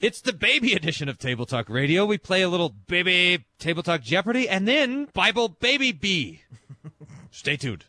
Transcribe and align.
It's 0.00 0.20
the 0.20 0.32
baby 0.32 0.74
edition 0.74 1.08
of 1.08 1.18
Table 1.18 1.44
Talk 1.44 1.68
Radio. 1.68 2.06
We 2.06 2.18
play 2.18 2.42
a 2.42 2.48
little 2.48 2.68
baby 2.68 3.44
Table 3.58 3.82
Talk 3.82 4.00
Jeopardy 4.00 4.48
and 4.48 4.68
then 4.68 5.08
Bible 5.12 5.48
Baby 5.48 5.90
B. 5.90 6.42
Stay 7.32 7.56
tuned. 7.56 7.84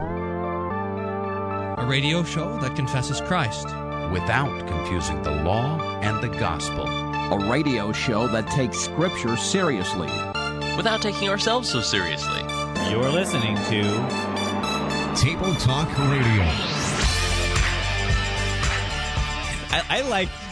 A 0.00 1.86
radio 1.88 2.24
show 2.24 2.58
that 2.58 2.74
confesses 2.74 3.20
Christ 3.20 3.66
without 4.10 4.66
confusing 4.66 5.22
the 5.22 5.30
law 5.30 5.80
and 6.00 6.20
the 6.20 6.36
gospel. 6.36 6.84
A 6.88 7.48
radio 7.48 7.92
show 7.92 8.26
that 8.26 8.50
takes 8.50 8.80
Scripture 8.80 9.36
seriously 9.36 10.08
without 10.76 11.00
taking 11.00 11.28
ourselves 11.28 11.70
so 11.70 11.80
seriously. 11.80 12.40
You're 12.90 13.08
listening 13.08 13.54
to 13.54 13.82
Table 15.14 15.54
Talk 15.54 15.88
Radio. 15.96 16.42
I, 19.70 19.84
I 19.88 20.00
like 20.08 20.28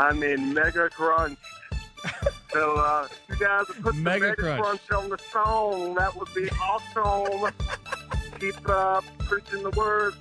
I 0.00 0.12
mean, 0.14 0.54
mega 0.54 0.88
crunch. 0.88 1.38
so, 2.52 2.74
uh, 2.76 3.06
you 3.28 3.36
guys 3.36 3.68
would 3.68 3.82
put 3.82 3.94
Mega 3.96 4.20
the 4.20 4.42
mega 4.42 4.42
crunch. 4.56 4.86
crunch. 4.88 5.04
on 5.04 5.10
the 5.10 5.18
song. 5.30 5.94
That 5.96 6.16
would 6.16 6.32
be 6.34 6.48
awesome. 6.50 7.52
Keep 8.40 8.66
uh, 8.66 9.02
preaching 9.18 9.62
the 9.62 9.70
word, 9.72 10.14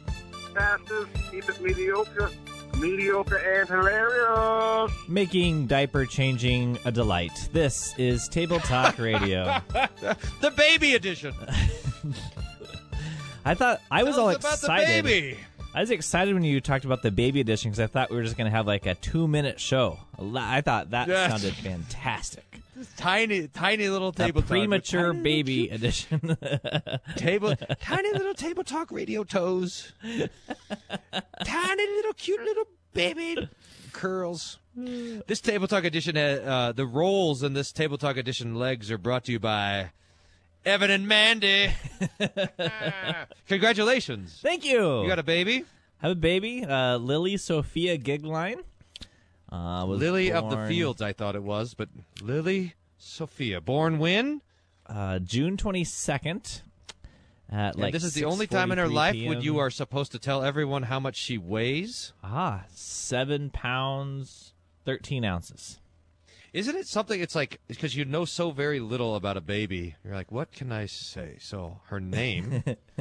pastors. 0.53 1.07
Keep 1.31 1.47
it 1.47 1.61
mediocre, 1.61 2.29
mediocre 2.77 3.37
and 3.37 3.69
hilarious. 3.69 4.91
Making 5.07 5.67
diaper 5.67 6.05
changing 6.05 6.77
a 6.83 6.91
delight. 6.91 7.47
This 7.53 7.93
is 7.97 8.27
Table 8.27 8.59
Talk 8.59 8.97
Radio. 8.99 9.61
the 10.41 10.51
baby 10.57 10.95
edition. 10.95 11.33
I 13.45 13.53
thought 13.55 13.79
I 13.89 14.03
was 14.03 14.15
Tell 14.15 14.25
all 14.25 14.29
us 14.31 14.35
about 14.37 14.53
excited. 14.55 15.05
the 15.05 15.09
baby. 15.09 15.37
I 15.73 15.81
was 15.81 15.91
excited 15.91 16.33
when 16.33 16.43
you 16.43 16.59
talked 16.61 16.83
about 16.83 17.03
the 17.03 17.11
baby 17.11 17.39
edition 17.41 17.69
because 17.69 17.79
I 17.79 17.87
thought 17.87 18.09
we 18.09 18.15
were 18.17 18.23
just 18.23 18.35
going 18.37 18.49
to 18.49 18.55
have 18.55 18.65
like 18.65 18.85
a 18.85 18.95
two 18.95 19.27
minute 19.27 19.59
show. 19.59 19.99
I 20.35 20.61
thought 20.61 20.89
that 20.91 21.07
Yes. 21.07 21.29
sounded 21.31 21.53
fantastic. 21.53 22.43
Tiny, 22.97 23.47
tiny 23.49 23.87
little 23.89 24.11
table 24.11 24.39
a 24.39 24.41
talk. 24.41 24.49
premature 24.49 25.13
baby 25.13 25.63
little 25.69 25.75
edition. 25.75 26.37
table, 27.17 27.55
tiny 27.81 28.11
little 28.13 28.33
table 28.33 28.63
talk 28.63 28.91
radio 28.91 29.23
toes. 29.23 29.91
tiny 31.43 31.87
little 31.87 32.13
cute 32.13 32.41
little 32.41 32.67
baby 32.93 33.47
curls. 33.91 34.57
This 34.75 35.41
table 35.41 35.67
talk 35.67 35.83
edition, 35.83 36.17
uh, 36.17 36.19
uh, 36.19 36.71
the 36.71 36.85
rolls 36.85 37.43
in 37.43 37.53
this 37.53 37.71
table 37.71 37.97
talk 37.97 38.17
edition 38.17 38.55
legs 38.55 38.89
are 38.91 38.97
brought 38.97 39.25
to 39.25 39.33
you 39.33 39.39
by 39.39 39.91
Evan 40.65 40.91
and 40.91 41.07
Mandy. 41.07 41.69
Congratulations! 43.47 44.37
Thank 44.41 44.65
you. 44.65 45.01
You 45.01 45.07
got 45.07 45.19
a 45.19 45.23
baby, 45.23 45.65
have 45.97 46.11
a 46.11 46.15
baby, 46.15 46.65
uh, 46.65 46.97
Lily 46.97 47.37
Sophia 47.37 47.97
Gigline. 47.97 48.59
Uh, 49.51 49.85
was 49.87 49.99
Lily 49.99 50.31
of 50.31 50.49
the 50.49 50.67
Fields. 50.67 51.01
I 51.01 51.13
thought 51.13 51.35
it 51.35 51.43
was, 51.43 51.73
but 51.73 51.89
Lily 52.21 52.75
Sophia, 52.97 53.61
born 53.61 53.97
when? 53.97 54.41
Uh, 54.85 55.19
June 55.19 55.57
twenty 55.57 55.83
second. 55.83 56.61
At 57.51 57.73
And 57.73 57.81
like 57.81 57.93
this 57.93 58.03
is 58.03 58.13
the 58.13 58.25
only 58.25 58.45
time 58.45 58.71
in 58.71 58.77
her 58.77 58.85
6:43 58.87 58.93
life 58.93 59.15
when 59.27 59.41
you 59.41 59.57
are 59.57 59.71
supposed 59.71 60.11
to 60.11 60.19
tell 60.19 60.43
everyone 60.43 60.83
how 60.83 60.99
much 60.99 61.15
she 61.15 61.37
weighs. 61.39 62.13
ah 62.23 62.65
seven 62.69 63.49
pounds 63.49 64.53
thirteen 64.85 65.25
ounces. 65.25 65.78
Isn't 66.53 66.75
it 66.75 66.87
something? 66.87 67.19
It's 67.21 67.35
like 67.35 67.59
because 67.67 67.95
you 67.95 68.05
know 68.05 68.25
so 68.25 68.51
very 68.51 68.79
little 68.79 69.15
about 69.15 69.37
a 69.37 69.41
baby. 69.41 69.95
You're 70.03 70.15
like, 70.15 70.31
what 70.31 70.51
can 70.51 70.71
I 70.71 70.85
say? 70.87 71.37
So 71.39 71.79
her 71.87 71.99
name 71.99 72.63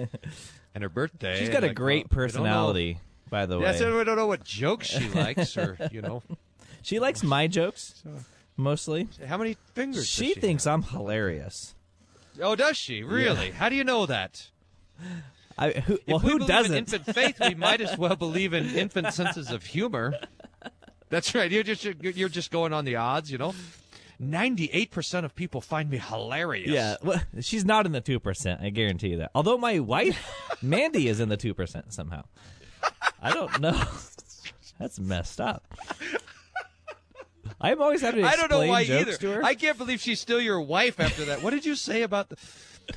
and 0.74 0.82
her 0.82 0.88
birthday. 0.88 1.38
She's 1.38 1.48
got 1.48 1.64
a 1.64 1.68
like, 1.68 1.76
great 1.76 2.10
well, 2.14 2.26
we 2.26 2.32
don't 2.32 2.42
know- 2.42 2.42
personality, 2.42 3.00
by 3.30 3.46
the 3.46 3.58
way. 3.58 3.64
Yeah, 3.66 3.72
so 3.72 3.96
we 3.98 4.04
don't 4.04 4.16
know 4.16 4.26
what 4.26 4.44
jokes 4.44 4.86
she 4.88 5.08
likes, 5.08 5.56
or 5.56 5.78
you 5.92 6.02
know, 6.02 6.22
She 6.82 6.98
likes 7.00 7.22
my 7.22 7.46
jokes 7.46 8.02
mostly. 8.56 9.08
how 9.26 9.36
many 9.38 9.56
fingers. 9.74 10.06
She 10.06 10.34
she 10.34 10.40
thinks 10.40 10.66
I'm 10.66 10.82
hilarious. 10.82 11.74
Oh, 12.40 12.54
does 12.54 12.76
she 12.76 13.02
really? 13.02 13.50
How 13.50 13.68
do 13.68 13.74
you 13.76 13.84
know 13.84 14.06
that? 14.06 14.48
I, 15.60 15.70
who, 15.72 15.98
well, 16.06 16.18
if 16.18 16.22
we 16.22 16.30
who 16.32 16.38
believe 16.38 16.48
doesn't? 16.48 16.72
in 16.72 16.78
infant 16.78 17.06
faith, 17.14 17.40
we 17.40 17.54
might 17.56 17.80
as 17.80 17.98
well 17.98 18.14
believe 18.14 18.52
in 18.52 18.76
infant 18.76 19.12
senses 19.12 19.50
of 19.50 19.64
humor. 19.64 20.14
That's 21.10 21.34
right. 21.34 21.50
You're 21.50 21.62
just 21.62 21.84
you're 21.84 22.28
just 22.28 22.50
going 22.50 22.72
on 22.72 22.84
the 22.84 22.96
odds, 22.96 23.30
you 23.30 23.38
know. 23.38 23.54
Ninety-eight 24.20 24.90
percent 24.90 25.24
of 25.24 25.34
people 25.34 25.60
find 25.60 25.88
me 25.88 25.98
hilarious. 25.98 26.70
Yeah, 26.70 26.96
well, 27.02 27.22
she's 27.40 27.64
not 27.64 27.86
in 27.86 27.92
the 27.92 28.00
two 28.00 28.18
percent. 28.18 28.60
I 28.60 28.70
guarantee 28.70 29.08
you 29.08 29.18
that. 29.18 29.30
Although 29.34 29.58
my 29.58 29.78
wife, 29.78 30.18
Mandy, 30.62 31.08
is 31.08 31.20
in 31.20 31.28
the 31.28 31.36
two 31.36 31.54
percent 31.54 31.92
somehow. 31.92 32.24
I 33.22 33.32
don't 33.32 33.60
know. 33.60 33.80
That's 34.78 34.98
messed 34.98 35.40
up. 35.40 35.66
I'm 37.60 37.82
always 37.82 38.00
having 38.00 38.22
to 38.22 38.28
I 38.28 38.36
don't 38.36 38.50
know 38.50 38.66
why 38.66 38.82
either. 38.82 39.42
I 39.42 39.54
can't 39.54 39.78
believe 39.78 40.00
she's 40.00 40.20
still 40.20 40.40
your 40.40 40.60
wife 40.60 41.00
after 41.00 41.24
that. 41.26 41.42
What 41.42 41.50
did 41.50 41.64
you 41.64 41.74
say 41.74 42.02
about 42.02 42.28
the? 42.28 42.36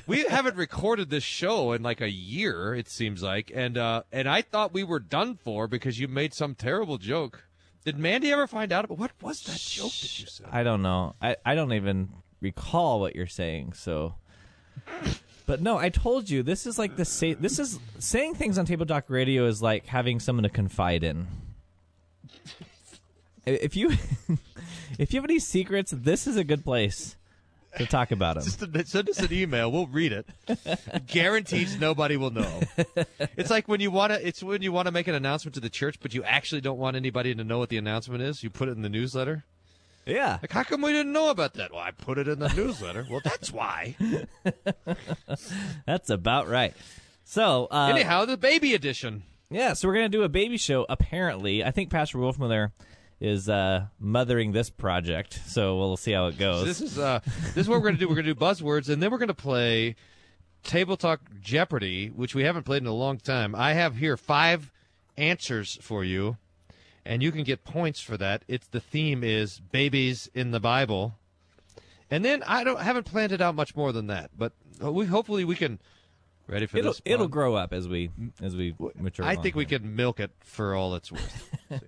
We 0.06 0.24
haven't 0.24 0.56
recorded 0.56 1.10
this 1.10 1.24
show 1.24 1.72
in 1.72 1.82
like 1.82 2.00
a 2.00 2.10
year. 2.10 2.74
It 2.74 2.88
seems 2.88 3.22
like, 3.22 3.52
and 3.54 3.76
uh, 3.76 4.02
and 4.10 4.28
I 4.28 4.42
thought 4.42 4.72
we 4.72 4.84
were 4.84 5.00
done 5.00 5.36
for 5.36 5.68
because 5.68 6.00
you 6.00 6.08
made 6.08 6.34
some 6.34 6.54
terrible 6.54 6.98
joke. 6.98 7.44
Did 7.84 7.98
Mandy 7.98 8.30
ever 8.30 8.46
find 8.46 8.72
out 8.72 8.84
about 8.84 8.98
what 8.98 9.10
was 9.20 9.42
that 9.42 9.58
joke 9.58 9.92
that 9.92 10.18
you 10.20 10.26
said? 10.26 10.46
I 10.50 10.62
don't 10.62 10.82
know. 10.82 11.14
I, 11.20 11.36
I 11.44 11.54
don't 11.54 11.72
even 11.72 12.10
recall 12.40 13.00
what 13.00 13.16
you're 13.16 13.26
saying. 13.26 13.72
So, 13.72 14.14
but 15.46 15.60
no, 15.60 15.78
I 15.78 15.88
told 15.88 16.30
you 16.30 16.42
this 16.42 16.66
is 16.66 16.78
like 16.78 16.96
the 16.96 17.04
sa- 17.04 17.34
this 17.38 17.58
is 17.58 17.80
saying 17.98 18.36
things 18.36 18.56
on 18.56 18.66
Table 18.66 18.86
Talk 18.86 19.08
Radio 19.08 19.46
is 19.46 19.60
like 19.60 19.86
having 19.86 20.20
someone 20.20 20.44
to 20.44 20.48
confide 20.48 21.02
in. 21.02 21.26
If 23.44 23.74
you 23.76 23.90
if 24.98 25.12
you 25.12 25.20
have 25.20 25.28
any 25.28 25.40
secrets, 25.40 25.92
this 25.96 26.28
is 26.28 26.36
a 26.36 26.44
good 26.44 26.64
place 26.64 27.16
to 27.78 27.86
talk 27.86 28.10
about 28.10 28.34
them. 28.36 28.44
Just 28.44 28.62
a- 28.62 28.86
send 28.86 29.08
us 29.08 29.18
an 29.20 29.32
email. 29.32 29.70
We'll 29.72 29.86
read 29.86 30.12
it. 30.12 30.26
Guarantees 31.06 31.78
nobody 31.80 32.16
will 32.16 32.30
know. 32.30 32.60
It's 33.36 33.50
like 33.50 33.68
when 33.68 33.80
you 33.80 33.90
want 33.90 34.12
to. 34.12 34.26
It's 34.26 34.42
when 34.42 34.62
you 34.62 34.72
want 34.72 34.86
to 34.86 34.92
make 34.92 35.08
an 35.08 35.14
announcement 35.14 35.54
to 35.54 35.60
the 35.60 35.70
church, 35.70 35.98
but 36.00 36.14
you 36.14 36.22
actually 36.24 36.60
don't 36.60 36.78
want 36.78 36.96
anybody 36.96 37.34
to 37.34 37.44
know 37.44 37.58
what 37.58 37.68
the 37.68 37.78
announcement 37.78 38.22
is. 38.22 38.42
You 38.42 38.50
put 38.50 38.68
it 38.68 38.72
in 38.72 38.82
the 38.82 38.88
newsletter. 38.88 39.44
Yeah, 40.04 40.38
Like, 40.42 40.50
how 40.50 40.64
come 40.64 40.82
we 40.82 40.90
didn't 40.90 41.12
know 41.12 41.30
about 41.30 41.54
that? 41.54 41.70
Well, 41.70 41.80
I 41.80 41.92
put 41.92 42.18
it 42.18 42.26
in 42.26 42.40
the 42.40 42.48
newsletter. 42.48 43.06
Well, 43.08 43.20
that's 43.22 43.52
why. 43.52 43.94
that's 45.86 46.10
about 46.10 46.48
right. 46.48 46.74
So, 47.24 47.68
uh, 47.70 47.92
Anyhow, 47.94 48.24
the 48.24 48.36
baby 48.36 48.74
edition. 48.74 49.22
Yeah, 49.48 49.74
so 49.74 49.86
we're 49.86 49.94
gonna 49.94 50.08
do 50.08 50.24
a 50.24 50.28
baby 50.28 50.56
show. 50.56 50.86
Apparently, 50.88 51.62
I 51.62 51.70
think 51.70 51.90
Pastor 51.90 52.18
Wolfmueller 52.18 52.72
is 53.22 53.48
uh, 53.48 53.86
mothering 54.00 54.50
this 54.50 54.68
project, 54.68 55.40
so 55.46 55.78
we'll 55.78 55.96
see 55.96 56.10
how 56.10 56.26
it 56.26 56.36
goes. 56.36 56.66
This 56.66 56.80
is 56.80 56.98
uh, 56.98 57.20
this 57.54 57.56
is 57.56 57.68
what 57.68 57.80
we're 57.80 57.86
gonna 57.86 57.96
do. 57.96 58.08
We're 58.08 58.16
gonna 58.16 58.34
do 58.34 58.34
buzzwords, 58.34 58.88
and 58.88 59.00
then 59.00 59.12
we're 59.12 59.18
gonna 59.18 59.32
play 59.32 59.94
Table 60.64 60.96
Talk 60.96 61.20
Jeopardy, 61.40 62.08
which 62.08 62.34
we 62.34 62.42
haven't 62.42 62.64
played 62.64 62.82
in 62.82 62.88
a 62.88 62.92
long 62.92 63.18
time. 63.18 63.54
I 63.54 63.74
have 63.74 63.94
here 63.94 64.16
five 64.16 64.72
answers 65.16 65.78
for 65.80 66.02
you, 66.02 66.36
and 67.06 67.22
you 67.22 67.30
can 67.30 67.44
get 67.44 67.62
points 67.62 68.00
for 68.00 68.16
that. 68.16 68.44
It's 68.48 68.66
the 68.66 68.80
theme 68.80 69.22
is 69.22 69.60
babies 69.60 70.28
in 70.34 70.50
the 70.50 70.60
Bible, 70.60 71.14
and 72.10 72.24
then 72.24 72.42
I 72.42 72.64
don't 72.64 72.80
haven't 72.80 73.04
planned 73.04 73.30
it 73.30 73.40
out 73.40 73.54
much 73.54 73.76
more 73.76 73.92
than 73.92 74.08
that, 74.08 74.32
but 74.36 74.52
we 74.80 75.06
hopefully 75.06 75.44
we 75.44 75.54
can. 75.54 75.78
Ready 76.48 76.66
for 76.66 76.76
it'll 76.78 76.92
this? 76.92 77.02
it'll 77.04 77.28
grow 77.28 77.54
up 77.54 77.72
as 77.72 77.86
we 77.86 78.10
as 78.42 78.56
we 78.56 78.74
mature. 78.96 79.24
I 79.24 79.36
think 79.36 79.54
we 79.54 79.64
here. 79.64 79.78
can 79.78 79.94
milk 79.94 80.18
it 80.18 80.32
for 80.40 80.74
all 80.74 80.96
it's 80.96 81.12
worth. 81.12 81.48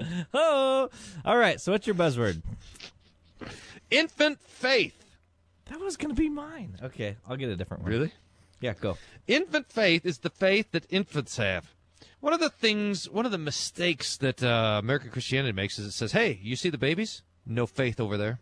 Oh, 0.34 0.88
all 1.24 1.36
right. 1.36 1.60
So 1.60 1.72
what's 1.72 1.86
your 1.86 1.96
buzzword? 1.96 2.42
Infant 3.90 4.40
faith. 4.40 4.96
That 5.66 5.80
was 5.80 5.96
gonna 5.96 6.14
be 6.14 6.28
mine. 6.28 6.76
Okay, 6.82 7.16
I'll 7.28 7.36
get 7.36 7.48
a 7.48 7.56
different 7.56 7.84
one. 7.84 7.92
Really? 7.92 8.12
Yeah, 8.60 8.74
go. 8.78 8.98
Infant 9.26 9.70
faith 9.70 10.04
is 10.04 10.18
the 10.18 10.30
faith 10.30 10.72
that 10.72 10.86
infants 10.90 11.36
have. 11.36 11.72
One 12.20 12.34
of 12.34 12.40
the 12.40 12.50
things, 12.50 13.08
one 13.08 13.24
of 13.24 13.32
the 13.32 13.38
mistakes 13.38 14.16
that 14.18 14.42
uh, 14.42 14.78
American 14.82 15.10
Christianity 15.10 15.52
makes 15.52 15.78
is 15.78 15.86
it 15.86 15.92
says, 15.92 16.12
hey, 16.12 16.38
you 16.42 16.54
see 16.54 16.68
the 16.68 16.76
babies? 16.76 17.22
No 17.46 17.66
faith 17.66 17.98
over 17.98 18.18
there. 18.18 18.40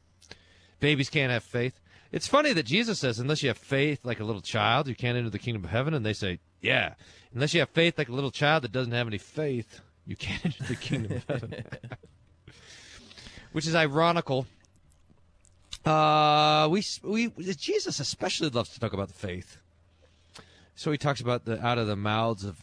Babies 0.80 1.10
can't 1.10 1.30
have 1.30 1.44
faith. 1.44 1.80
It's 2.10 2.26
funny 2.26 2.52
that 2.54 2.64
Jesus 2.64 2.98
says, 2.98 3.18
unless 3.18 3.42
you 3.42 3.48
have 3.48 3.58
faith 3.58 4.00
like 4.04 4.18
a 4.18 4.24
little 4.24 4.40
child, 4.40 4.88
you 4.88 4.96
can't 4.96 5.16
enter 5.16 5.30
the 5.30 5.38
kingdom 5.38 5.64
of 5.64 5.70
heaven. 5.70 5.94
And 5.94 6.04
they 6.04 6.12
say, 6.12 6.40
yeah, 6.60 6.94
unless 7.32 7.54
you 7.54 7.60
have 7.60 7.68
faith 7.68 7.98
like 7.98 8.08
a 8.08 8.14
little 8.14 8.30
child 8.30 8.64
that 8.64 8.72
doesn't 8.72 8.92
have 8.92 9.06
any 9.06 9.18
faith, 9.18 9.80
you 10.08 10.16
can't 10.16 10.44
enter 10.44 10.64
the 10.64 10.74
kingdom 10.74 11.12
of 11.12 11.24
heaven. 11.28 11.64
which 13.52 13.66
is 13.66 13.74
ironical. 13.74 14.46
Uh, 15.84 16.66
we 16.70 16.82
we 17.02 17.28
Jesus 17.28 18.00
especially 18.00 18.48
loves 18.48 18.70
to 18.70 18.80
talk 18.80 18.92
about 18.92 19.08
the 19.08 19.14
faith. 19.14 19.58
So 20.74 20.90
he 20.90 20.98
talks 20.98 21.20
about 21.20 21.44
the 21.44 21.64
out 21.64 21.78
of 21.78 21.86
the 21.86 21.96
mouths 21.96 22.44
of 22.44 22.58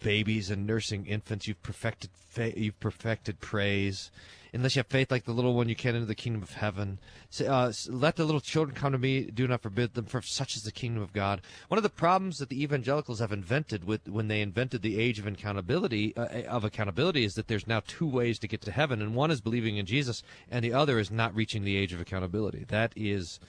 babies 0.00 0.50
and 0.50 0.66
nursing 0.66 1.06
infants, 1.06 1.46
you've 1.46 1.62
perfected 1.62 2.10
fa- 2.14 2.58
you've 2.58 2.78
perfected 2.80 3.40
praise. 3.40 4.10
Unless 4.54 4.76
you 4.76 4.80
have 4.80 4.88
faith 4.88 5.10
like 5.10 5.24
the 5.24 5.32
little 5.32 5.54
one, 5.54 5.70
you 5.70 5.74
can't 5.74 5.96
enter 5.96 6.04
the 6.04 6.14
kingdom 6.14 6.42
of 6.42 6.52
heaven. 6.52 6.98
Say, 7.30 7.46
uh, 7.46 7.72
let 7.88 8.16
the 8.16 8.24
little 8.26 8.40
children 8.40 8.76
come 8.76 8.92
to 8.92 8.98
me. 8.98 9.22
Do 9.22 9.48
not 9.48 9.62
forbid 9.62 9.94
them, 9.94 10.04
for 10.04 10.20
such 10.20 10.56
is 10.56 10.62
the 10.62 10.70
kingdom 10.70 11.02
of 11.02 11.14
God. 11.14 11.40
One 11.68 11.78
of 11.78 11.82
the 11.82 11.88
problems 11.88 12.36
that 12.36 12.50
the 12.50 12.62
evangelicals 12.62 13.20
have 13.20 13.32
invented 13.32 13.84
with 13.84 14.08
when 14.08 14.28
they 14.28 14.42
invented 14.42 14.82
the 14.82 15.00
age 15.00 15.18
of 15.18 15.26
accountability 15.26 16.14
uh, 16.16 16.42
of 16.42 16.64
accountability 16.64 17.24
is 17.24 17.34
that 17.34 17.48
there's 17.48 17.66
now 17.66 17.80
two 17.86 18.06
ways 18.06 18.38
to 18.40 18.48
get 18.48 18.60
to 18.62 18.72
heaven, 18.72 19.00
and 19.00 19.14
one 19.14 19.30
is 19.30 19.40
believing 19.40 19.78
in 19.78 19.86
Jesus, 19.86 20.22
and 20.50 20.62
the 20.62 20.74
other 20.74 20.98
is 20.98 21.10
not 21.10 21.34
reaching 21.34 21.64
the 21.64 21.76
age 21.76 21.94
of 21.94 22.00
accountability. 22.00 22.66
That 22.68 22.92
is 22.94 23.40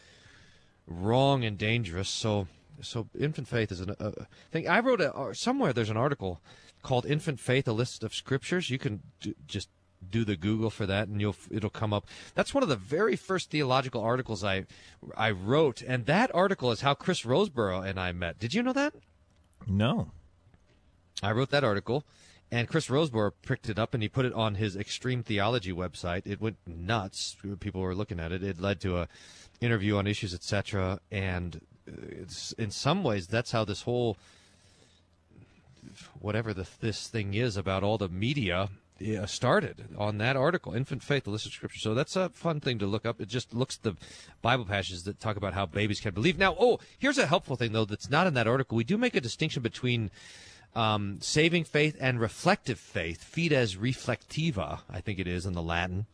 wrong 0.87 1.43
and 1.43 1.57
dangerous. 1.57 2.07
So, 2.07 2.47
so 2.81 3.09
infant 3.19 3.49
faith 3.49 3.73
is 3.73 3.81
a 3.81 4.01
uh, 4.01 4.25
thing. 4.53 4.69
I 4.69 4.79
wrote 4.79 5.01
a 5.01 5.09
or 5.09 5.33
somewhere. 5.33 5.73
There's 5.73 5.89
an 5.89 5.97
article 5.97 6.39
called 6.81 7.05
"Infant 7.05 7.41
Faith: 7.41 7.67
A 7.67 7.73
List 7.73 8.05
of 8.05 8.15
Scriptures." 8.15 8.69
You 8.69 8.79
can 8.79 9.01
just 9.45 9.67
do 10.09 10.23
the 10.23 10.35
Google 10.35 10.69
for 10.69 10.85
that, 10.85 11.07
and 11.07 11.19
you'll 11.19 11.35
it'll 11.51 11.69
come 11.69 11.93
up. 11.93 12.05
That's 12.35 12.53
one 12.53 12.63
of 12.63 12.69
the 12.69 12.75
very 12.75 13.15
first 13.15 13.49
theological 13.49 14.01
articles 14.01 14.43
I 14.43 14.65
I 15.15 15.31
wrote, 15.31 15.81
and 15.81 16.05
that 16.05 16.33
article 16.33 16.71
is 16.71 16.81
how 16.81 16.93
Chris 16.93 17.23
Rosebrough 17.23 17.87
and 17.87 17.99
I 17.99 18.11
met. 18.11 18.39
Did 18.39 18.53
you 18.53 18.63
know 18.63 18.73
that? 18.73 18.93
No. 19.67 20.11
I 21.21 21.31
wrote 21.31 21.51
that 21.51 21.63
article, 21.63 22.03
and 22.51 22.67
Chris 22.67 22.87
Rosebrough 22.87 23.31
picked 23.41 23.69
it 23.69 23.79
up 23.79 23.93
and 23.93 24.03
he 24.03 24.09
put 24.09 24.25
it 24.25 24.33
on 24.33 24.55
his 24.55 24.75
Extreme 24.75 25.23
Theology 25.23 25.71
website. 25.71 26.23
It 26.25 26.41
went 26.41 26.57
nuts. 26.67 27.37
People 27.59 27.81
were 27.81 27.95
looking 27.95 28.19
at 28.19 28.31
it. 28.31 28.43
It 28.43 28.59
led 28.59 28.81
to 28.81 28.97
a 28.97 29.07
interview 29.61 29.95
on 29.95 30.07
issues, 30.07 30.33
etc. 30.33 30.99
And 31.11 31.61
uh, 31.87 31.93
it's, 32.09 32.51
in 32.53 32.71
some 32.71 33.03
ways, 33.03 33.27
that's 33.27 33.51
how 33.51 33.65
this 33.65 33.83
whole 33.83 34.17
whatever 36.19 36.53
the, 36.53 36.67
this 36.79 37.07
thing 37.07 37.33
is 37.33 37.57
about 37.57 37.83
all 37.83 37.97
the 37.97 38.09
media 38.09 38.69
yeah, 39.03 39.25
started 39.25 39.85
on 39.97 40.17
that 40.19 40.37
article, 40.37 40.73
Infant 40.73 41.03
Faith, 41.03 41.25
the 41.25 41.29
List 41.29 41.45
of 41.45 41.51
Scripture. 41.51 41.79
So 41.79 41.93
that's 41.93 42.15
a 42.15 42.29
fun 42.29 42.61
thing 42.61 42.79
to 42.79 42.85
look 42.85 43.05
up. 43.05 43.19
It 43.19 43.27
just 43.27 43.53
looks 43.53 43.77
at 43.77 43.83
the 43.83 43.97
Bible 44.41 44.65
passages 44.65 45.03
that 45.03 45.19
talk 45.19 45.35
about 45.35 45.53
how 45.53 45.65
babies 45.65 45.99
can 45.99 46.13
believe. 46.13 46.37
Now, 46.37 46.55
oh, 46.57 46.79
here's 46.97 47.17
a 47.17 47.25
helpful 47.25 47.57
thing, 47.57 47.73
though, 47.73 47.85
that's 47.85 48.09
not 48.09 48.27
in 48.27 48.33
that 48.35 48.47
article. 48.47 48.77
We 48.77 48.85
do 48.85 48.97
make 48.97 49.15
a 49.15 49.21
distinction 49.21 49.61
between 49.61 50.09
um, 50.73 51.17
saving 51.19 51.65
faith 51.65 51.97
and 51.99 52.19
reflective 52.19 52.79
faith, 52.79 53.23
fides 53.23 53.75
reflectiva, 53.75 54.79
I 54.89 55.01
think 55.01 55.19
it 55.19 55.27
is 55.27 55.45
in 55.45 55.53
the 55.53 55.61
Latin, 55.61 56.05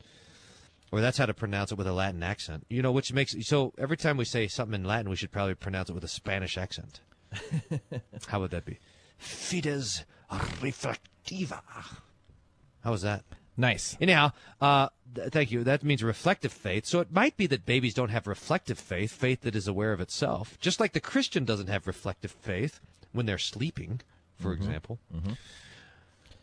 or 0.91 0.99
that's 0.99 1.19
how 1.19 1.27
to 1.27 1.33
pronounce 1.33 1.71
it 1.71 1.77
with 1.77 1.87
a 1.87 1.93
Latin 1.93 2.23
accent. 2.23 2.65
You 2.69 2.81
know, 2.81 2.91
which 2.91 3.13
makes 3.13 3.35
so 3.47 3.71
every 3.77 3.97
time 3.97 4.17
we 4.17 4.25
say 4.25 4.47
something 4.47 4.81
in 4.81 4.87
Latin, 4.87 5.09
we 5.09 5.15
should 5.15 5.31
probably 5.31 5.53
pronounce 5.53 5.89
it 5.89 5.93
with 5.93 6.03
a 6.03 6.09
Spanish 6.09 6.57
accent. 6.57 7.01
how 8.27 8.39
would 8.39 8.51
that 8.51 8.65
be? 8.65 8.79
Fides 9.19 10.05
reflectiva. 10.31 11.61
How 12.83 12.91
was 12.91 13.01
that? 13.01 13.23
Nice. 13.57 13.97
Anyhow, 13.99 14.31
uh, 14.61 14.87
th- 15.13 15.31
thank 15.31 15.51
you. 15.51 15.63
That 15.65 15.83
means 15.83 16.01
reflective 16.01 16.53
faith. 16.53 16.85
So 16.85 17.01
it 17.01 17.11
might 17.11 17.35
be 17.35 17.45
that 17.47 17.65
babies 17.65 17.93
don't 17.93 18.09
have 18.09 18.25
reflective 18.25 18.79
faith, 18.79 19.11
faith 19.11 19.41
that 19.41 19.55
is 19.55 19.67
aware 19.67 19.91
of 19.91 19.99
itself, 19.99 20.57
just 20.61 20.79
like 20.79 20.93
the 20.93 21.01
Christian 21.01 21.43
doesn't 21.43 21.67
have 21.67 21.85
reflective 21.87 22.31
faith 22.31 22.79
when 23.11 23.25
they're 23.25 23.37
sleeping, 23.37 23.99
for 24.37 24.53
example. 24.53 24.97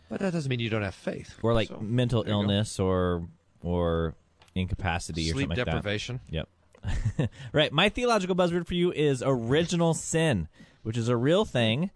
But 0.09 0.21
that 0.21 0.33
doesn't 0.33 0.49
mean 0.51 0.61
you 0.61 0.71
don't 0.71 0.83
have 0.83 0.95
faith. 0.95 1.37
Or 1.43 1.55
like 1.55 1.69
So, 1.69 1.79
mental 1.81 2.23
go. 2.23 2.31
illness 2.31 2.79
or 2.79 3.27
or 3.63 4.15
incapacity 4.55 5.23
or 5.31 5.33
sleep 5.33 5.49
something 5.49 5.49
like 5.49 5.57
that. 5.67 5.73
deprivation. 5.73 6.21
Yep. 6.31 6.49
right. 7.53 7.73
My 7.73 7.89
theological 7.89 8.37
buzzword 8.37 8.67
for 8.67 8.75
you 8.75 8.93
is 8.93 9.23
original 9.25 9.95
sin, 9.95 10.49
which 10.83 10.97
is 10.97 11.09
a 11.09 11.17
real 11.17 11.45
thing 11.45 11.91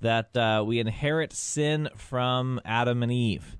that 0.00 0.36
uh, 0.36 0.62
we 0.66 0.78
inherit 0.78 1.32
sin 1.32 1.88
from 1.96 2.60
Adam 2.64 3.02
and 3.02 3.10
Eve. 3.10 3.56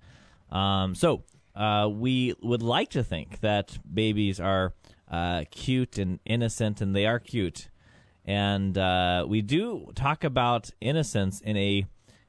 Um, 0.51 0.95
so 0.95 1.25
uh, 1.57 1.89
we 1.91 2.35
would 2.43 2.63
like 2.63 2.91
to 2.91 3.03
think 3.03 3.41
that 3.41 3.79
babies 3.93 4.39
are 4.39 4.75
uh, 5.11 5.45
cute 5.51 5.99
and 5.99 6.21
innocent, 6.27 6.81
and 6.81 6.95
they 6.95 7.07
are 7.07 7.19
cute. 7.19 7.69
And 8.25 8.77
uh, 8.77 9.25
we 9.27 9.41
do 9.41 9.91
talk 9.95 10.25
about 10.25 10.71
innocence 10.81 11.41
in 11.41 11.57
a 11.57 11.87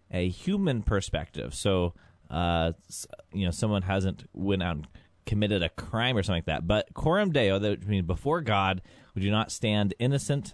a 0.10 0.30
human 0.30 0.84
perspective. 0.84 1.54
So, 1.54 1.94
uh, 2.30 2.72
you 3.34 3.44
know, 3.44 3.52
someone 3.52 3.82
hasn't 3.82 4.24
went 4.32 4.64
out 4.64 4.78
and 4.78 4.88
committed 5.26 5.62
a 5.62 5.68
crime 5.68 6.16
or 6.16 6.24
something 6.24 6.38
like 6.38 6.46
that. 6.46 6.66
But 6.66 6.94
coram 6.94 7.34
deo, 7.34 7.60
that 7.60 7.70
would 7.70 7.88
mean 7.90 8.06
before 8.06 8.40
God, 8.40 8.82
we 9.14 9.22
do 9.22 9.30
not 9.30 9.52
stand 9.52 9.94
innocent 10.00 10.54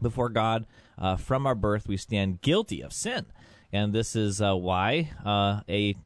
before 0.00 0.28
God. 0.28 0.66
Uh, 0.96 1.16
from 1.16 1.48
our 1.48 1.56
birth, 1.56 1.88
we 1.88 1.96
stand 1.96 2.42
guilty 2.42 2.80
of 2.82 2.92
sin, 2.92 3.26
and 3.72 3.92
this 3.92 4.14
is 4.14 4.40
uh, 4.40 4.54
why 4.54 5.10
a 5.68 5.96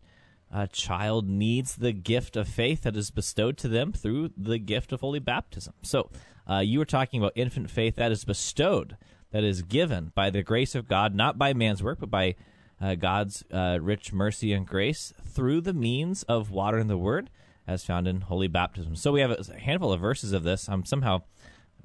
a 0.55 0.69
child 0.69 1.29
needs 1.29 1.75
the 1.75 1.93
gift 1.93 2.37
of 2.37 2.47
faith 2.47 2.83
that 2.83 2.97
is 2.97 3.11
bestowed 3.11 3.59
to 3.59 3.67
them 3.67 3.93
through 3.93 4.31
the 4.37 4.59
gift 4.59 4.93
of 4.93 5.01
holy 5.01 5.19
baptism. 5.19 5.75
So, 5.83 6.11
uh, 6.49 6.59
you 6.59 6.79
were 6.79 6.85
talking 6.85 7.21
about 7.21 7.33
infant 7.35 7.71
faith 7.71 7.97
that 7.97 8.13
is 8.13 8.25
bestowed, 8.25 8.97
that 9.33 9.43
is 9.43 9.63
given 9.63 10.13
by 10.15 10.31
the 10.31 10.45
grace 10.45 10.77
of 10.77 10.87
God, 10.87 11.13
not 11.13 11.37
by 11.37 11.55
man's 11.55 11.83
work, 11.83 11.99
but 11.99 12.11
by 12.11 12.37
uh, 12.81 12.95
God's 12.95 13.43
uh, 13.53 13.79
rich 13.83 14.13
mercy 14.13 14.53
and 14.53 14.65
grace 14.65 15.13
through 15.27 15.61
the 15.63 15.73
means 15.73 16.23
of 16.25 16.53
water 16.53 16.79
and 16.79 16.89
the 16.89 16.99
word, 16.99 17.31
as 17.67 17.85
found 17.85 18.07
in 18.07 18.21
holy 18.21 18.49
baptism. 18.49 18.95
So, 18.95 19.11
we 19.11 19.23
have 19.23 19.33
a 19.33 19.59
handful 19.59 19.93
of 19.93 20.01
verses 20.01 20.33
of 20.33 20.45
this. 20.45 20.69
I'm 20.69 20.85
somehow 20.85 21.23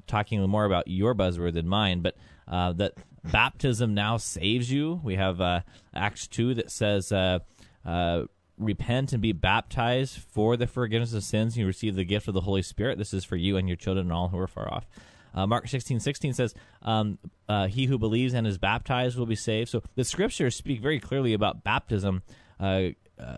talking 0.06 0.48
more 0.48 0.66
about 0.66 0.88
your 0.88 1.16
buzzword 1.16 1.56
than 1.56 1.68
mine, 1.68 2.02
but 2.02 2.16
uh, 2.48 2.74
that 2.74 2.94
baptism 3.24 3.96
now 3.96 4.18
saves 4.18 4.72
you. 4.72 5.02
We 5.04 5.16
have 5.16 5.42
uh, 5.42 5.62
Acts 5.96 6.28
2 6.28 6.54
that 6.56 6.72
says, 6.72 7.12
uh, 7.12 7.40
uh, 7.84 8.26
Repent 8.60 9.14
and 9.14 9.22
be 9.22 9.32
baptized 9.32 10.18
for 10.18 10.58
the 10.58 10.68
forgiveness 10.68 11.14
of 11.14 11.24
sins, 11.24 11.54
and 11.54 11.62
you 11.62 11.66
receive 11.66 11.96
the 11.96 12.04
gift 12.04 12.28
of 12.28 12.34
the 12.34 12.42
Holy 12.42 12.62
Spirit. 12.62 12.98
This 12.98 13.14
is 13.14 13.24
for 13.24 13.38
you 13.38 13.56
and 13.56 13.68
your 13.68 13.78
children 13.78 14.08
and 14.08 14.14
all 14.14 14.28
who 14.28 14.38
are 14.38 14.48
far 14.48 14.72
off. 14.72 14.86
Uh, 15.34 15.48
Mark 15.48 15.68
sixteen 15.68 16.00
sixteen 16.00 16.34
says, 16.34 16.54
um, 16.82 17.18
uh, 17.48 17.68
He 17.68 17.86
who 17.86 17.98
believes 17.98 18.34
and 18.34 18.46
is 18.46 18.58
baptized 18.58 19.18
will 19.18 19.26
be 19.26 19.36
saved. 19.36 19.70
So 19.70 19.82
the 19.96 20.04
scriptures 20.04 20.56
speak 20.56 20.82
very 20.82 21.00
clearly 21.00 21.34
about 21.34 21.64
baptism. 21.64 22.22
Uh, 22.60 22.90
uh, 23.18 23.38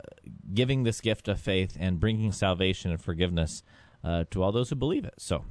giving 0.53 0.83
this 0.83 1.01
gift 1.01 1.27
of 1.27 1.39
faith 1.39 1.77
and 1.79 1.99
bringing 1.99 2.31
salvation 2.31 2.91
and 2.91 3.01
forgiveness 3.01 3.61
uh, 4.03 4.23
to 4.31 4.41
all 4.41 4.51
those 4.51 4.69
who 4.69 4.75
believe 4.75 5.05
it. 5.05 5.13
So, 5.17 5.45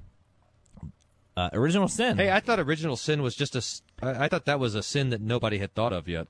uh, 1.37 1.51
original 1.53 1.89
sin. 1.89 2.17
Hey, 2.17 2.31
I 2.31 2.41
thought 2.41 2.59
original 2.59 2.97
sin 2.97 3.23
was 3.23 3.37
just 3.37 3.55
a. 3.55 3.63
I 4.03 4.29
thought 4.29 4.47
that 4.47 4.59
was 4.59 4.75
a 4.75 4.83
sin 4.83 5.11
that 5.11 5.21
nobody 5.21 5.59
had 5.59 5.75
thought 5.75 5.93
of 5.93 6.09
yet. 6.09 6.27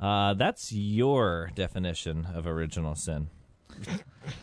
Uh, 0.00 0.34
that's 0.34 0.72
your 0.72 1.50
definition 1.54 2.26
of 2.34 2.46
original 2.46 2.94
sin. 2.94 3.28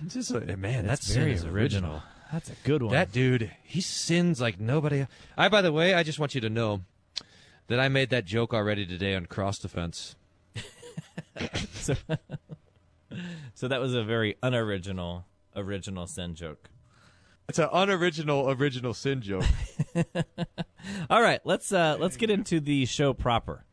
Just 0.07 0.31
a, 0.31 0.57
man, 0.57 0.87
that 0.87 1.03
sin 1.03 1.21
very 1.21 1.33
is 1.33 1.45
original. 1.45 2.01
That's 2.31 2.49
a 2.49 2.55
good 2.63 2.81
one. 2.81 2.93
That 2.93 3.11
dude, 3.11 3.51
he 3.63 3.81
sins 3.81 4.39
like 4.39 4.59
nobody. 4.59 5.05
I, 5.37 5.49
by 5.49 5.61
the 5.61 5.71
way, 5.71 5.93
I 5.93 6.03
just 6.03 6.19
want 6.19 6.33
you 6.33 6.41
to 6.41 6.49
know 6.49 6.81
that 7.67 7.79
I 7.79 7.89
made 7.89 8.09
that 8.09 8.25
joke 8.25 8.53
already 8.53 8.85
today 8.85 9.15
on 9.15 9.25
cross 9.25 9.59
defense. 9.59 10.15
so, 11.73 11.95
so 13.53 13.67
that 13.67 13.81
was 13.81 13.93
a 13.93 14.03
very 14.03 14.35
unoriginal 14.41 15.25
original 15.55 16.07
sin 16.07 16.35
joke. 16.35 16.69
It's 17.49 17.59
an 17.59 17.69
unoriginal 17.73 18.49
original 18.49 18.93
sin 18.93 19.21
joke. 19.21 19.45
All 21.09 21.21
right, 21.21 21.41
let's 21.43 21.73
uh, 21.73 21.97
let's 21.99 22.15
get 22.15 22.29
into 22.29 22.61
the 22.61 22.85
show 22.85 23.13
proper. 23.13 23.65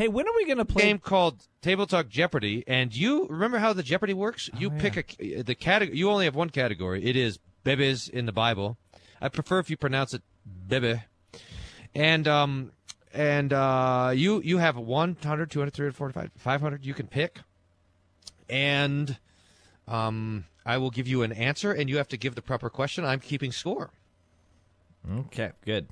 Hey, 0.00 0.08
when 0.08 0.26
are 0.26 0.32
we 0.34 0.46
going 0.46 0.56
to 0.56 0.64
play? 0.64 0.84
A 0.84 0.86
game 0.86 0.98
called 0.98 1.46
Table 1.60 1.86
Talk 1.86 2.08
Jeopardy, 2.08 2.64
and 2.66 2.96
you 2.96 3.26
remember 3.26 3.58
how 3.58 3.74
the 3.74 3.82
Jeopardy 3.82 4.14
works? 4.14 4.48
You 4.56 4.70
pick 4.70 4.96
a 4.96 5.42
the 5.42 5.54
category. 5.54 5.98
You 5.98 6.08
only 6.08 6.24
have 6.24 6.34
one 6.34 6.48
category. 6.48 7.04
It 7.04 7.16
is 7.16 7.38
bebes 7.66 8.08
in 8.08 8.24
the 8.24 8.32
Bible. 8.32 8.78
I 9.20 9.28
prefer 9.28 9.58
if 9.58 9.68
you 9.68 9.76
pronounce 9.76 10.14
it 10.14 10.22
bebe. 10.66 11.02
And 11.94 12.26
um 12.26 12.72
and 13.12 13.52
uh 13.52 14.12
you 14.16 14.40
you 14.40 14.56
have 14.56 14.78
100, 14.78 15.50
200, 15.50 15.70
300, 15.70 15.94
400, 15.94 16.30
500 16.34 16.86
you 16.86 16.94
can 16.94 17.06
pick. 17.06 17.40
And 18.48 19.18
um 19.86 20.46
I 20.64 20.78
will 20.78 20.90
give 20.90 21.08
you 21.08 21.20
an 21.24 21.32
answer 21.32 21.72
and 21.72 21.90
you 21.90 21.98
have 21.98 22.08
to 22.08 22.16
give 22.16 22.36
the 22.36 22.42
proper 22.42 22.70
question. 22.70 23.04
I'm 23.04 23.20
keeping 23.20 23.52
score. 23.52 23.90
Okay, 25.26 25.50
good. 25.62 25.88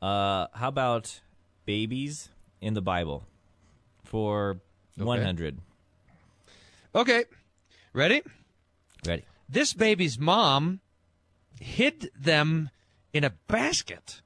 Uh, 0.00 0.46
how 0.54 0.68
about 0.68 1.20
babies 1.66 2.30
in 2.60 2.74
the 2.74 2.82
Bible 2.82 3.26
for 4.04 4.60
one 4.96 5.22
hundred? 5.22 5.58
Okay. 6.94 7.24
Ready? 7.92 8.22
Ready? 9.06 9.24
This 9.48 9.72
baby's 9.72 10.18
mom 10.18 10.80
hid 11.60 12.10
them 12.18 12.70
in 13.12 13.24
a 13.24 13.30
basket 13.48 14.20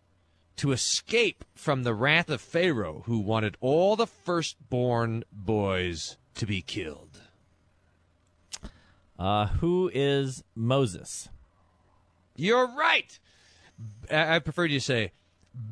to 0.56 0.72
escape 0.72 1.44
from 1.54 1.82
the 1.82 1.94
wrath 1.94 2.28
of 2.28 2.40
Pharaoh, 2.40 3.02
who 3.06 3.18
wanted 3.18 3.56
all 3.60 3.96
the 3.96 4.06
firstborn 4.06 5.24
boys 5.32 6.16
to 6.34 6.46
be 6.46 6.60
killed. 6.60 7.20
Uh, 9.18 9.46
who 9.46 9.90
is 9.92 10.42
Moses? 10.54 11.28
You're 12.36 12.66
right. 12.74 13.18
I, 14.10 14.36
I 14.36 14.38
prefer 14.38 14.64
you 14.64 14.80
say, 14.80 15.12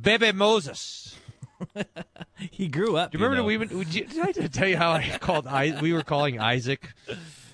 Bebe 0.03 0.33
Moses. 0.33 1.17
He 2.51 2.69
grew 2.69 2.97
up. 2.97 3.11
Do 3.11 3.19
you 3.19 3.25
remember 3.25 3.43
know. 3.43 3.47
we 3.47 3.55
even, 3.55 3.77
would 3.77 3.93
you, 3.93 4.05
did 4.05 4.39
I 4.39 4.47
tell 4.47 4.69
you 4.69 4.77
how 4.77 4.93
I 4.93 5.19
called 5.21 5.47
I, 5.47 5.81
we 5.81 5.93
were 5.93 6.03
calling 6.03 6.39
Isaac? 6.39 6.93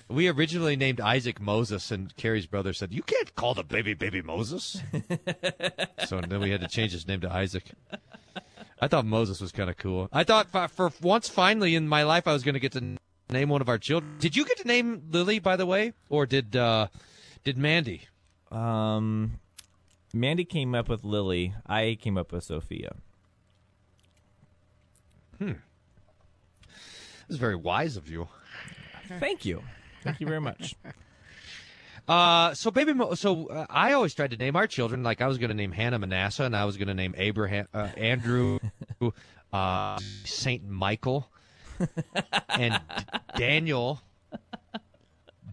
We 0.07 0.27
originally 0.27 0.75
named 0.75 1.01
Isaac 1.01 1.41
Moses, 1.41 1.89
and 1.89 2.15
Carrie's 2.15 2.45
brother 2.45 2.73
said, 2.73 2.93
"You 2.93 3.01
can't 3.01 3.33
call 3.35 3.55
the 3.55 3.63
baby 3.63 3.95
baby 3.95 4.21
Moses." 4.21 4.79
so 6.05 6.21
then 6.21 6.39
we 6.39 6.51
had 6.51 6.61
to 6.61 6.67
change 6.67 6.91
his 6.91 7.07
name 7.07 7.21
to 7.21 7.31
Isaac. 7.31 7.63
I 8.79 8.87
thought 8.87 9.05
Moses 9.05 9.41
was 9.41 9.51
kind 9.51 9.69
of 9.69 9.77
cool. 9.77 10.07
I 10.13 10.23
thought 10.23 10.51
for, 10.51 10.67
for 10.67 10.91
once, 11.01 11.27
finally 11.27 11.73
in 11.73 11.87
my 11.87 12.03
life, 12.03 12.27
I 12.27 12.33
was 12.33 12.43
going 12.43 12.53
to 12.53 12.59
get 12.59 12.73
to 12.73 12.97
name 13.31 13.49
one 13.49 13.61
of 13.61 13.69
our 13.69 13.79
children. 13.79 14.15
Did 14.19 14.35
you 14.35 14.45
get 14.45 14.59
to 14.59 14.67
name 14.67 15.01
Lily, 15.11 15.39
by 15.39 15.55
the 15.55 15.65
way, 15.65 15.93
or 16.09 16.27
did 16.27 16.55
uh, 16.55 16.87
did 17.43 17.57
Mandy? 17.57 18.07
Um, 18.51 19.39
Mandy 20.13 20.45
came 20.45 20.75
up 20.75 20.87
with 20.87 21.03
Lily. 21.03 21.55
I 21.65 21.97
came 21.99 22.17
up 22.17 22.31
with 22.31 22.43
Sophia. 22.43 22.95
This 25.39 25.55
is 27.29 27.37
very 27.37 27.55
wise 27.55 27.97
of 27.97 28.09
you. 28.09 28.27
Thank 29.19 29.45
you. 29.45 29.63
Thank 30.03 30.19
you 30.19 30.27
very 30.27 30.41
much. 30.41 30.75
Uh, 32.07 32.53
so 32.53 32.69
baby, 32.69 32.93
Mo- 32.93 33.15
so 33.15 33.47
uh, 33.47 33.65
I 33.67 33.93
always 33.93 34.13
tried 34.13 34.29
to 34.29 34.37
name 34.37 34.55
our 34.55 34.67
children 34.67 35.01
like 35.01 35.21
I 35.21 35.27
was 35.27 35.39
going 35.39 35.47
to 35.49 35.55
name 35.55 35.71
Hannah 35.71 35.97
Manasseh, 35.97 36.43
and 36.43 36.55
I 36.55 36.65
was 36.65 36.77
going 36.77 36.87
to 36.87 36.93
name 36.93 37.15
Abraham, 37.17 37.67
uh, 37.73 37.87
Andrew, 37.97 38.59
uh, 39.53 39.97
Saint 40.23 40.69
Michael, 40.69 41.27
and 42.49 42.79
D- 42.95 43.03
Daniel. 43.37 44.01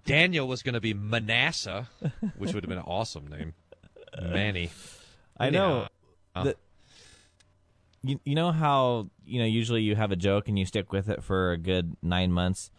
Daniel 0.04 0.46
was 0.46 0.62
going 0.62 0.74
to 0.74 0.80
be 0.82 0.92
Manasseh, 0.92 1.88
which 2.36 2.52
would 2.52 2.64
have 2.64 2.68
been 2.68 2.76
an 2.76 2.84
awesome 2.86 3.28
name. 3.28 3.54
Manny. 4.20 4.68
I 5.38 5.48
know. 5.48 5.88
Uh, 6.34 6.44
that- 6.44 6.56
you, 8.04 8.20
you 8.24 8.34
know 8.34 8.52
how 8.52 9.08
you 9.24 9.38
know 9.38 9.44
usually 9.46 9.82
you 9.82 9.94
have 9.96 10.10
a 10.12 10.16
joke 10.16 10.48
and 10.48 10.58
you 10.58 10.64
stick 10.66 10.92
with 10.92 11.08
it 11.08 11.22
for 11.22 11.52
a 11.52 11.58
good 11.58 11.96
nine 12.02 12.32
months. 12.32 12.70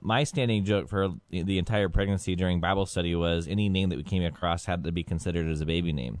My 0.00 0.22
standing 0.24 0.64
joke 0.64 0.88
for 0.88 1.08
the 1.30 1.58
entire 1.58 1.88
pregnancy 1.88 2.36
during 2.36 2.60
Bible 2.60 2.86
study 2.86 3.14
was 3.16 3.48
any 3.48 3.68
name 3.68 3.88
that 3.88 3.96
we 3.96 4.04
came 4.04 4.22
across 4.22 4.64
had 4.66 4.84
to 4.84 4.92
be 4.92 5.02
considered 5.02 5.48
as 5.48 5.60
a 5.60 5.66
baby 5.66 5.92
name. 5.92 6.20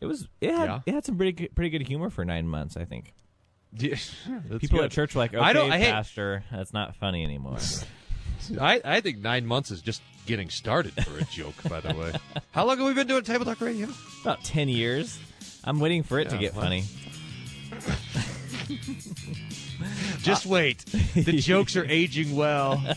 It 0.00 0.06
was 0.06 0.28
it 0.40 0.54
had 0.54 0.66
Yeah. 0.68 0.80
it 0.86 0.94
had 0.94 1.04
some 1.04 1.16
pretty 1.16 1.32
good, 1.32 1.54
pretty 1.56 1.70
good 1.70 1.86
humor 1.88 2.08
for 2.10 2.24
nine 2.24 2.46
months. 2.46 2.76
I 2.76 2.84
think 2.84 3.14
Yeah, 3.72 3.96
people 4.60 4.78
good. 4.78 4.84
at 4.86 4.90
church 4.92 5.14
were 5.14 5.18
like, 5.20 5.34
"Okay, 5.34 5.44
I 5.44 5.52
don't- 5.52 5.72
I 5.72 5.78
hate- 5.78 5.90
pastor, 5.90 6.44
that's 6.52 6.72
not 6.72 6.94
funny 6.96 7.24
anymore." 7.24 7.58
I, 8.60 8.80
I 8.84 9.00
think 9.00 9.18
nine 9.18 9.44
months 9.44 9.72
is 9.72 9.82
just 9.82 10.00
getting 10.24 10.48
started 10.48 10.92
for 11.04 11.18
a 11.18 11.24
joke. 11.24 11.54
By 11.68 11.80
the 11.80 11.92
way, 11.94 12.12
how 12.52 12.64
long 12.64 12.78
have 12.78 12.86
we 12.86 12.94
been 12.94 13.08
doing 13.08 13.24
Table 13.24 13.44
Talk 13.44 13.60
Radio? 13.60 13.88
About 14.22 14.44
ten 14.44 14.68
years. 14.68 15.18
I'm 15.64 15.80
waiting 15.80 16.02
for 16.02 16.18
it 16.18 16.30
to 16.30 16.38
get 16.38 16.54
well. 16.54 16.64
funny. 16.64 16.84
Just 20.22 20.46
uh, 20.46 20.50
wait. 20.50 20.84
The 21.14 21.32
jokes 21.40 21.76
are 21.76 21.84
aging 21.84 22.36
well. 22.36 22.82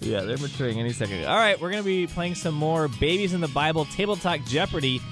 Yeah, 0.00 0.22
they're 0.22 0.38
maturing 0.38 0.78
any 0.78 0.92
second. 0.92 1.24
All 1.26 1.36
right, 1.36 1.60
we're 1.60 1.70
going 1.70 1.82
to 1.82 1.86
be 1.86 2.06
playing 2.06 2.36
some 2.36 2.54
more 2.54 2.88
Babies 2.88 3.34
in 3.34 3.40
the 3.40 3.48
Bible 3.48 3.84
Table 3.84 4.16
Talk 4.16 4.40
Jeopardy 4.46 5.02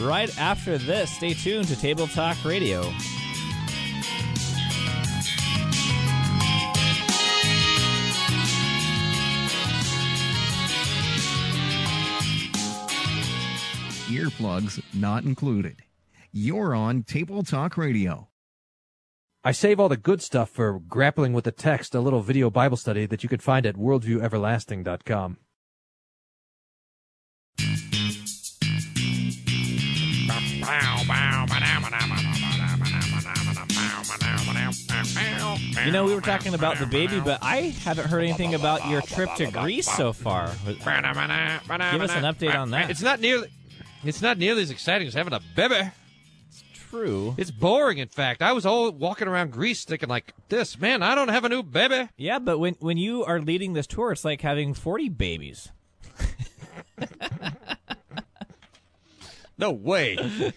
right 0.00 0.36
after 0.38 0.78
this. 0.78 1.10
Stay 1.10 1.32
tuned 1.32 1.68
to 1.68 1.76
Table 1.76 2.06
Talk 2.08 2.44
Radio. 2.44 2.92
Earplugs 14.22 14.80
not 14.94 15.24
included. 15.24 15.82
You're 16.30 16.76
on 16.76 17.02
Table 17.02 17.42
Talk 17.42 17.76
Radio. 17.76 18.28
I 19.42 19.50
save 19.50 19.80
all 19.80 19.88
the 19.88 19.96
good 19.96 20.22
stuff 20.22 20.48
for 20.48 20.78
grappling 20.78 21.32
with 21.32 21.42
the 21.42 21.50
text, 21.50 21.92
a 21.92 22.00
little 22.00 22.22
video 22.22 22.48
Bible 22.48 22.76
study 22.76 23.04
that 23.06 23.24
you 23.24 23.28
could 23.28 23.42
find 23.42 23.66
at 23.66 23.74
worldvieweverlasting.com. 23.74 25.38
You 35.84 35.90
know, 35.90 36.04
we 36.04 36.14
were 36.14 36.20
talking 36.20 36.54
about 36.54 36.78
the 36.78 36.86
baby, 36.86 37.18
but 37.18 37.40
I 37.42 37.74
haven't 37.82 38.06
heard 38.06 38.22
anything 38.22 38.54
about 38.54 38.88
your 38.88 39.00
trip 39.00 39.34
to 39.34 39.50
Greece 39.50 39.90
so 39.90 40.12
far. 40.12 40.52
Give 40.64 40.78
us 40.86 42.14
an 42.14 42.22
update 42.22 42.54
on 42.54 42.70
that. 42.70 42.88
It's 42.88 43.02
not 43.02 43.18
nearly 43.18 43.48
it's 44.04 44.22
not 44.22 44.38
nearly 44.38 44.62
as 44.62 44.70
exciting 44.70 45.06
as 45.08 45.14
having 45.14 45.32
a 45.32 45.40
baby. 45.54 45.90
It's 46.48 46.64
true. 46.74 47.34
It's 47.38 47.50
boring 47.50 47.98
in 47.98 48.08
fact. 48.08 48.42
I 48.42 48.52
was 48.52 48.66
all 48.66 48.90
walking 48.90 49.28
around 49.28 49.52
Greece 49.52 49.84
thinking 49.84 50.08
like 50.08 50.34
this, 50.48 50.78
man, 50.78 51.02
I 51.02 51.14
don't 51.14 51.28
have 51.28 51.44
a 51.44 51.48
new 51.48 51.62
baby. 51.62 52.08
Yeah, 52.16 52.38
but 52.38 52.58
when 52.58 52.74
when 52.80 52.98
you 52.98 53.24
are 53.24 53.40
leading 53.40 53.72
this 53.72 53.86
tour, 53.86 54.12
it's 54.12 54.24
like 54.24 54.40
having 54.42 54.74
40 54.74 55.08
babies. 55.08 55.70
No 59.58 59.70
way. 59.70 60.16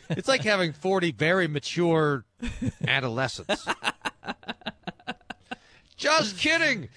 it's 0.10 0.28
like 0.28 0.42
having 0.42 0.74
40 0.74 1.12
very 1.12 1.48
mature 1.48 2.26
adolescents. 2.88 3.68
Just 5.98 6.38
kidding. 6.38 6.90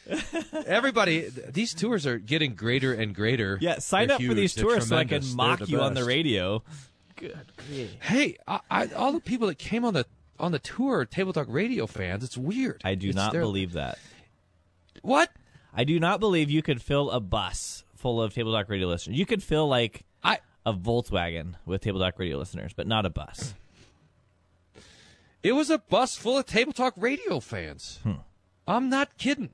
Everybody, 0.66 1.30
th- 1.30 1.52
these 1.52 1.72
tours 1.72 2.04
are 2.06 2.18
getting 2.18 2.54
greater 2.54 2.92
and 2.92 3.14
greater. 3.14 3.56
Yeah, 3.60 3.78
sign 3.78 4.08
They're 4.08 4.16
up 4.16 4.22
for 4.22 4.34
these 4.34 4.54
They're 4.54 4.64
tours 4.64 4.88
so 4.88 4.96
I 4.96 5.04
tremendous. 5.04 5.28
can 5.30 5.36
They're 5.36 5.46
mock 5.46 5.58
the 5.60 5.66
you 5.66 5.80
on 5.80 5.94
the 5.94 6.00
best. 6.00 6.08
radio. 6.08 6.62
Hey, 8.00 8.36
I, 8.46 8.60
I, 8.70 8.86
all 8.88 9.12
the 9.12 9.20
people 9.20 9.46
that 9.48 9.58
came 9.58 9.84
on 9.84 9.94
the 9.94 10.04
on 10.38 10.52
the 10.52 10.58
tour 10.58 10.98
are 11.00 11.04
Table 11.04 11.32
Talk 11.32 11.46
Radio 11.48 11.86
fans. 11.86 12.22
It's 12.24 12.36
weird. 12.38 12.80
I 12.84 12.94
do 12.94 13.08
It's 13.08 13.16
not 13.16 13.32
their- 13.32 13.40
believe 13.42 13.72
that. 13.72 13.98
What? 15.02 15.30
I 15.74 15.84
do 15.84 16.00
not 16.00 16.18
believe 16.20 16.50
you 16.50 16.62
could 16.62 16.80
fill 16.82 17.10
a 17.10 17.20
bus 17.20 17.84
full 17.94 18.20
of 18.22 18.34
Table 18.34 18.52
Talk 18.52 18.68
Radio 18.68 18.88
listeners. 18.88 19.16
You 19.18 19.26
could 19.26 19.42
fill 19.42 19.68
like 19.68 20.04
I 20.24 20.38
a 20.66 20.72
Volkswagen 20.72 21.54
with 21.66 21.82
Table 21.82 22.00
Talk 22.00 22.18
Radio 22.18 22.36
listeners, 22.38 22.72
but 22.74 22.86
not 22.86 23.06
a 23.06 23.10
bus. 23.10 23.54
It 25.42 25.52
was 25.52 25.70
a 25.70 25.78
bus 25.78 26.16
full 26.16 26.36
of 26.38 26.46
Table 26.46 26.72
Talk 26.72 26.94
Radio 26.96 27.38
fans. 27.40 28.00
Hmm. 28.02 28.12
I'm 28.68 28.90
not 28.90 29.16
kidding. 29.16 29.50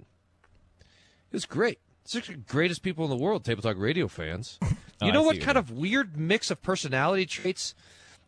It 0.80 1.33
was 1.33 1.47
great. 1.47 1.78
It's 2.04 2.12
the 2.12 2.35
greatest 2.35 2.83
people 2.83 3.04
in 3.04 3.11
the 3.11 3.16
world, 3.16 3.44
Table 3.44 3.62
Talk 3.62 3.76
Radio 3.78 4.09
fans. 4.09 4.59
Oh, 5.00 5.06
you 5.06 5.11
I 5.11 5.14
know 5.14 5.23
what 5.23 5.35
what 5.35 5.44
kind 5.44 5.59
of 5.59 5.73
weird 5.73 6.16
mix 6.16 6.52
of 6.52 6.62
personality 6.62 7.26
traits 7.26 7.75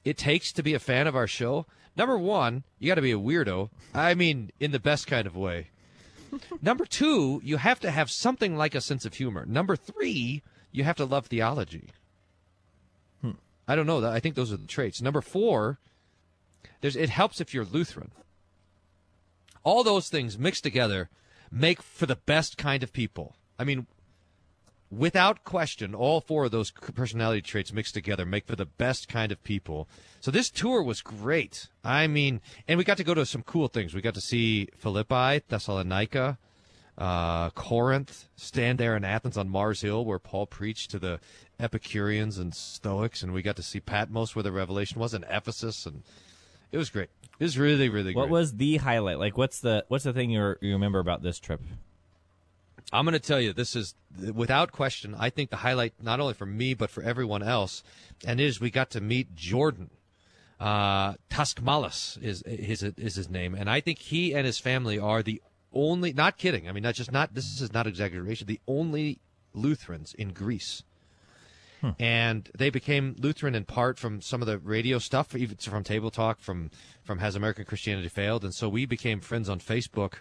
it 0.05 0.19
takes 0.19 0.51
to 0.51 0.65
be 0.65 0.75
a 0.75 0.81
fan 0.81 1.07
of 1.07 1.15
our 1.15 1.29
show? 1.29 1.65
Number 1.97 2.19
one, 2.19 2.65
you 2.81 2.89
got 2.89 2.97
to 2.97 3.03
be 3.03 3.13
a 3.13 3.19
weirdo. 3.19 3.71
I 3.95 4.15
mean, 4.15 4.51
in 4.59 4.73
the 4.73 4.81
best 4.81 5.07
kind 5.07 5.29
of 5.29 5.37
way. 5.37 5.69
Number 6.61 6.85
two, 6.85 7.41
you 7.45 7.59
have 7.59 7.79
to 7.81 7.91
have 7.93 8.11
something 8.11 8.57
like 8.57 8.75
a 8.75 8.81
sense 8.81 9.05
of 9.05 9.15
humor. 9.15 9.47
Number 9.47 9.77
three, 9.77 10.43
you 10.73 10.83
have 10.83 10.97
to 10.97 11.05
love 11.05 11.27
theology. 11.27 11.91
Hmm. 13.23 13.39
I 13.69 13.77
don't 13.77 13.87
know. 13.87 14.05
I 14.05 14.19
think 14.19 14.35
those 14.35 14.53
are 14.53 14.57
the 14.57 14.67
traits. 14.67 15.01
Number 15.01 15.21
four, 15.21 15.79
there's 16.81 16.97
it 16.97 17.11
helps 17.11 17.41
if 17.41 17.55
you're 17.55 17.65
Lutheran. 17.65 18.11
All 19.67 19.83
those 19.83 20.09
things 20.09 20.39
mixed 20.39 20.63
together 20.63 21.11
make 21.51 21.83
for 21.83 22.07
the 22.07 22.15
best 22.15 22.57
kind 22.57 22.85
of 22.85 22.93
people. 22.93 23.35
I 23.59 23.65
mean, 23.65 23.89
without 24.93 25.43
question, 25.43 25.93
all 25.93 26.21
four 26.21 26.45
of 26.45 26.53
those 26.53 26.71
personality 26.71 27.43
traits 27.43 27.73
mixed 27.73 27.93
together 27.93 28.25
make 28.25 28.47
for 28.47 28.55
the 28.55 28.67
best 28.67 29.09
kind 29.09 29.33
of 29.33 29.43
people. 29.43 29.89
So 30.21 30.31
this 30.31 30.51
tour 30.51 30.85
was 30.85 31.03
great. 31.03 31.67
I 31.83 32.07
mean, 32.07 32.43
and 32.69 32.79
we 32.79 32.85
got 32.85 32.97
to 32.99 33.03
go 33.03 33.13
to 33.15 33.27
some 33.27 33.43
cool 33.43 33.67
things. 33.67 33.93
We 33.93 34.03
got 34.03 34.15
to 34.15 34.21
see 34.21 34.69
Philippi, 34.77 35.43
Thessalonica, 35.49 36.39
uh, 36.97 37.51
Corinth, 37.51 38.29
stand 38.37 38.79
there 38.79 38.97
in 38.97 39.05
Athens 39.05 39.37
on 39.37 39.49
Mars 39.49 39.81
Hill 39.81 40.05
where 40.05 40.21
Paul 40.21 40.47
preached 40.47 40.93
to 40.93 41.01
the 41.01 41.19
Epicureans 41.59 42.39
and 42.39 42.55
Stoics, 42.55 43.21
and 43.21 43.33
we 43.33 43.43
got 43.43 43.57
to 43.57 43.65
see 43.65 43.81
Patmos 43.81 44.37
where 44.37 44.45
the 44.45 44.53
Revelation 44.53 45.01
was, 45.01 45.13
and 45.13 45.25
Ephesus, 45.29 45.87
and 45.87 46.05
it 46.73 46.79
was 46.79 46.91
great. 46.91 47.09
It 47.39 47.45
was 47.45 47.59
really, 47.59 47.89
really 47.89 48.15
What 48.15 48.25
great. 48.25 48.33
was 48.33 48.57
the 48.57 48.77
highlight? 48.79 49.19
Like, 49.19 49.37
what's 49.37 49.61
the 49.61 49.85
what's 49.89 50.05
the 50.05 50.13
thing 50.13 50.31
you 50.31 50.57
you 50.61 50.73
remember 50.73 50.99
about 50.99 51.23
this 51.23 51.39
trip? 51.39 51.61
I'm 52.93 53.05
going 53.05 53.15
to 53.15 53.19
tell 53.19 53.41
you, 53.41 53.53
this 53.53 53.75
is 53.75 53.95
without 54.33 54.71
question. 54.71 55.15
I 55.19 55.29
think 55.29 55.51
the 55.51 55.57
highlight, 55.57 55.95
not 56.01 56.21
only 56.21 56.35
for 56.35 56.47
me 56.47 56.73
but 56.75 56.89
for 56.91 57.03
everyone 57.03 57.43
else, 57.43 57.83
and 58.25 58.41
is 58.41 58.61
we 58.61 58.71
got 58.71 58.91
to 58.91 59.01
meet 59.01 59.35
Jordan. 59.35 59.91
Uh, 60.59 61.15
Tuskmalis 61.29 62.23
is 62.23 62.43
his 62.47 62.83
is 62.83 63.17
his 63.17 63.29
name, 63.29 63.55
and 63.55 63.69
I 63.69 63.81
think 63.81 63.99
he 63.99 64.35
and 64.35 64.47
his 64.47 64.59
family 64.59 64.99
are 64.99 65.23
the 65.23 65.43
only. 65.73 66.13
Not 66.13 66.39
kidding. 66.39 66.69
I 66.69 66.73
mean, 66.73 66.83
not 66.85 66.95
just 66.95 67.13
not. 67.13 67.35
This 67.35 67.61
is 67.61 67.73
not 67.73 67.87
exaggeration. 67.87 68.47
The 68.47 68.61
only 68.67 69.19
Lutherans 69.53 70.15
in 70.15 70.33
Greece. 70.33 70.83
And 71.99 72.51
they 72.57 72.71
became 72.71 73.17
Lutheran 73.19 73.55
in 73.55 73.65
part 73.65 73.99
from 73.99 74.21
some 74.21 74.43
of 74.43 74.49
the 74.49 74.59
radio 74.59 74.99
stuff, 74.99 75.35
even 75.35 75.57
from 75.57 75.85
Table 75.85 76.11
Talk, 76.11 76.41
from 76.41 76.71
from 77.05 77.19
Has 77.19 77.37
American 77.37 77.65
Christianity 77.65 78.09
Failed? 78.09 78.45
And 78.45 78.55
so 78.55 78.69
we 78.69 78.87
became 78.87 79.21
friends 79.21 79.49
on 79.49 79.61
Facebook 79.61 80.15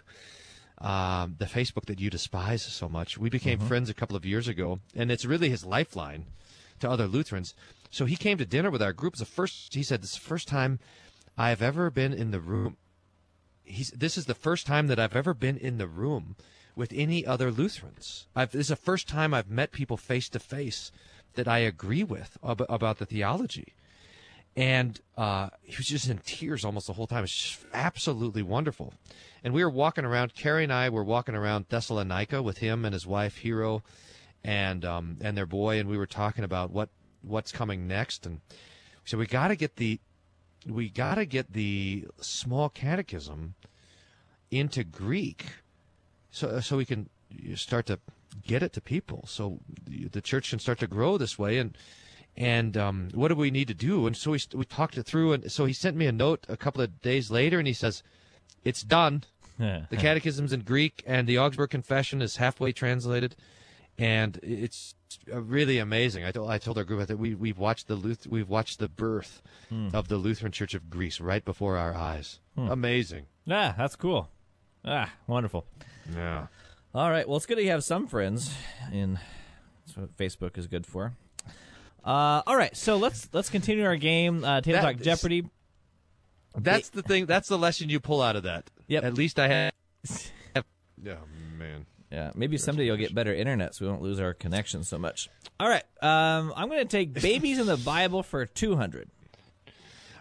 um, 0.78 1.36
the 1.38 1.46
Facebook 1.46 1.86
that 1.86 2.00
you 2.00 2.10
despise 2.10 2.62
so 2.62 2.88
much. 2.88 3.16
We 3.16 3.30
became 3.30 3.58
friends 3.58 3.88
a 3.88 3.94
couple 3.94 4.16
of 4.16 4.26
years 4.26 4.46
ago, 4.46 4.80
and 4.94 5.10
it's 5.10 5.24
really 5.24 5.48
his 5.48 5.64
lifeline 5.64 6.26
to 6.80 6.90
other 6.90 7.06
Lutherans. 7.06 7.54
So 7.90 8.04
he 8.04 8.16
came 8.16 8.36
to 8.38 8.44
dinner 8.44 8.70
with 8.70 8.82
our 8.82 8.92
group. 8.92 9.14
It's 9.14 9.20
the 9.20 9.26
first. 9.26 9.74
He 9.74 9.82
said, 9.82 10.02
"This 10.02 10.10
is 10.10 10.16
the 10.16 10.28
first 10.28 10.48
time 10.48 10.78
I 11.38 11.48
have 11.48 11.62
ever 11.62 11.90
been 11.90 12.12
in 12.12 12.30
the 12.30 12.40
room." 12.40 12.76
He's. 13.64 13.90
This 13.90 14.18
is 14.18 14.26
the 14.26 14.34
first 14.34 14.66
time 14.66 14.88
that 14.88 14.98
I've 14.98 15.16
ever 15.16 15.32
been 15.32 15.56
in 15.56 15.78
the 15.78 15.88
room 15.88 16.36
with 16.74 16.92
any 16.94 17.24
other 17.24 17.50
Lutherans. 17.50 18.26
I've, 18.36 18.52
this 18.52 18.66
is 18.66 18.68
the 18.68 18.76
first 18.76 19.08
time 19.08 19.32
I've 19.32 19.48
met 19.48 19.72
people 19.72 19.96
face 19.96 20.28
to 20.28 20.38
face 20.38 20.92
that 21.36 21.48
I 21.48 21.58
agree 21.58 22.04
with 22.04 22.36
ab- 22.42 22.66
about 22.68 22.98
the 22.98 23.06
theology 23.06 23.74
and 24.56 24.98
uh, 25.18 25.50
he 25.62 25.76
was 25.76 25.86
just 25.86 26.08
in 26.08 26.18
tears 26.18 26.64
almost 26.64 26.86
the 26.86 26.94
whole 26.94 27.06
time. 27.06 27.24
It's 27.24 27.36
just 27.36 27.58
absolutely 27.74 28.42
wonderful. 28.42 28.94
And 29.44 29.52
we 29.52 29.62
were 29.62 29.70
walking 29.70 30.04
around. 30.04 30.34
Carrie 30.34 30.64
and 30.64 30.72
I 30.72 30.88
were 30.88 31.04
walking 31.04 31.34
around 31.34 31.66
Thessalonica 31.68 32.42
with 32.42 32.58
him 32.58 32.84
and 32.84 32.94
his 32.94 33.06
wife 33.06 33.38
Hero, 33.38 33.82
and 34.42 34.84
um, 34.84 35.18
and 35.20 35.36
their 35.36 35.46
boy, 35.46 35.78
and 35.78 35.88
we 35.88 35.98
were 35.98 36.06
talking 36.06 36.42
about 36.42 36.70
what 36.70 36.88
what's 37.22 37.52
coming 37.52 37.86
next. 37.86 38.24
And 38.24 38.40
so 39.04 39.18
we 39.18 39.26
got 39.26 39.48
to 39.48 39.56
get 39.56 39.76
the 39.76 40.00
we 40.66 40.88
got 40.88 41.16
to 41.16 41.26
get 41.26 41.52
the 41.52 42.06
small 42.20 42.70
catechism 42.70 43.54
into 44.50 44.84
Greek, 44.84 45.46
so 46.30 46.60
so 46.60 46.78
we 46.78 46.86
can 46.86 47.10
start 47.54 47.86
to 47.86 47.98
get 48.42 48.62
it 48.62 48.72
to 48.74 48.80
people, 48.80 49.24
so 49.26 49.60
the 49.86 50.20
church 50.20 50.50
can 50.50 50.58
start 50.58 50.78
to 50.80 50.86
grow 50.86 51.18
this 51.18 51.38
way 51.38 51.58
and 51.58 51.76
and 52.38 52.76
um, 52.76 53.08
what 53.14 53.28
do 53.28 53.34
we 53.34 53.50
need 53.50 53.68
to 53.68 53.74
do? 53.74 54.06
And 54.06 54.14
so 54.14 54.32
we, 54.32 54.40
we 54.52 54.66
talked 54.66 54.98
it 54.98 55.04
through. 55.04 55.32
And 55.32 55.50
so 55.50 55.64
he 55.64 55.72
sent 55.72 55.96
me 55.96 56.04
a 56.06 56.12
note 56.12 56.44
a 56.50 56.56
couple 56.58 56.82
of 56.82 57.00
days 57.00 57.30
later, 57.30 57.58
and 57.58 57.66
he 57.66 57.72
says, 57.72 58.02
"It's 58.62 58.82
done. 58.82 59.24
The 59.88 59.96
Catechism's 59.96 60.52
in 60.52 60.60
Greek, 60.60 61.02
and 61.06 61.26
the 61.26 61.38
Augsburg 61.38 61.70
Confession 61.70 62.20
is 62.20 62.36
halfway 62.36 62.72
translated, 62.72 63.36
and 63.96 64.38
it's 64.42 64.94
really 65.32 65.78
amazing." 65.78 66.26
I 66.26 66.30
told 66.30 66.50
I 66.50 66.58
told 66.58 66.76
our 66.76 66.84
group 66.84 67.06
that 67.08 67.18
we 67.18 67.34
we've 67.34 67.56
watched 67.56 67.88
the 67.88 67.96
Luth- 67.96 68.26
we've 68.26 68.50
watched 68.50 68.80
the 68.80 68.88
birth 68.90 69.40
of 69.94 70.08
the 70.08 70.18
Lutheran 70.18 70.52
Church 70.52 70.74
of 70.74 70.90
Greece 70.90 71.20
right 71.20 71.42
before 71.44 71.78
our 71.78 71.94
eyes. 71.94 72.38
Amazing. 72.58 73.24
Yeah, 73.46 73.72
that's 73.78 73.96
cool. 73.96 74.28
Ah, 74.84 75.10
wonderful. 75.26 75.64
Yeah. 76.14 76.48
All 76.96 77.10
right. 77.10 77.28
Well, 77.28 77.36
it's 77.36 77.44
good 77.44 77.58
to 77.58 77.66
have 77.66 77.84
some 77.84 78.06
friends, 78.06 78.54
and 78.90 79.18
that's 79.84 79.98
what 79.98 80.16
Facebook 80.16 80.56
is 80.56 80.66
good 80.66 80.86
for. 80.86 81.12
Uh, 82.02 82.40
all 82.46 82.56
right, 82.56 82.74
so 82.74 82.96
let's 82.96 83.28
let's 83.34 83.50
continue 83.50 83.84
our 83.84 83.96
game. 83.96 84.42
Uh, 84.42 84.62
Table 84.62 84.80
Talk 84.80 84.96
Jeopardy. 84.96 85.44
That's 86.56 86.88
the 86.88 87.02
thing. 87.02 87.26
That's 87.26 87.48
the 87.48 87.58
lesson 87.58 87.90
you 87.90 88.00
pull 88.00 88.22
out 88.22 88.34
of 88.34 88.44
that. 88.44 88.70
Yep. 88.88 89.04
At 89.04 89.14
least 89.14 89.38
I 89.38 89.48
have. 89.48 89.72
Yeah, 91.04 91.16
man. 91.58 91.84
Yeah, 92.10 92.30
maybe 92.34 92.56
someday 92.56 92.86
you'll 92.86 92.96
get 92.96 93.14
better 93.14 93.32
internet, 93.32 93.74
so 93.74 93.84
we 93.84 93.90
won't 93.90 94.02
lose 94.02 94.18
our 94.18 94.32
connection 94.32 94.82
so 94.82 94.98
much. 94.98 95.28
All 95.60 95.68
right, 95.68 95.84
um, 96.00 96.54
I'm 96.56 96.68
going 96.68 96.80
to 96.80 96.88
take 96.88 97.12
babies 97.22 97.58
in 97.58 97.66
the 97.66 97.76
Bible 97.76 98.22
for 98.22 98.46
200. 98.46 99.10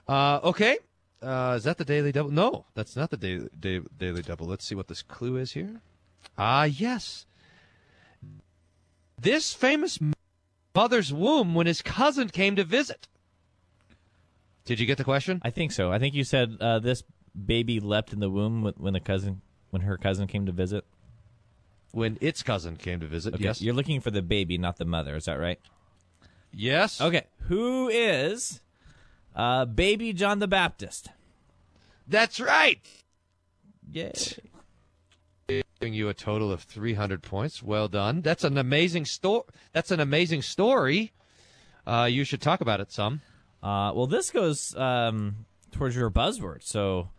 Uh, 0.08 0.42
okay. 0.44 0.78
Uh, 1.24 1.54
is 1.56 1.64
that 1.64 1.78
the 1.78 1.86
daily 1.86 2.12
double? 2.12 2.30
No, 2.30 2.66
that's 2.76 2.98
not 2.98 3.10
the 3.10 3.18
daily, 3.18 3.48
da- 3.58 3.88
daily 3.98 4.22
double. 4.22 4.46
Let's 4.46 4.66
see 4.66 4.76
what 4.76 4.90
this 4.90 5.02
clue 5.02 5.38
is 5.38 5.54
here. 5.54 5.82
Ah, 6.38 6.64
yes. 6.66 7.26
This 9.20 9.54
famous 9.54 10.00
mother's 10.76 11.14
womb 11.14 11.56
when 11.56 11.68
his 11.68 11.82
cousin 11.82 12.30
came 12.30 12.56
to 12.58 12.64
visit. 12.64 13.08
Did 14.66 14.80
you 14.80 14.86
get 14.86 14.98
the 14.98 15.04
question? 15.04 15.42
I 15.44 15.52
think 15.52 15.72
so. 15.72 15.92
I 15.92 16.00
think 16.00 16.16
you 16.16 16.24
said 16.24 16.58
uh, 16.60 16.80
this 16.80 17.04
baby 17.46 17.80
leapt 17.80 18.14
in 18.14 18.20
the 18.20 18.30
womb 18.30 18.72
when, 18.78 18.94
the 18.94 19.00
cousin 19.00 19.42
when 19.70 19.84
her 19.84 19.98
cousin 19.98 20.28
came 20.28 20.46
to 20.46 20.52
visit. 20.52 20.86
When 21.92 22.18
its 22.20 22.44
cousin 22.44 22.76
came 22.76 23.00
to 23.00 23.08
visit. 23.08 23.36
Okay, 23.36 23.44
Yes. 23.46 23.62
you're 23.62 23.74
looking 23.74 24.02
for 24.02 24.12
the 24.12 24.22
baby, 24.22 24.58
not 24.58 24.78
the 24.78 24.86
mother. 24.86 25.16
Is 25.16 25.26
that 25.26 25.40
right? 25.40 25.60
Yes. 26.52 27.00
Okay, 27.00 27.24
who 27.48 27.88
is 27.90 28.62
uh, 29.36 29.66
baby 29.66 30.12
John 30.14 30.40
the 30.40 30.48
Baptist? 30.48 31.10
That's 32.08 32.40
right. 32.40 32.80
Yay! 33.92 34.12
Giving 35.80 35.94
you 35.94 36.08
a 36.08 36.14
total 36.14 36.52
of 36.52 36.62
300 36.64 37.22
points. 37.22 37.62
Well 37.62 37.88
done. 37.88 38.22
That's 38.22 38.44
an 38.44 38.58
amazing 38.58 39.06
story. 39.06 39.44
That's 39.74 39.92
an 39.92 40.00
amazing 40.00 40.42
story. 40.42 41.12
Uh, 41.86 42.08
you 42.10 42.24
should 42.24 42.42
talk 42.42 42.62
about 42.62 42.80
it 42.80 42.92
some. 42.92 43.22
Uh, 43.62 43.92
well, 43.94 44.08
this 44.08 44.32
goes 44.32 44.76
um, 44.76 45.46
towards 45.72 45.96
your 45.96 46.10
buzzword. 46.10 46.64
So, 46.64 47.10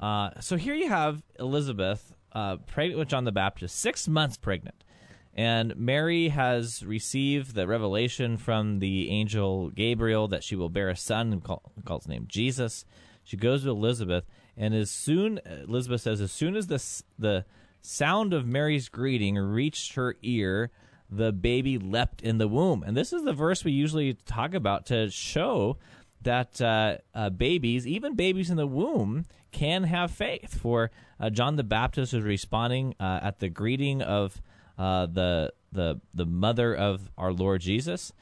uh, 0.00 0.30
so 0.40 0.56
here 0.56 0.74
you 0.74 0.88
have 0.88 1.22
Elizabeth 1.38 2.12
uh, 2.32 2.56
pregnant 2.66 2.98
with 2.98 3.08
John 3.08 3.24
the 3.24 3.32
Baptist, 3.32 3.78
six 3.78 4.06
months 4.06 4.36
pregnant, 4.36 4.84
and 5.32 5.74
Mary 5.76 6.28
has 6.28 6.84
received 6.84 7.54
the 7.54 7.66
revelation 7.66 8.36
from 8.36 8.80
the 8.80 9.10
angel 9.10 9.70
Gabriel 9.70 10.28
that 10.28 10.44
she 10.44 10.54
will 10.54 10.68
bear 10.68 10.90
a 10.90 10.96
son 10.96 11.32
and 11.32 11.42
call, 11.42 11.62
calls 11.84 12.04
his 12.04 12.08
name 12.08 12.26
Jesus. 12.28 12.84
She 13.24 13.36
goes 13.36 13.62
to 13.62 13.70
Elizabeth, 13.70 14.24
and 14.56 14.74
as 14.74 14.90
soon 14.90 15.40
Elizabeth 15.46 16.02
says, 16.02 16.20
as 16.20 16.30
soon 16.30 16.56
as 16.56 16.66
the 16.66 16.82
the 17.18 17.44
sound 17.86 18.34
of 18.34 18.46
Mary's 18.46 18.88
greeting 18.88 19.36
reached 19.36 19.94
her 19.94 20.16
ear, 20.22 20.70
the 21.08 21.32
baby 21.32 21.78
leapt 21.78 22.20
in 22.20 22.38
the 22.38 22.48
womb. 22.48 22.82
And 22.82 22.96
this 22.96 23.12
is 23.12 23.22
the 23.22 23.32
verse 23.32 23.64
we 23.64 23.72
usually 23.72 24.14
talk 24.14 24.54
about 24.54 24.86
to 24.86 25.08
show 25.10 25.78
that 26.22 26.60
uh, 26.60 26.98
uh, 27.14 27.30
babies, 27.30 27.86
even 27.86 28.16
babies 28.16 28.50
in 28.50 28.56
the 28.56 28.66
womb, 28.66 29.26
can 29.52 29.84
have 29.84 30.10
faith. 30.10 30.58
For 30.60 30.90
uh, 31.20 31.30
John 31.30 31.56
the 31.56 31.62
Baptist 31.62 32.12
is 32.12 32.22
responding 32.22 32.94
uh, 32.98 33.20
at 33.22 33.38
the 33.38 33.48
greeting 33.48 34.02
of 34.02 34.42
uh, 34.76 35.06
the 35.06 35.52
the 35.72 36.00
the 36.12 36.26
mother 36.26 36.74
of 36.74 37.10
our 37.16 37.32
Lord 37.32 37.60
Jesus. 37.60 38.12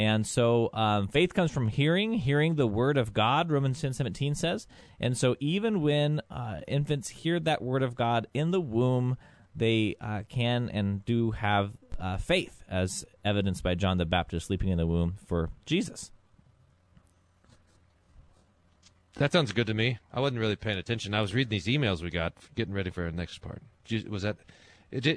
And 0.00 0.26
so 0.26 0.70
um, 0.72 1.08
faith 1.08 1.34
comes 1.34 1.50
from 1.50 1.68
hearing, 1.68 2.14
hearing 2.14 2.54
the 2.54 2.66
word 2.66 2.96
of 2.96 3.12
God, 3.12 3.50
Romans 3.50 3.78
10 3.82 3.92
17 3.92 4.34
says. 4.34 4.66
And 4.98 5.14
so 5.14 5.36
even 5.40 5.82
when 5.82 6.22
uh, 6.30 6.60
infants 6.66 7.10
hear 7.10 7.38
that 7.40 7.60
word 7.60 7.82
of 7.82 7.96
God 7.96 8.26
in 8.32 8.50
the 8.50 8.62
womb, 8.62 9.18
they 9.54 9.96
uh, 10.00 10.22
can 10.26 10.70
and 10.70 11.04
do 11.04 11.32
have 11.32 11.72
uh, 11.98 12.16
faith, 12.16 12.64
as 12.66 13.04
evidenced 13.26 13.62
by 13.62 13.74
John 13.74 13.98
the 13.98 14.06
Baptist 14.06 14.46
sleeping 14.46 14.70
in 14.70 14.78
the 14.78 14.86
womb 14.86 15.16
for 15.26 15.50
Jesus. 15.66 16.10
That 19.18 19.32
sounds 19.32 19.52
good 19.52 19.66
to 19.66 19.74
me. 19.74 19.98
I 20.14 20.20
wasn't 20.20 20.40
really 20.40 20.56
paying 20.56 20.78
attention. 20.78 21.12
I 21.12 21.20
was 21.20 21.34
reading 21.34 21.50
these 21.50 21.66
emails 21.66 22.02
we 22.02 22.08
got, 22.08 22.32
getting 22.54 22.72
ready 22.72 22.88
for 22.88 23.04
our 23.04 23.10
next 23.10 23.42
part. 23.42 23.60
Was 24.08 24.22
that? 24.22 24.38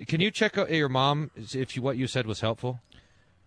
Can 0.08 0.20
you 0.20 0.30
check 0.30 0.58
your 0.70 0.90
mom 0.90 1.32
if 1.38 1.78
you, 1.78 1.82
what 1.82 1.96
you 1.96 2.06
said 2.06 2.28
was 2.28 2.42
helpful? 2.42 2.82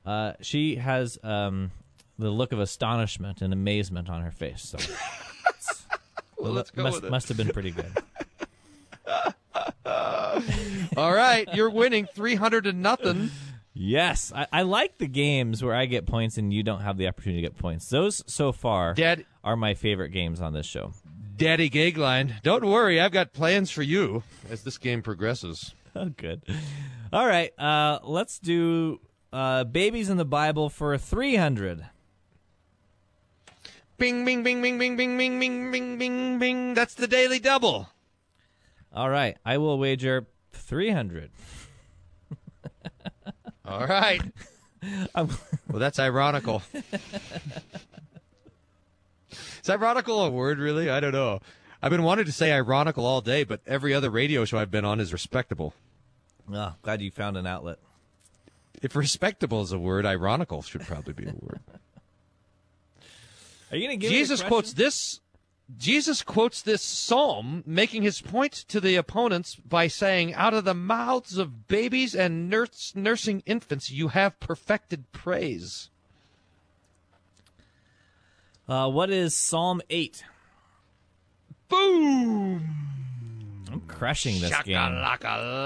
Uh, 0.06 0.32
she 0.40 0.76
has 0.76 1.18
um, 1.24 1.72
the 2.18 2.30
look 2.30 2.52
of 2.52 2.60
astonishment 2.60 3.42
and 3.42 3.52
amazement 3.52 4.08
on 4.08 4.22
her 4.22 4.30
face. 4.30 4.62
So 4.62 4.78
Well, 6.38 6.52
let's 6.52 6.70
go 6.70 6.84
must, 6.84 6.96
with 6.96 7.04
it. 7.04 7.10
must 7.10 7.28
have 7.28 7.36
been 7.36 7.48
pretty 7.48 7.72
good. 7.72 7.92
All 10.96 11.12
right, 11.12 11.46
you're 11.54 11.70
winning 11.70 12.06
three 12.14 12.34
hundred 12.36 12.64
to 12.64 12.72
nothing. 12.72 13.30
Yes, 13.74 14.32
I, 14.34 14.46
I 14.52 14.62
like 14.62 14.98
the 14.98 15.06
games 15.06 15.62
where 15.62 15.74
I 15.74 15.86
get 15.86 16.06
points 16.06 16.38
and 16.38 16.52
you 16.52 16.62
don't 16.62 16.80
have 16.80 16.96
the 16.96 17.08
opportunity 17.08 17.42
to 17.42 17.48
get 17.48 17.58
points. 17.58 17.88
Those 17.88 18.22
so 18.26 18.52
far 18.52 18.94
Dad, 18.94 19.26
are 19.44 19.56
my 19.56 19.74
favorite 19.74 20.10
games 20.10 20.40
on 20.40 20.52
this 20.52 20.66
show. 20.66 20.92
Daddy 21.36 21.68
Gagline, 21.68 22.42
don't 22.42 22.64
worry, 22.64 22.98
I've 23.00 23.12
got 23.12 23.32
plans 23.34 23.70
for 23.70 23.82
you 23.82 24.22
as 24.50 24.62
this 24.62 24.78
game 24.78 25.02
progresses. 25.02 25.74
Oh, 25.98 26.10
good. 26.10 26.42
All 27.10 27.26
right, 27.26 27.58
uh, 27.58 28.00
let's 28.04 28.38
do 28.38 29.00
uh, 29.36 29.64
babies 29.64 30.08
in 30.08 30.16
the 30.16 30.24
Bible 30.24 30.70
for 30.70 30.96
three 30.96 31.36
hundred. 31.36 31.84
Bing, 33.98 34.24
bing, 34.24 34.42
bing, 34.42 34.62
bing, 34.62 34.78
bing, 34.78 34.96
bing, 34.96 35.18
bing, 35.18 35.38
bing, 35.38 35.70
bing, 35.70 35.98
bing, 35.98 36.38
bing. 36.38 36.74
That's 36.74 36.94
the 36.94 37.06
daily 37.06 37.38
double. 37.38 37.90
All 38.94 39.10
right, 39.10 39.36
I 39.44 39.58
will 39.58 39.78
wager 39.78 40.26
three 40.52 40.90
hundred. 40.90 41.30
All 43.66 43.86
right. 43.86 44.22
well, 45.14 45.28
that's 45.72 45.98
ironical. 45.98 46.62
Is 49.30 49.68
ironical 49.68 50.20
a 50.20 50.30
word, 50.30 50.58
really? 50.58 50.88
I 50.88 51.00
don't 51.00 51.12
know. 51.12 51.40
I've 51.82 51.90
been 51.90 52.04
wanting 52.04 52.26
to 52.26 52.32
say 52.32 52.52
ironical 52.52 53.04
all 53.04 53.20
day, 53.20 53.42
but 53.42 53.60
every 53.66 53.92
other 53.92 54.10
radio 54.10 54.44
show 54.44 54.58
I've 54.58 54.70
been 54.70 54.84
on 54.84 55.00
is 55.00 55.12
respectable. 55.12 55.74
Oh, 56.52 56.74
glad 56.82 57.02
you 57.02 57.10
found 57.10 57.36
an 57.36 57.46
outlet. 57.46 57.78
If 58.82 58.94
respectable 58.94 59.62
is 59.62 59.72
a 59.72 59.78
word, 59.78 60.06
ironical 60.06 60.62
should 60.62 60.82
probably 60.82 61.14
be 61.14 61.24
a 61.24 61.34
word. 61.40 61.60
Are 63.70 63.76
you 63.76 63.86
going 63.88 63.98
to 63.98 64.02
give 64.02 64.10
Jesus 64.10 64.42
quotes 64.42 64.72
this. 64.72 65.20
Jesus 65.76 66.22
quotes 66.22 66.62
this 66.62 66.80
psalm, 66.80 67.64
making 67.66 68.02
his 68.02 68.20
point 68.20 68.52
to 68.52 68.80
the 68.80 68.94
opponents 68.94 69.56
by 69.56 69.88
saying, 69.88 70.32
"Out 70.34 70.54
of 70.54 70.64
the 70.64 70.74
mouths 70.74 71.38
of 71.38 71.66
babies 71.66 72.14
and 72.14 72.48
nurse, 72.48 72.92
nursing 72.94 73.42
infants, 73.46 73.90
you 73.90 74.08
have 74.08 74.38
perfected 74.38 75.10
praise." 75.10 75.90
Uh, 78.68 78.88
what 78.90 79.10
is 79.10 79.36
Psalm 79.36 79.80
eight? 79.90 80.24
Boom! 81.68 82.64
I'm 83.72 83.80
crushing 83.88 84.40
this 84.40 84.56
game. 84.62 84.76
Shakalaka 84.76 85.18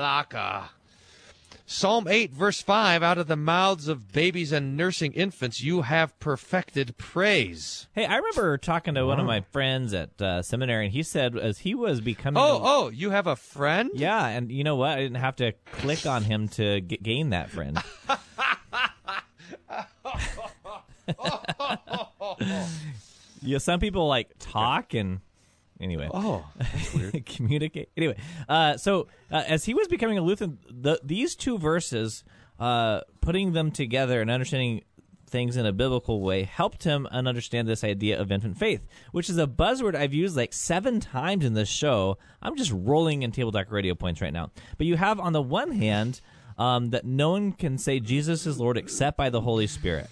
laka. 0.02 0.68
Psalm 1.72 2.09
8, 2.09 2.33
verse 2.33 2.61
5 2.61 3.00
Out 3.04 3.16
of 3.16 3.28
the 3.28 3.37
mouths 3.37 3.87
of 3.87 4.11
babies 4.11 4.50
and 4.50 4.76
nursing 4.76 5.12
infants, 5.12 5.62
you 5.62 5.83
have 5.83 6.18
perfected 6.18 6.96
praise. 6.98 7.87
Hey, 7.92 8.06
I 8.06 8.16
remember 8.16 8.59
talking 8.59 8.94
to 8.94 9.06
one 9.06 9.20
of 9.20 9.26
my 9.26 9.42
friends 9.42 9.94
at 9.94 10.20
uh, 10.20 10.42
seminary, 10.42 10.87
and 10.87 10.92
he 10.92 11.04
said 11.04 11.38
as 11.38 11.59
he 11.59 11.76
was 11.76 12.00
becoming. 12.00 12.42
Oh, 12.42 12.56
a- 12.56 12.61
oh, 12.61 12.88
you 12.88 13.11
have 13.11 13.28
a 13.28 13.37
friend? 13.37 13.88
Yeah, 13.94 14.26
and 14.26 14.50
you 14.50 14.64
know 14.64 14.74
what? 14.74 14.98
I 14.98 15.02
didn't 15.02 15.18
have 15.18 15.37
to 15.37 15.52
click 15.70 16.06
on 16.06 16.24
him 16.24 16.48
to 16.48 16.80
g- 16.80 16.98
gain 17.00 17.30
that 17.30 17.50
friend. 17.50 17.80
yeah, 23.42 23.59
some 23.59 23.78
people 23.78 24.09
like 24.09 24.28
talk 24.40 24.92
and 24.92 25.20
anyway. 25.80 26.08
Oh, 26.12 26.46
communicate. 27.26 27.90
Anyway, 27.96 28.16
uh, 28.48 28.76
so 28.76 29.08
uh, 29.30 29.42
as 29.46 29.64
he 29.64 29.74
was 29.74 29.88
becoming 29.88 30.18
a 30.18 30.22
Lutheran, 30.22 30.58
the, 30.68 31.00
these 31.02 31.34
two 31.34 31.58
verses, 31.58 32.24
uh, 32.58 33.00
putting 33.20 33.52
them 33.52 33.70
together 33.70 34.20
and 34.20 34.30
understanding 34.30 34.82
things 35.30 35.56
in 35.56 35.64
a 35.64 35.72
biblical 35.72 36.20
way, 36.20 36.42
helped 36.42 36.84
him 36.84 37.06
understand 37.06 37.68
this 37.68 37.84
idea 37.84 38.20
of 38.20 38.30
infant 38.32 38.58
faith, 38.58 38.86
which 39.12 39.30
is 39.30 39.38
a 39.38 39.46
buzzword 39.46 39.94
I've 39.94 40.12
used 40.12 40.36
like 40.36 40.52
seven 40.52 41.00
times 41.00 41.44
in 41.44 41.54
this 41.54 41.68
show. 41.68 42.18
I'm 42.42 42.56
just 42.56 42.72
rolling 42.74 43.22
in 43.22 43.32
Table 43.32 43.52
Talk 43.52 43.70
Radio 43.70 43.94
points 43.94 44.20
right 44.20 44.32
now. 44.32 44.50
But 44.76 44.86
you 44.86 44.96
have 44.96 45.20
on 45.20 45.32
the 45.32 45.42
one 45.42 45.70
hand 45.70 46.20
um, 46.58 46.90
that 46.90 47.04
no 47.04 47.30
one 47.30 47.52
can 47.52 47.78
say 47.78 48.00
Jesus 48.00 48.46
is 48.46 48.58
Lord 48.58 48.76
except 48.76 49.16
by 49.16 49.30
the 49.30 49.40
Holy 49.40 49.66
Spirit. 49.66 50.08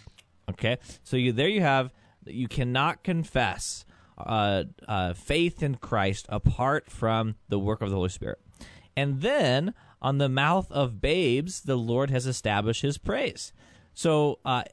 Okay, 0.50 0.78
so 1.02 1.16
you 1.18 1.32
there 1.32 1.48
you 1.48 1.60
have 1.60 1.92
you 2.24 2.48
cannot 2.48 3.02
confess 3.02 3.84
uh, 4.18 4.64
uh, 4.86 5.12
faith 5.14 5.62
in 5.62 5.76
Christ 5.76 6.26
apart 6.28 6.90
from 6.90 7.36
the 7.48 7.58
work 7.58 7.80
of 7.80 7.90
the 7.90 7.96
Holy 7.96 8.08
Spirit. 8.08 8.40
And 8.96 9.20
then 9.20 9.74
on 10.02 10.18
the 10.18 10.28
mouth 10.28 10.70
of 10.72 11.00
babes, 11.00 11.62
the 11.62 11.76
Lord 11.76 12.10
has 12.10 12.26
established 12.26 12.82
His 12.82 12.98
praise. 12.98 13.52
So 13.94 14.38
uh, 14.44 14.64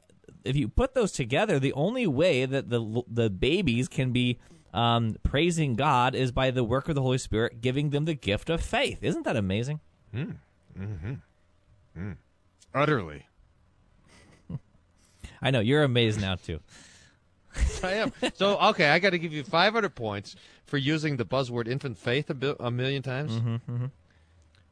if 0.44 0.56
you 0.56 0.68
put 0.68 0.94
those 0.94 1.12
together, 1.12 1.58
the 1.58 1.72
only 1.72 2.06
way 2.06 2.46
that 2.46 2.70
the 2.70 3.02
the 3.08 3.30
babies 3.30 3.88
can 3.88 4.12
be 4.12 4.38
um, 4.72 5.16
praising 5.22 5.74
God 5.74 6.14
is 6.14 6.32
by 6.32 6.50
the 6.50 6.62
work 6.64 6.88
of 6.88 6.94
the 6.94 7.02
Holy 7.02 7.18
Spirit 7.18 7.60
giving 7.60 7.90
them 7.90 8.04
the 8.04 8.14
gift 8.14 8.50
of 8.50 8.60
faith. 8.60 8.98
Isn't 9.02 9.24
that 9.24 9.36
amazing? 9.36 9.80
utterly. 12.74 13.26
I 15.42 15.50
know 15.50 15.60
you're 15.60 15.82
amazed 15.82 16.20
now 16.20 16.36
too. 16.36 16.60
I 17.82 17.92
am. 17.94 18.12
So, 18.34 18.58
okay, 18.70 18.88
I 18.88 18.98
got 18.98 19.10
to 19.10 19.18
give 19.18 19.32
you 19.32 19.42
500 19.44 19.94
points 19.94 20.36
for 20.64 20.76
using 20.78 21.16
the 21.16 21.24
buzzword 21.24 21.68
infant 21.68 21.98
faith 21.98 22.28
a, 22.30 22.34
bi- 22.34 22.54
a 22.60 22.70
million 22.70 23.02
times. 23.02 23.32
Mm-hmm, 23.32 23.86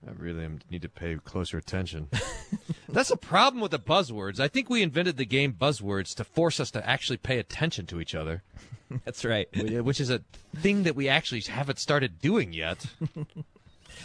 I 0.06 0.10
really 0.18 0.44
am, 0.44 0.58
need 0.70 0.82
to 0.82 0.88
pay 0.88 1.16
closer 1.24 1.56
attention. 1.58 2.08
That's 2.88 3.10
a 3.10 3.16
problem 3.16 3.60
with 3.62 3.70
the 3.70 3.78
buzzwords. 3.78 4.38
I 4.38 4.48
think 4.48 4.68
we 4.68 4.82
invented 4.82 5.16
the 5.16 5.24
game 5.24 5.52
buzzwords 5.54 6.14
to 6.16 6.24
force 6.24 6.60
us 6.60 6.70
to 6.72 6.86
actually 6.88 7.16
pay 7.16 7.38
attention 7.38 7.86
to 7.86 8.00
each 8.00 8.14
other, 8.14 8.42
That's 9.04 9.24
right. 9.24 9.48
which 9.82 10.00
is 10.00 10.10
a 10.10 10.20
thing 10.56 10.82
that 10.82 10.94
we 10.94 11.08
actually 11.08 11.40
haven't 11.40 11.78
started 11.78 12.20
doing 12.20 12.52
yet. 12.52 12.84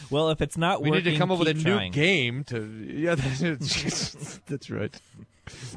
Well, 0.10 0.30
if 0.30 0.42
it's 0.42 0.58
not 0.58 0.82
We 0.82 0.90
working, 0.92 1.06
need 1.06 1.12
to 1.12 1.18
come 1.18 1.32
up 1.32 1.40
with 1.40 1.48
a 1.50 1.54
keep 1.54 1.66
new 1.66 1.90
game 1.90 2.44
to. 2.46 2.66
Yeah, 2.66 3.16
that's, 3.16 4.40
that's 4.48 4.70
right. 4.70 4.94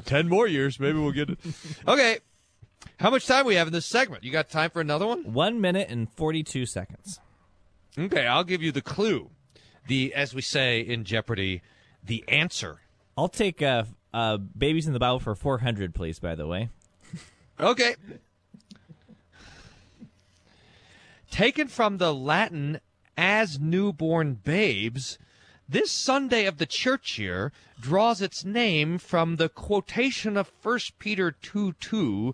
Ten 0.05 0.29
more 0.29 0.47
years, 0.47 0.79
maybe 0.79 0.99
we'll 0.99 1.11
get 1.11 1.31
it. 1.31 1.39
Okay, 1.87 2.19
how 3.03 3.09
much 3.09 3.27
time 3.27 3.45
we 3.45 3.55
have 3.55 3.67
in 3.67 3.73
this 3.73 3.85
segment? 3.85 4.23
You 4.23 4.31
got 4.31 4.49
time 4.49 4.69
for 4.69 4.79
another 4.79 5.05
one? 5.05 5.33
One 5.33 5.59
minute 5.59 5.89
and 5.89 6.09
forty-two 6.09 6.65
seconds. 6.65 7.19
Okay, 7.99 8.25
I'll 8.25 8.45
give 8.45 8.63
you 8.63 8.71
the 8.71 8.81
clue. 8.81 9.29
The, 9.87 10.13
as 10.13 10.33
we 10.33 10.41
say 10.41 10.79
in 10.79 11.03
Jeopardy, 11.03 11.61
the 12.01 12.23
answer. 12.29 12.79
I'll 13.17 13.27
take 13.27 13.61
uh, 13.61 13.83
uh, 14.13 14.37
babies 14.37 14.87
in 14.87 14.93
the 14.93 14.99
Bible 14.99 15.19
for 15.19 15.35
four 15.35 15.57
hundred, 15.57 15.93
please. 15.93 16.19
By 16.19 16.33
the 16.35 16.47
way, 16.47 16.69
Okay. 17.59 17.95
Taken 21.29 21.67
from 21.67 21.97
the 21.97 22.13
Latin 22.13 22.79
as 23.17 23.59
newborn 23.59 24.35
babes, 24.35 25.17
this 25.67 25.91
Sunday 25.91 26.45
of 26.45 26.57
the 26.57 26.65
church 26.65 27.19
year 27.19 27.51
draws 27.79 28.21
its 28.21 28.45
name 28.45 28.97
from 28.97 29.35
the 29.35 29.49
quotation 29.49 30.37
of 30.37 30.51
1 30.61 30.79
Peter 30.99 31.31
2 31.31 31.73
2 31.73 32.33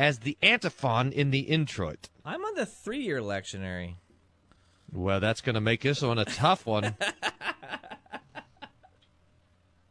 as 0.00 0.20
the 0.20 0.38
antiphon 0.42 1.12
in 1.12 1.30
the 1.30 1.40
introit. 1.40 2.08
I'm 2.24 2.42
on 2.42 2.54
the 2.54 2.64
three-year 2.64 3.20
lectionary. 3.20 3.96
Well, 4.90 5.20
that's 5.20 5.42
going 5.42 5.56
to 5.56 5.60
make 5.60 5.82
this 5.82 6.00
one 6.00 6.18
a 6.18 6.24
tough 6.24 6.64
one. 6.64 6.96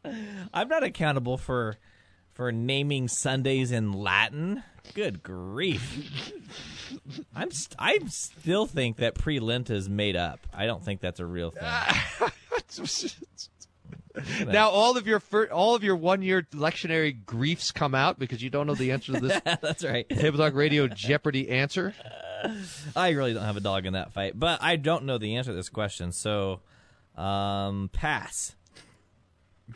I'm 0.51 0.67
not 0.67 0.83
accountable 0.83 1.37
for 1.37 1.77
for 2.33 2.51
naming 2.51 3.07
Sundays 3.07 3.71
in 3.71 3.93
Latin. 3.93 4.63
Good 4.95 5.21
grief! 5.21 6.33
I'm 7.35 7.51
st- 7.51 7.75
I 7.77 7.99
still 8.07 8.65
think 8.65 8.97
that 8.97 9.13
pre-Lent 9.13 9.69
is 9.69 9.87
made 9.87 10.15
up. 10.15 10.47
I 10.51 10.65
don't 10.65 10.83
think 10.83 11.01
that's 11.01 11.19
a 11.19 11.25
real 11.25 11.51
thing. 11.51 11.69
now, 14.47 14.69
all 14.69 14.97
of 14.97 15.07
your 15.07 15.19
fir- 15.19 15.49
all 15.51 15.75
of 15.75 15.83
your 15.83 15.95
one 15.95 16.21
year 16.21 16.47
lectionary 16.53 17.15
griefs 17.25 17.71
come 17.71 17.93
out 17.93 18.17
because 18.19 18.41
you 18.41 18.49
don't 18.49 18.67
know 18.67 18.75
the 18.75 18.91
answer 18.91 19.13
to 19.13 19.19
this 19.19 19.41
that's 19.61 19.83
right. 19.83 20.07
Table 20.09 20.37
Talk 20.37 20.53
Radio 20.55 20.87
Jeopardy 20.87 21.49
answer. 21.49 21.93
I 22.95 23.09
really 23.09 23.33
don't 23.33 23.43
have 23.43 23.57
a 23.57 23.61
dog 23.61 23.85
in 23.85 23.93
that 23.93 24.13
fight, 24.13 24.37
but 24.37 24.61
I 24.63 24.77
don't 24.77 25.05
know 25.05 25.17
the 25.17 25.35
answer 25.35 25.51
to 25.51 25.55
this 25.55 25.69
question, 25.69 26.11
so 26.11 26.61
um, 27.15 27.89
pass. 27.93 28.55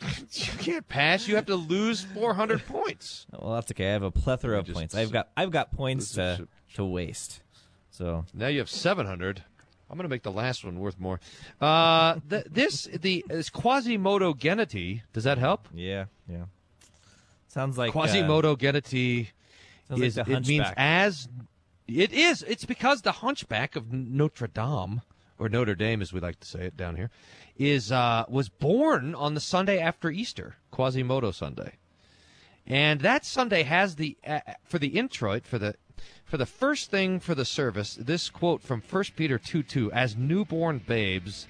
You 0.32 0.52
can't 0.58 0.88
pass. 0.88 1.28
You 1.28 1.36
have 1.36 1.46
to 1.46 1.54
lose 1.54 2.02
400 2.02 2.66
points. 2.66 3.26
Well, 3.30 3.54
that's 3.54 3.70
okay. 3.70 3.90
I 3.90 3.92
have 3.92 4.02
a 4.02 4.10
plethora 4.10 4.58
of 4.58 4.66
points. 4.66 4.92
I've 4.94 5.12
got 5.12 5.28
I've 5.36 5.52
got 5.52 5.70
points 5.70 6.12
to 6.14 6.48
to 6.74 6.84
waste. 6.84 7.42
So 7.90 8.24
Now 8.34 8.48
you 8.48 8.58
have 8.58 8.68
700. 8.68 9.44
I'm 9.90 9.96
going 9.96 10.04
to 10.04 10.08
make 10.08 10.22
the 10.22 10.32
last 10.32 10.64
one 10.64 10.78
worth 10.78 10.98
more. 10.98 11.20
Uh, 11.60 12.18
th- 12.28 12.46
this 12.50 12.84
the 12.84 13.24
is 13.30 13.50
Quasimodo 13.50 14.34
geniti. 14.34 15.02
Does 15.12 15.24
that 15.24 15.38
help? 15.38 15.68
yeah, 15.74 16.06
yeah. 16.28 16.44
Sounds 17.48 17.78
like 17.78 17.90
uh, 17.90 17.92
Quasimodo 17.92 18.56
geniti 18.56 19.30
sounds 19.88 20.00
like 20.00 20.06
is 20.08 20.14
the 20.16 20.22
it 20.28 20.46
means 20.46 20.66
as 20.76 21.28
it 21.86 22.12
is. 22.12 22.42
It's 22.42 22.64
because 22.64 23.02
the 23.02 23.12
Hunchback 23.12 23.76
of 23.76 23.92
Notre 23.92 24.48
Dame 24.48 25.02
or 25.38 25.48
Notre 25.48 25.74
Dame, 25.74 26.02
as 26.02 26.12
we 26.12 26.20
like 26.20 26.40
to 26.40 26.48
say 26.48 26.64
it 26.66 26.76
down 26.76 26.96
here, 26.96 27.10
is 27.56 27.92
uh, 27.92 28.24
was 28.28 28.48
born 28.48 29.14
on 29.14 29.34
the 29.34 29.40
Sunday 29.40 29.78
after 29.78 30.10
Easter, 30.10 30.56
Quasimodo 30.72 31.30
Sunday, 31.30 31.74
and 32.66 33.00
that 33.00 33.24
Sunday 33.24 33.62
has 33.62 33.96
the 33.96 34.16
uh, 34.26 34.40
for 34.64 34.78
the 34.78 34.88
introit 34.88 35.46
for 35.46 35.58
the 35.58 35.74
for 36.24 36.36
the 36.36 36.46
first 36.46 36.90
thing 36.90 37.20
for 37.20 37.34
the 37.34 37.44
service. 37.44 37.94
This 37.94 38.28
quote 38.28 38.62
from 38.62 38.82
1 38.82 39.04
Peter 39.16 39.38
two 39.38 39.62
two: 39.62 39.92
"As 39.92 40.16
newborn 40.16 40.78
babes, 40.78 41.46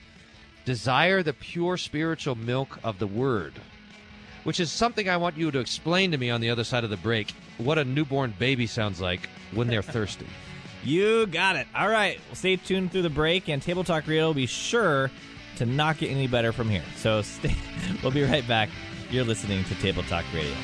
desire 0.64 1.22
the 1.22 1.32
pure 1.32 1.76
spiritual 1.76 2.34
milk 2.34 2.78
of 2.84 2.98
the 2.98 3.06
Word." 3.06 3.54
Which 4.44 4.60
is 4.60 4.70
something 4.70 5.08
I 5.08 5.16
want 5.16 5.38
you 5.38 5.50
to 5.50 5.58
explain 5.58 6.10
to 6.10 6.18
me 6.18 6.28
on 6.28 6.42
the 6.42 6.50
other 6.50 6.64
side 6.64 6.84
of 6.84 6.90
the 6.90 6.98
break. 6.98 7.30
What 7.56 7.78
a 7.78 7.84
newborn 7.84 8.34
baby 8.38 8.66
sounds 8.66 9.00
like 9.00 9.28
when 9.52 9.68
they're 9.68 9.80
thirsty. 9.96 10.26
You 10.84 11.26
got 11.26 11.56
it. 11.56 11.66
All 11.74 11.88
right. 11.88 12.20
Well, 12.26 12.34
stay 12.34 12.56
tuned 12.56 12.92
through 12.92 13.02
the 13.02 13.10
break, 13.10 13.48
and 13.48 13.62
Table 13.62 13.84
Talk 13.84 14.06
Radio 14.06 14.26
will 14.26 14.34
be 14.34 14.44
sure 14.44 15.10
to 15.56 15.64
not 15.64 15.96
get 15.96 16.10
any 16.10 16.26
better 16.26 16.52
from 16.52 16.68
here. 16.68 16.84
So 16.96 17.22
stay. 17.22 17.56
we'll 18.02 18.12
be 18.12 18.22
right 18.22 18.46
back. 18.46 18.68
You're 19.10 19.24
listening 19.24 19.64
to 19.64 19.74
Table 19.76 20.02
Talk 20.02 20.24
Radio. 20.34 20.54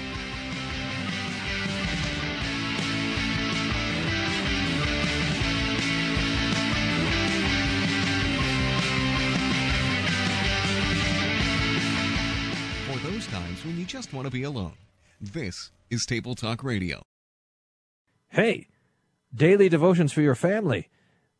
Want 14.20 14.30
to 14.30 14.38
be 14.38 14.42
alone. 14.42 14.74
This 15.18 15.70
is 15.88 16.04
Table 16.04 16.34
Talk 16.34 16.62
Radio. 16.62 17.00
Hey, 18.28 18.66
daily 19.34 19.70
devotions 19.70 20.12
for 20.12 20.20
your 20.20 20.34
family. 20.34 20.90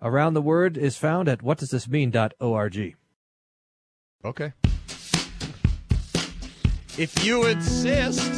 Around 0.01 0.33
the 0.33 0.41
Word 0.41 0.79
is 0.79 0.97
found 0.97 1.29
at 1.29 1.41
whatdoesthismean.org. 1.41 2.97
Okay. 4.25 4.53
If 6.97 7.23
you 7.23 7.45
insist. 7.45 8.33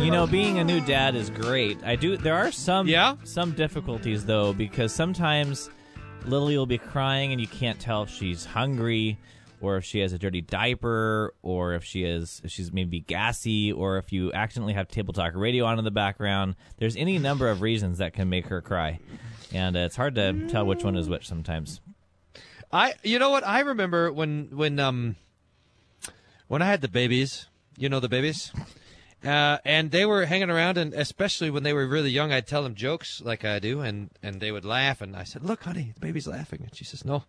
You 0.00 0.10
know, 0.12 0.28
being 0.28 0.60
a 0.60 0.64
new 0.64 0.80
dad 0.80 1.16
is 1.16 1.30
great. 1.30 1.82
I 1.84 1.96
do. 1.96 2.16
There 2.16 2.34
are 2.34 2.52
some 2.52 2.86
Yeah? 2.86 3.16
some 3.24 3.50
difficulties 3.52 4.24
though, 4.24 4.52
because 4.52 4.92
sometimes 4.92 5.68
Lily 6.26 6.56
will 6.56 6.66
be 6.66 6.78
crying 6.78 7.32
and 7.32 7.40
you 7.40 7.48
can't 7.48 7.80
tell 7.80 8.04
if 8.04 8.10
she's 8.10 8.44
hungry 8.44 9.18
or 9.62 9.76
if 9.76 9.84
she 9.84 10.00
has 10.00 10.12
a 10.12 10.18
dirty 10.18 10.40
diaper, 10.40 11.32
or 11.40 11.74
if 11.74 11.84
she 11.84 12.02
is 12.02 12.42
if 12.44 12.50
she's 12.50 12.72
maybe 12.72 13.00
gassy, 13.00 13.72
or 13.72 13.96
if 13.96 14.12
you 14.12 14.32
accidentally 14.32 14.74
have 14.74 14.88
table 14.88 15.14
talk 15.14 15.34
radio 15.36 15.64
on 15.64 15.78
in 15.78 15.84
the 15.84 15.90
background. 15.90 16.56
There's 16.78 16.96
any 16.96 17.18
number 17.18 17.48
of 17.48 17.62
reasons 17.62 17.98
that 17.98 18.12
can 18.12 18.28
make 18.28 18.48
her 18.48 18.60
cry, 18.60 18.98
and 19.52 19.76
uh, 19.76 19.80
it's 19.80 19.96
hard 19.96 20.16
to 20.16 20.48
tell 20.48 20.66
which 20.66 20.82
one 20.82 20.96
is 20.96 21.08
which 21.08 21.28
sometimes. 21.28 21.80
I 22.72 22.94
you 23.04 23.18
know 23.18 23.30
what 23.30 23.46
I 23.46 23.60
remember 23.60 24.12
when 24.12 24.48
when 24.52 24.80
um 24.80 25.16
when 26.48 26.60
I 26.60 26.66
had 26.66 26.80
the 26.80 26.88
babies, 26.88 27.46
you 27.78 27.88
know 27.88 28.00
the 28.00 28.08
babies, 28.08 28.52
uh, 29.24 29.58
and 29.64 29.90
they 29.90 30.04
were 30.06 30.26
hanging 30.26 30.50
around, 30.50 30.78
and 30.78 30.94
especially 30.94 31.50
when 31.50 31.62
they 31.62 31.72
were 31.72 31.86
really 31.86 32.10
young, 32.10 32.32
I'd 32.32 32.46
tell 32.46 32.62
them 32.62 32.74
jokes 32.74 33.20
like 33.24 33.44
I 33.44 33.58
do, 33.58 33.80
and 33.80 34.10
and 34.22 34.40
they 34.40 34.52
would 34.52 34.64
laugh, 34.64 35.00
and 35.00 35.16
I 35.16 35.24
said, 35.24 35.44
"Look, 35.44 35.64
honey, 35.64 35.92
the 35.94 36.00
baby's 36.00 36.26
laughing," 36.26 36.60
and 36.62 36.74
she 36.74 36.84
says, 36.84 37.04
"No." 37.04 37.24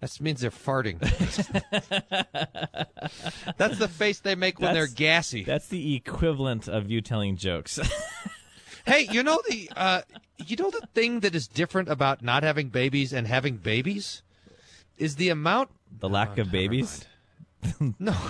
That 0.00 0.18
means 0.18 0.40
they're 0.40 0.50
farting. 0.50 0.98
That's 3.58 3.76
the 3.78 3.86
face 3.86 4.18
they 4.20 4.34
make 4.34 4.58
when 4.58 4.72
they're 4.72 4.86
gassy. 4.86 5.44
That's 5.44 5.68
the 5.68 5.94
equivalent 5.94 6.68
of 6.68 6.90
you 6.90 7.00
telling 7.02 7.36
jokes. 7.36 7.78
Hey, 8.86 9.06
you 9.12 9.22
know 9.22 9.38
the 9.46 9.70
uh, 9.76 10.00
you 10.38 10.56
know 10.56 10.70
the 10.70 10.80
thing 10.94 11.20
that 11.20 11.34
is 11.34 11.46
different 11.46 11.90
about 11.90 12.22
not 12.22 12.42
having 12.42 12.70
babies 12.70 13.12
and 13.12 13.26
having 13.26 13.58
babies 13.58 14.22
is 14.96 15.16
the 15.16 15.28
amount. 15.28 15.68
the 16.00 16.08
lack 16.08 16.38
Oh, 16.38 16.42
of 16.42 16.50
babies. 16.50 17.04
No. 17.98 18.16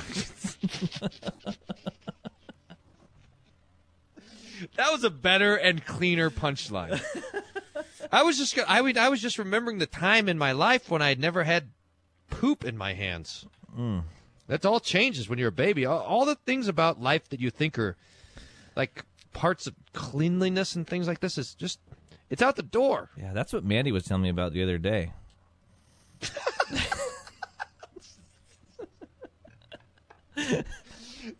that 4.76 4.92
was 4.92 5.04
a 5.04 5.10
better 5.10 5.56
and 5.56 5.84
cleaner 5.84 6.30
punchline. 6.30 7.02
I 8.12 8.22
was 8.22 8.38
just 8.38 8.58
I, 8.66 8.80
would 8.80 8.96
I 8.96 9.08
was 9.08 9.20
just 9.20 9.38
remembering 9.38 9.78
the 9.78 9.86
time 9.86 10.28
in 10.28 10.38
my 10.38 10.52
life 10.52 10.90
when 10.90 11.02
I 11.02 11.08
had 11.08 11.20
never 11.20 11.44
had 11.44 11.70
poop 12.28 12.64
in 12.64 12.76
my 12.76 12.94
hands. 12.94 13.46
Mm. 13.76 14.04
That 14.48 14.66
all 14.66 14.80
changes 14.80 15.28
when 15.28 15.38
you're 15.38 15.48
a 15.48 15.52
baby. 15.52 15.86
All, 15.86 16.00
all 16.00 16.24
the 16.24 16.34
things 16.34 16.66
about 16.66 17.00
life 17.00 17.28
that 17.28 17.40
you 17.40 17.50
think 17.50 17.78
are 17.78 17.96
like 18.74 19.04
parts 19.32 19.66
of 19.66 19.74
cleanliness 19.92 20.74
and 20.74 20.86
things 20.86 21.06
like 21.06 21.20
this 21.20 21.38
is 21.38 21.54
just 21.54 21.78
it's 22.30 22.42
out 22.42 22.56
the 22.56 22.62
door. 22.62 23.10
Yeah, 23.16 23.32
that's 23.32 23.52
what 23.52 23.64
Mandy 23.64 23.92
was 23.92 24.04
telling 24.04 24.22
me 24.22 24.28
about 24.28 24.52
the 24.52 24.62
other 24.62 24.78
day. 24.78 25.12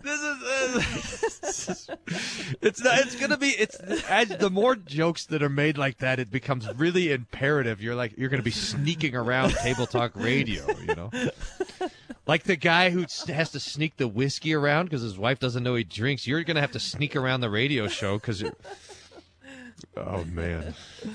This 0.02 0.20
is 0.20 1.88
uh, 1.88 1.96
it's 2.62 2.82
not, 2.82 2.98
it's 3.00 3.16
gonna 3.16 3.36
be 3.36 3.48
it's 3.48 3.76
as 4.08 4.28
the 4.28 4.50
more 4.50 4.76
jokes 4.76 5.26
that 5.26 5.42
are 5.42 5.48
made 5.48 5.76
like 5.76 5.98
that, 5.98 6.18
it 6.18 6.30
becomes 6.30 6.68
really 6.76 7.12
imperative. 7.12 7.82
You're 7.82 7.94
like 7.94 8.16
you're 8.16 8.28
gonna 8.28 8.42
be 8.42 8.50
sneaking 8.50 9.14
around 9.14 9.54
table 9.54 9.86
talk 9.86 10.12
radio, 10.14 10.66
you 10.80 10.94
know, 10.94 11.10
like 12.26 12.44
the 12.44 12.56
guy 12.56 12.90
who 12.90 13.04
has 13.28 13.50
to 13.50 13.60
sneak 13.60 13.96
the 13.96 14.08
whiskey 14.08 14.54
around 14.54 14.86
because 14.86 15.02
his 15.02 15.18
wife 15.18 15.38
doesn't 15.38 15.62
know 15.62 15.74
he 15.74 15.84
drinks. 15.84 16.26
You're 16.26 16.44
gonna 16.44 16.60
have 16.60 16.72
to 16.72 16.80
sneak 16.80 17.16
around 17.16 17.40
the 17.40 17.50
radio 17.50 17.88
show 17.88 18.16
because. 18.18 18.44
Oh 19.96 20.24
man! 20.24 20.74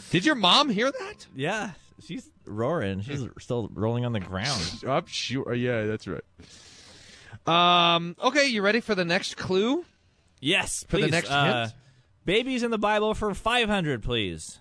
Did 0.09 0.25
your 0.25 0.35
mom 0.35 0.69
hear 0.69 0.91
that? 0.91 1.27
Yeah, 1.35 1.71
she's 2.03 2.29
roaring. 2.45 3.01
She's 3.01 3.23
still 3.39 3.69
rolling 3.73 4.05
on 4.05 4.11
the 4.11 4.19
ground. 4.19 4.61
I'm 4.87 5.05
sure. 5.05 5.53
Yeah, 5.53 5.85
that's 5.85 6.07
right. 6.07 6.23
Um. 7.47 8.15
Okay, 8.21 8.47
you 8.47 8.61
ready 8.61 8.79
for 8.81 8.95
the 8.95 9.05
next 9.05 9.37
clue? 9.37 9.85
Yes, 10.39 10.83
For 10.87 10.97
the 10.97 11.03
please, 11.03 11.11
next 11.11 11.29
uh, 11.29 11.61
hint? 11.65 11.73
babies 12.25 12.63
in 12.63 12.71
the 12.71 12.77
Bible 12.77 13.13
for 13.13 13.33
five 13.33 13.69
hundred, 13.69 14.03
please. 14.03 14.59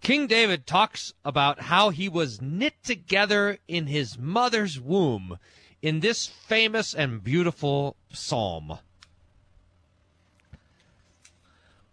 King 0.00 0.26
David 0.26 0.66
talks 0.66 1.14
about 1.24 1.62
how 1.62 1.90
he 1.90 2.08
was 2.08 2.40
knit 2.40 2.74
together 2.84 3.58
in 3.66 3.86
his 3.86 4.18
mother's 4.18 4.78
womb 4.78 5.38
in 5.82 6.00
this 6.00 6.26
famous 6.26 6.94
and 6.94 7.24
beautiful 7.24 7.96
psalm. 8.12 8.78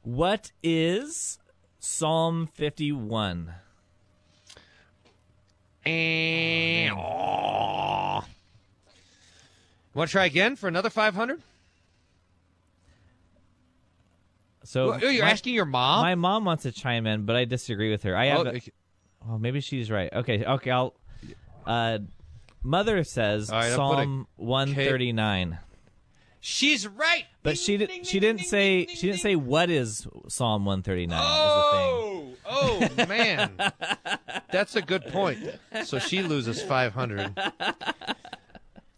What 0.04 0.52
is 0.62 1.40
Psalm 1.80 2.50
fifty-one? 2.54 3.54
And 5.86 6.94
Want 9.94 10.10
to 10.10 10.12
try 10.12 10.26
again 10.26 10.56
for 10.56 10.68
another 10.68 10.90
500? 10.90 11.42
So 14.64 14.94
Oh, 14.94 15.10
you're 15.10 15.24
my, 15.26 15.32
asking 15.32 15.54
your 15.54 15.66
mom? 15.66 16.02
My 16.02 16.16
mom 16.16 16.46
wants 16.46 16.64
to 16.64 16.72
chime 16.72 17.06
in, 17.06 17.26
but 17.26 17.36
I 17.36 17.46
disagree 17.46 17.92
with 17.92 18.04
her. 18.04 18.16
I 18.16 18.28
have. 18.28 18.48
Oh, 18.48 18.50
a- 18.50 18.62
well, 19.28 19.40
maybe 19.40 19.60
she's 19.62 19.92
right. 19.92 20.12
Okay, 20.12 20.44
okay. 20.44 20.72
I'll. 20.72 20.96
Uh, 21.66 22.00
Mother 22.62 23.04
says 23.04 23.50
right, 23.52 23.72
I'll 23.72 23.90
put 23.90 24.00
a 24.00 24.04
Psalm 24.04 24.28
one 24.38 24.74
thirty-nine. 24.74 25.60
She's 26.40 26.88
right. 26.88 27.26
But 27.42 27.58
she 27.58 27.78
did. 27.78 27.90
not 27.90 28.06
She 28.06 28.20
didn't 28.20 28.46
say. 28.46 28.86
She 28.88 29.08
didn't 29.08 29.22
say 29.22 29.36
what 29.36 29.70
is 29.70 30.08
Psalm 30.30 30.66
one 30.66 30.82
thirty 30.82 31.08
nine. 31.08 31.22
Oh, 31.24 32.34
oh 32.46 32.88
man, 33.08 33.52
that's 34.52 34.76
a 34.76 34.82
good 34.82 35.06
point. 35.08 35.40
So 35.84 36.00
she 36.00 36.22
loses 36.22 36.62
five 36.64 36.94
hundred. 36.94 37.34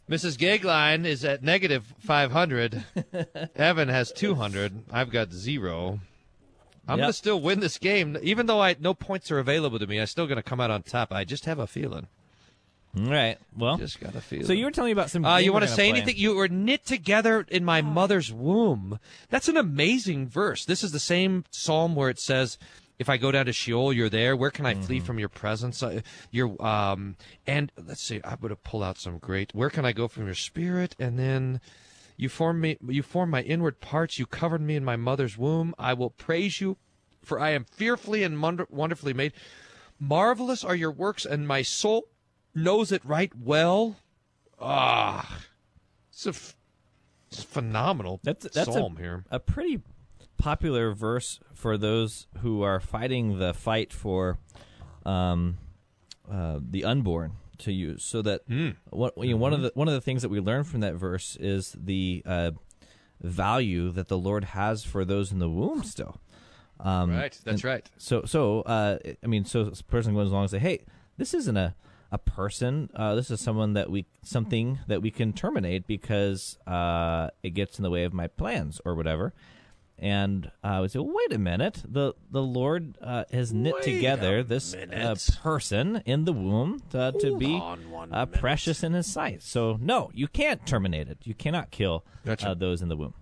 Mrs. 0.09 0.37
Gagline 0.37 1.05
is 1.05 1.25
at 1.25 1.41
negative 1.43 1.93
five 1.99 2.31
hundred. 2.31 2.83
Evan 3.55 3.89
has 3.89 4.11
two 4.11 4.35
hundred. 4.35 4.83
I've 4.91 5.09
got 5.09 5.31
zero. 5.33 5.99
I'm 6.87 6.99
Yep. 6.99 7.03
gonna 7.05 7.13
still 7.13 7.41
win 7.41 7.59
this 7.61 7.79
game, 7.79 8.15
even 8.21 8.45
though 8.45 8.61
I 8.61 8.75
no 8.79 8.93
points 8.93 9.31
are 9.31 9.39
available 9.39 9.79
to 9.79 9.87
me. 9.87 9.99
I'm 9.99 10.05
still 10.05 10.27
gonna 10.27 10.43
come 10.43 10.61
out 10.61 10.69
on 10.69 10.83
top. 10.83 11.11
I 11.11 11.23
just 11.23 11.45
have 11.45 11.57
a 11.57 11.65
feeling. 11.65 12.07
All 12.97 13.09
right. 13.11 13.37
Well, 13.57 13.77
Just 13.77 13.99
got 13.99 14.15
a 14.15 14.21
feeling. 14.21 14.45
so 14.45 14.53
you 14.53 14.63
were 14.63 14.71
telling 14.71 14.87
me 14.89 14.93
about 14.93 15.09
some. 15.09 15.25
Uh, 15.25 15.37
you 15.37 15.51
want 15.51 15.63
to 15.63 15.69
say 15.69 15.89
play. 15.91 15.99
anything? 16.01 16.15
You 16.17 16.35
were 16.35 16.47
knit 16.47 16.85
together 16.85 17.45
in 17.49 17.65
my 17.65 17.81
mother's 17.81 18.31
womb. 18.31 18.99
That's 19.29 19.49
an 19.49 19.57
amazing 19.57 20.27
verse. 20.29 20.63
This 20.63 20.81
is 20.83 20.91
the 20.93 20.99
same 20.99 21.43
psalm 21.51 21.95
where 21.95 22.09
it 22.09 22.19
says, 22.19 22.57
"If 22.99 23.09
I 23.09 23.17
go 23.17 23.31
down 23.31 23.45
to 23.47 23.53
Sheol, 23.53 23.91
you're 23.93 24.09
there. 24.09 24.35
Where 24.35 24.51
can 24.51 24.65
I 24.65 24.73
flee 24.75 24.97
Mm-hmm. 24.97 25.05
from 25.05 25.19
your 25.19 25.29
presence? 25.29 25.81
Uh, 25.83 26.01
You're 26.31 26.61
um." 26.65 27.15
And 27.45 27.71
let's 27.85 28.01
see, 28.03 28.21
I'm 28.23 28.37
going 28.39 28.49
to 28.49 28.55
pull 28.55 28.83
out 28.83 28.97
some 28.97 29.17
great. 29.17 29.53
Where 29.53 29.69
can 29.69 29.85
I 29.85 29.91
go 29.91 30.07
from 30.07 30.25
your 30.25 30.35
spirit? 30.35 30.95
And 30.99 31.17
then. 31.19 31.61
You 32.17 32.29
formed 32.29 32.61
me. 32.61 32.77
You 32.87 33.03
formed 33.03 33.31
my 33.33 33.41
inward 33.41 33.81
parts. 33.81 34.17
You 34.17 34.25
covered 34.25 34.61
me 34.61 34.77
in 34.77 34.85
my 34.85 34.95
mother's 34.95 35.37
womb. 35.37 35.75
I 35.77 35.93
will 35.93 36.11
praise 36.11 36.61
you, 36.61 36.77
for 37.21 37.41
I 37.41 37.49
am 37.49 37.65
fearfully 37.65 38.23
and 38.23 38.41
wonder- 38.41 38.67
wonderfully 38.69 39.13
made. 39.13 39.33
Marvelous 39.99 40.63
are 40.63 40.75
your 40.75 40.91
works, 40.91 41.25
and 41.25 41.45
my 41.45 41.61
soul 41.61 42.07
knows 42.53 42.93
it 42.93 43.03
right 43.03 43.33
well. 43.37 43.97
Ah, 44.61 45.41
it's 46.09 46.25
a 46.25 46.29
f- 46.29 46.55
it's 47.27 47.43
a 47.43 47.47
phenomenal 47.47 48.21
That's 48.23 48.47
that's 48.49 48.73
psalm 48.73 48.95
a, 48.95 49.01
here. 49.01 49.25
a 49.29 49.39
pretty 49.41 49.81
popular 50.37 50.93
verse 50.93 51.39
for 51.53 51.77
those 51.77 52.27
who 52.39 52.61
are 52.61 52.79
fighting 52.79 53.39
the 53.39 53.53
fight 53.53 53.91
for 53.93 54.37
um, 55.05 55.57
uh, 56.31 56.59
the 56.61 56.83
unborn 56.83 57.33
to 57.59 57.71
use. 57.71 58.03
So 58.03 58.21
that 58.23 58.41
Hmm. 58.47 58.71
what 58.89 59.13
you 59.17 59.31
know, 59.31 59.37
one 59.37 59.53
of 59.53 59.61
the 59.61 59.71
one 59.75 59.87
of 59.87 59.93
the 59.93 60.01
things 60.01 60.21
that 60.21 60.29
we 60.29 60.39
learn 60.39 60.63
from 60.63 60.81
that 60.81 60.95
verse 60.95 61.35
is 61.39 61.75
the 61.79 62.21
uh, 62.25 62.51
value 63.21 63.91
that 63.91 64.07
the 64.07 64.17
Lord 64.17 64.43
has 64.45 64.83
for 64.83 65.05
those 65.05 65.31
in 65.31 65.39
the 65.39 65.49
womb 65.49 65.83
still. 65.83 66.19
Um, 66.79 67.11
Right, 67.11 67.39
that's 67.45 67.63
right. 67.63 67.89
So, 67.97 68.23
so 68.25 68.61
uh, 68.61 68.97
I 69.23 69.27
mean, 69.27 69.45
so 69.45 69.63
this 69.65 69.81
person 69.81 70.13
goes 70.13 70.29
along 70.31 70.43
and 70.43 70.51
say, 70.51 70.59
"Hey, 70.59 70.85
this 71.17 71.33
isn't 71.33 71.55
a 71.57 71.75
a 72.11 72.17
person. 72.17 72.89
Uh, 72.95 73.15
this 73.15 73.31
is 73.31 73.39
someone 73.41 73.73
that 73.73 73.89
we 73.89 74.05
something 74.23 74.79
that 74.87 75.01
we 75.01 75.09
can 75.11 75.31
terminate 75.33 75.87
because 75.87 76.57
uh, 76.67 77.29
it 77.43 77.51
gets 77.51 77.79
in 77.79 77.83
the 77.83 77.89
way 77.89 78.03
of 78.03 78.13
my 78.13 78.27
plans 78.27 78.81
or 78.83 78.95
whatever." 78.95 79.33
And 79.97 80.51
uh, 80.61 80.79
we 80.81 80.89
say, 80.89 80.99
well, 80.99 81.13
"Wait 81.15 81.33
a 81.33 81.39
minute. 81.39 81.81
the 81.87 82.13
The 82.29 82.41
Lord 82.41 82.97
uh, 83.01 83.23
has 83.31 83.53
knit 83.53 83.75
Wait 83.75 83.83
together 83.83 84.43
this 84.43 84.73
uh, 84.73 85.15
person 85.41 86.01
in 86.05 86.25
the 86.25 86.33
womb 86.33 86.81
uh, 86.93 87.11
to 87.11 87.37
be 87.37 87.53
on 87.55 87.89
one 87.89 88.13
uh, 88.13 88.25
precious 88.25 88.83
in 88.83 88.91
His 88.91 89.11
sight. 89.11 89.41
So, 89.41 89.77
no, 89.79 90.11
you 90.13 90.27
can't 90.27 90.65
terminate 90.65 91.07
it. 91.07 91.19
You 91.23 91.33
cannot 91.33 91.71
kill 91.71 92.03
Gotcha. 92.25 92.49
uh, 92.49 92.53
those 92.55 92.81
in 92.81 92.89
the 92.89 92.97
womb." 92.97 93.13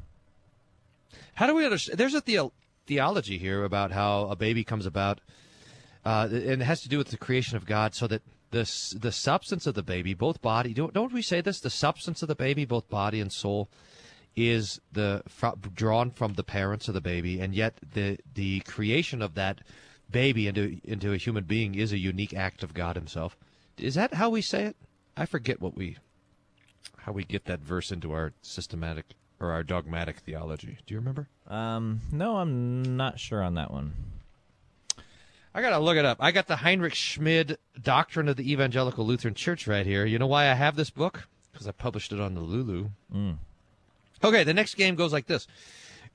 How 1.36 1.46
do 1.48 1.56
we 1.56 1.64
understand? 1.64 2.00
There's 2.00 2.16
a 2.16 2.22
theo- 2.22 2.54
theology 2.88 3.38
here 3.38 3.64
about 3.64 3.92
how 3.92 4.26
a 4.26 4.36
baby 4.36 4.64
comes 4.64 4.86
about, 4.86 5.22
uh, 6.06 6.28
and 6.32 6.62
it 6.62 6.66
has 6.66 6.82
to 6.82 6.90
do 6.90 6.98
with 6.98 7.10
the 7.10 7.18
creation 7.18 7.56
of 7.56 7.66
God, 7.66 7.94
so 7.94 8.08
that 8.08 8.24
the 8.52 8.98
the 9.00 9.12
substance 9.12 9.68
of 9.68 9.74
the 9.74 9.84
baby, 9.84 10.14
both 10.14 10.42
body, 10.42 10.74
don't, 10.74 10.94
don't 10.94 11.14
we 11.14 11.22
say 11.22 11.42
this? 11.42 11.60
The 11.60 11.70
substance 11.70 12.22
of 12.22 12.28
the 12.28 12.36
baby, 12.36 12.66
both 12.66 12.90
body 12.90 13.20
and 13.20 13.32
soul, 13.32 13.70
is 14.36 14.82
the 14.92 15.24
drawn 15.76 16.12
from 16.12 16.34
the 16.34 16.44
parents 16.44 16.88
of 16.88 16.94
the 16.94 17.02
baby, 17.02 17.40
and 17.40 17.54
yet 17.54 17.80
the 17.94 18.18
the 18.34 18.62
creation 18.62 19.22
of 19.22 19.36
that 19.36 19.62
baby 20.10 20.48
into 20.48 20.80
into 20.84 21.14
a 21.14 21.18
human 21.18 21.44
being 21.44 21.76
is 21.76 21.92
a 21.92 21.98
unique 21.98 22.34
act 22.34 22.64
of 22.64 22.74
God 22.74 22.96
Himself. 22.96 23.38
Is 23.78 23.96
that 23.96 24.16
how 24.16 24.30
we 24.30 24.42
say 24.42 24.66
it? 24.66 24.76
I 25.16 25.26
forget 25.26 25.62
what 25.62 25.76
we 25.76 25.98
how 26.98 27.12
we 27.12 27.24
get 27.24 27.46
that 27.46 27.60
verse 27.60 27.92
into 27.92 28.12
our 28.12 28.34
systematic 28.42 29.06
or 29.40 29.52
our 29.52 29.64
dogmatic 29.64 30.20
theology. 30.20 30.78
Do 30.86 30.94
you 30.94 31.00
remember? 31.00 31.28
Um, 31.48 32.02
no, 32.12 32.38
I'm 32.38 32.96
not 32.96 33.20
sure 33.20 33.44
on 33.44 33.56
that 33.56 33.72
one. 33.72 33.94
I 35.56 35.62
gotta 35.62 35.80
look 35.80 35.98
it 35.98 36.06
up. 36.06 36.18
I 36.20 36.32
got 36.32 36.48
the 36.48 36.56
Heinrich 36.56 36.96
Schmid 36.96 37.58
Doctrine 37.80 38.28
of 38.28 38.38
the 38.38 38.52
Evangelical 38.52 39.06
Lutheran 39.06 39.36
Church 39.36 39.68
right 39.68 39.86
here. 39.86 40.06
You 40.06 40.18
know 40.18 40.28
why 40.28 40.50
I 40.50 40.56
have 40.56 40.76
this 40.76 40.90
book? 40.90 41.28
Because 41.52 41.68
I 41.68 41.72
published 41.72 42.12
it 42.12 42.20
on 42.20 42.34
the 42.34 42.42
Lulu. 42.42 42.90
Okay, 44.24 44.44
the 44.44 44.54
next 44.54 44.76
game 44.76 44.96
goes 44.96 45.12
like 45.12 45.28
this. 45.28 45.48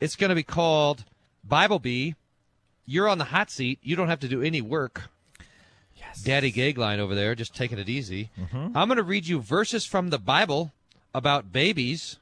It's 0.00 0.16
going 0.16 0.30
to 0.30 0.34
be 0.34 0.42
called 0.42 1.04
Bible 1.44 1.78
Bee. 1.78 2.14
You're 2.86 3.08
on 3.08 3.18
the 3.18 3.24
hot 3.24 3.50
seat. 3.50 3.78
You 3.82 3.96
don't 3.96 4.08
have 4.08 4.20
to 4.20 4.28
do 4.28 4.40
any 4.42 4.60
work. 4.62 5.10
Yes. 5.96 6.22
Daddy 6.22 6.50
Gagline 6.52 6.98
over 6.98 7.14
there, 7.14 7.34
just 7.34 7.54
taking 7.54 7.78
it 7.78 7.88
easy. 7.88 8.30
Mm-hmm. 8.40 8.76
I'm 8.76 8.88
going 8.88 8.96
to 8.96 9.02
read 9.02 9.26
you 9.26 9.40
verses 9.40 9.84
from 9.84 10.10
the 10.10 10.18
Bible 10.18 10.72
about 11.12 11.52
babies, 11.52 12.16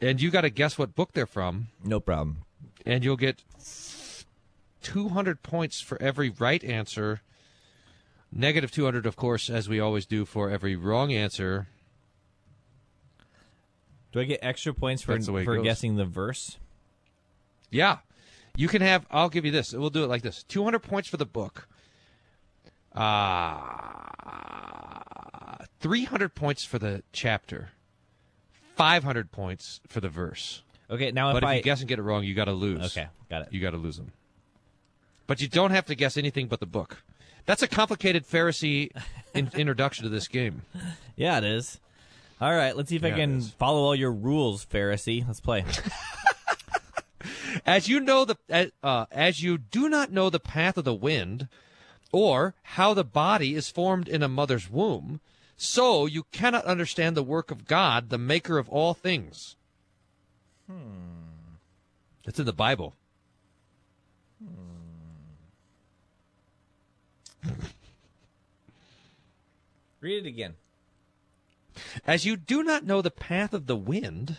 and 0.00 0.20
you 0.20 0.30
got 0.30 0.42
to 0.42 0.50
guess 0.50 0.78
what 0.78 0.94
book 0.94 1.10
they're 1.12 1.26
from, 1.26 1.66
No 1.84 1.98
problem. 2.00 2.38
and 2.86 3.04
you'll 3.04 3.16
get 3.16 3.42
200 4.82 5.42
points 5.42 5.80
for 5.80 6.00
every 6.00 6.30
right 6.30 6.62
answer. 6.64 7.20
Negative 8.32 8.70
200, 8.70 9.04
of 9.06 9.16
course, 9.16 9.50
as 9.50 9.68
we 9.68 9.80
always 9.80 10.06
do 10.06 10.24
for 10.24 10.50
every 10.50 10.74
wrong 10.76 11.12
answer. 11.12 11.66
Do 14.14 14.20
I 14.20 14.24
get 14.24 14.38
extra 14.42 14.72
points 14.72 15.02
for 15.02 15.12
That's 15.14 15.26
the 15.26 15.32
way 15.32 15.42
it 15.42 15.44
for 15.44 15.56
goes. 15.56 15.64
guessing 15.64 15.96
the 15.96 16.04
verse? 16.04 16.58
Yeah. 17.68 17.98
You 18.56 18.68
can 18.68 18.80
have, 18.80 19.04
I'll 19.10 19.28
give 19.28 19.44
you 19.44 19.50
this. 19.50 19.72
We'll 19.72 19.90
do 19.90 20.04
it 20.04 20.06
like 20.06 20.22
this 20.22 20.44
200 20.44 20.78
points 20.78 21.08
for 21.08 21.16
the 21.16 21.26
book, 21.26 21.66
uh, 22.94 23.98
300 25.80 26.36
points 26.36 26.64
for 26.64 26.78
the 26.78 27.02
chapter, 27.12 27.70
500 28.76 29.32
points 29.32 29.80
for 29.88 30.00
the 30.00 30.08
verse. 30.08 30.62
Okay, 30.88 31.10
now 31.10 31.30
if 31.30 31.34
but 31.34 31.42
if 31.42 31.48
I 31.48 31.54
you 31.56 31.62
guess 31.62 31.80
and 31.80 31.88
get 31.88 31.98
it 31.98 32.02
wrong, 32.02 32.22
you 32.22 32.36
got 32.36 32.44
to 32.44 32.52
lose. 32.52 32.96
okay, 32.96 33.08
got 33.28 33.42
it. 33.42 33.48
You 33.50 33.60
got 33.60 33.70
to 33.70 33.78
lose 33.78 33.96
them. 33.96 34.12
But 35.26 35.40
you 35.40 35.48
don't 35.48 35.72
have 35.72 35.86
to 35.86 35.96
guess 35.96 36.16
anything 36.16 36.46
but 36.46 36.60
the 36.60 36.66
book. 36.66 37.02
That's 37.46 37.64
a 37.64 37.68
complicated 37.68 38.28
Pharisee 38.28 38.90
in- 39.34 39.50
introduction 39.56 40.04
to 40.04 40.08
this 40.08 40.28
game. 40.28 40.62
Yeah, 41.16 41.38
it 41.38 41.44
is. 41.44 41.80
All 42.44 42.54
right, 42.54 42.76
let's 42.76 42.90
see 42.90 42.96
if 42.96 43.02
Yeah, 43.02 43.14
I 43.14 43.16
can 43.16 43.40
follow 43.40 43.84
all 43.84 43.94
your 43.94 44.12
rules, 44.12 44.66
Pharisee. 44.66 45.26
Let's 45.26 45.40
play. 45.40 45.64
As 47.64 47.88
you 47.88 48.00
know 48.00 48.26
the 48.26 48.36
uh, 48.82 49.06
as 49.10 49.42
you 49.42 49.56
do 49.56 49.88
not 49.88 50.12
know 50.12 50.28
the 50.28 50.40
path 50.40 50.76
of 50.76 50.84
the 50.84 50.92
wind, 50.92 51.48
or 52.12 52.54
how 52.62 52.92
the 52.92 53.02
body 53.04 53.54
is 53.54 53.70
formed 53.70 54.08
in 54.08 54.22
a 54.22 54.28
mother's 54.28 54.68
womb, 54.68 55.20
so 55.56 56.04
you 56.04 56.24
cannot 56.32 56.66
understand 56.66 57.16
the 57.16 57.22
work 57.22 57.50
of 57.50 57.66
God, 57.66 58.10
the 58.10 58.18
Maker 58.18 58.58
of 58.58 58.68
all 58.68 58.92
things. 58.92 59.56
Hmm. 60.68 61.30
It's 62.26 62.38
in 62.38 62.44
the 62.44 62.52
Bible. 62.52 62.92
Hmm. 67.42 67.50
Read 70.02 70.26
it 70.26 70.28
again. 70.28 70.56
As 72.06 72.24
you 72.24 72.36
do 72.36 72.62
not 72.62 72.84
know 72.84 73.02
the 73.02 73.10
path 73.10 73.52
of 73.54 73.66
the 73.66 73.76
wind, 73.76 74.38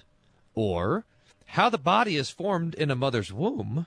or 0.54 1.06
how 1.48 1.70
the 1.70 1.78
body 1.78 2.16
is 2.16 2.30
formed 2.30 2.74
in 2.76 2.90
a 2.92 2.96
mother's 2.96 3.32
womb, 3.32 3.86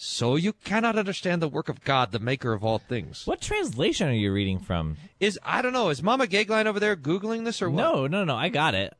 so 0.00 0.36
you 0.36 0.52
cannot 0.52 0.96
understand 0.96 1.42
the 1.42 1.48
work 1.48 1.68
of 1.68 1.82
God, 1.82 2.12
the 2.12 2.20
Maker 2.20 2.52
of 2.52 2.62
all 2.62 2.78
things. 2.78 3.26
What 3.26 3.40
translation 3.40 4.08
are 4.08 4.12
you 4.12 4.32
reading 4.32 4.60
from? 4.60 4.96
Is 5.18 5.38
I 5.42 5.60
don't 5.60 5.72
know. 5.72 5.88
Is 5.88 6.02
Mama 6.02 6.26
Gagline 6.26 6.66
over 6.66 6.78
there 6.78 6.94
googling 6.96 7.44
this 7.44 7.60
or 7.60 7.68
what? 7.68 7.82
No, 7.82 8.06
no, 8.06 8.24
no. 8.24 8.36
I 8.36 8.48
got 8.48 8.74
it 8.74 8.94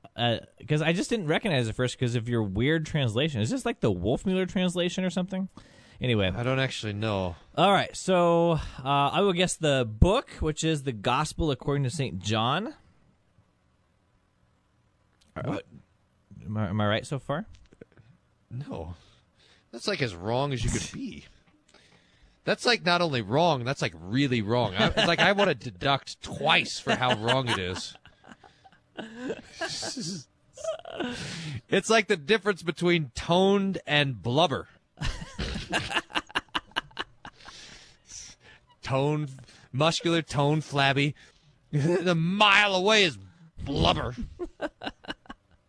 because 0.58 0.82
I 0.82 0.92
just 0.92 1.08
didn't 1.08 1.28
recognize 1.28 1.68
it 1.68 1.76
first 1.76 1.96
because 1.96 2.16
of 2.16 2.28
your 2.28 2.42
weird 2.42 2.84
translation. 2.84 3.40
Is 3.40 3.50
this 3.50 3.64
like 3.64 3.78
the 3.78 3.92
Wolfmueller 3.92 4.48
translation 4.48 5.04
or 5.04 5.10
something? 5.10 5.48
Anyway, 6.00 6.32
I 6.34 6.42
don't 6.42 6.60
actually 6.60 6.92
know. 6.92 7.36
all 7.56 7.72
right. 7.72 7.96
So 7.96 8.52
uh, 8.52 8.60
I 8.84 9.20
will 9.20 9.32
guess 9.32 9.54
the 9.56 9.88
book, 9.88 10.30
which 10.40 10.62
is 10.64 10.82
the 10.82 10.92
Gospel 10.92 11.50
according 11.50 11.84
to 11.84 11.90
Saint 11.90 12.20
John. 12.20 12.74
What? 15.44 15.66
Am 16.44 16.56
I, 16.56 16.68
am 16.68 16.80
I 16.80 16.86
right 16.86 17.06
so 17.06 17.18
far? 17.18 17.46
No, 18.50 18.94
that's 19.72 19.86
like 19.86 20.00
as 20.00 20.14
wrong 20.14 20.52
as 20.52 20.64
you 20.64 20.70
could 20.70 20.90
be. 20.92 21.26
That's 22.44 22.64
like 22.64 22.84
not 22.84 23.02
only 23.02 23.20
wrong, 23.20 23.64
that's 23.64 23.82
like 23.82 23.92
really 24.00 24.40
wrong. 24.40 24.74
I, 24.74 24.86
it's 24.86 25.06
like 25.06 25.18
I 25.18 25.32
want 25.32 25.48
to 25.48 25.54
deduct 25.54 26.22
twice 26.22 26.80
for 26.80 26.94
how 26.94 27.14
wrong 27.16 27.48
it 27.48 27.58
is. 27.58 27.94
it's 31.68 31.90
like 31.90 32.06
the 32.08 32.16
difference 32.16 32.62
between 32.62 33.10
toned 33.14 33.78
and 33.86 34.22
blubber. 34.22 34.66
tone, 38.82 39.28
muscular, 39.70 40.22
tone, 40.22 40.62
flabby. 40.62 41.14
a 41.72 42.14
mile 42.14 42.74
away 42.74 43.04
is 43.04 43.18
blubber. 43.62 44.14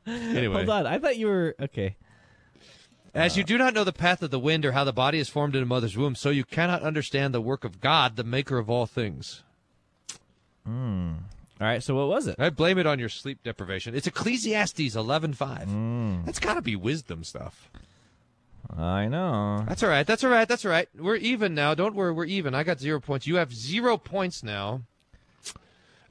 Anyway, 0.09 0.65
Hold 0.65 0.69
on. 0.69 0.87
I 0.87 0.99
thought 0.99 1.17
you 1.17 1.27
were 1.27 1.55
okay. 1.59 1.95
as 3.13 3.37
you 3.37 3.43
uh. 3.43 3.45
do 3.45 3.57
not 3.57 3.73
know 3.73 3.83
the 3.83 3.93
path 3.93 4.21
of 4.21 4.31
the 4.31 4.39
wind 4.39 4.65
or 4.65 4.71
how 4.73 4.83
the 4.83 4.93
body 4.93 5.19
is 5.19 5.29
formed 5.29 5.55
in 5.55 5.63
a 5.63 5.65
mother's 5.65 5.97
womb, 5.97 6.15
so 6.15 6.29
you 6.29 6.43
cannot 6.43 6.81
understand 6.81 7.33
the 7.33 7.41
work 7.41 7.63
of 7.63 7.81
God, 7.81 8.15
the 8.15 8.23
maker 8.23 8.57
of 8.57 8.69
all 8.69 8.85
things. 8.85 9.43
Hmm. 10.65 11.13
All 11.61 11.67
right. 11.67 11.83
So 11.83 11.95
what 11.95 12.07
was 12.07 12.27
it? 12.27 12.35
I 12.39 12.49
blame 12.49 12.77
it 12.77 12.87
on 12.87 12.99
your 12.99 13.09
sleep 13.09 13.43
deprivation. 13.43 13.95
It's 13.95 14.07
Ecclesiastes 14.07 14.95
11:5. 14.95 15.63
Hmm. 15.65 16.25
That's 16.25 16.39
got 16.39 16.53
to 16.55 16.61
be 16.61 16.75
wisdom 16.75 17.23
stuff. 17.23 17.69
I 18.77 19.07
know. 19.07 19.65
That's 19.67 19.83
all 19.83 19.89
right. 19.89 20.05
That's 20.05 20.23
all 20.23 20.29
right. 20.29 20.47
That's 20.47 20.63
all 20.63 20.71
right. 20.71 20.87
We're 20.97 21.15
even 21.15 21.55
now. 21.55 21.73
Don't 21.73 21.95
worry. 21.95 22.13
We're 22.13 22.25
even. 22.25 22.53
I 22.53 22.63
got 22.63 22.79
zero 22.79 22.99
points. 22.99 23.25
You 23.25 23.35
have 23.37 23.53
zero 23.53 23.97
points 23.97 24.43
now. 24.43 24.83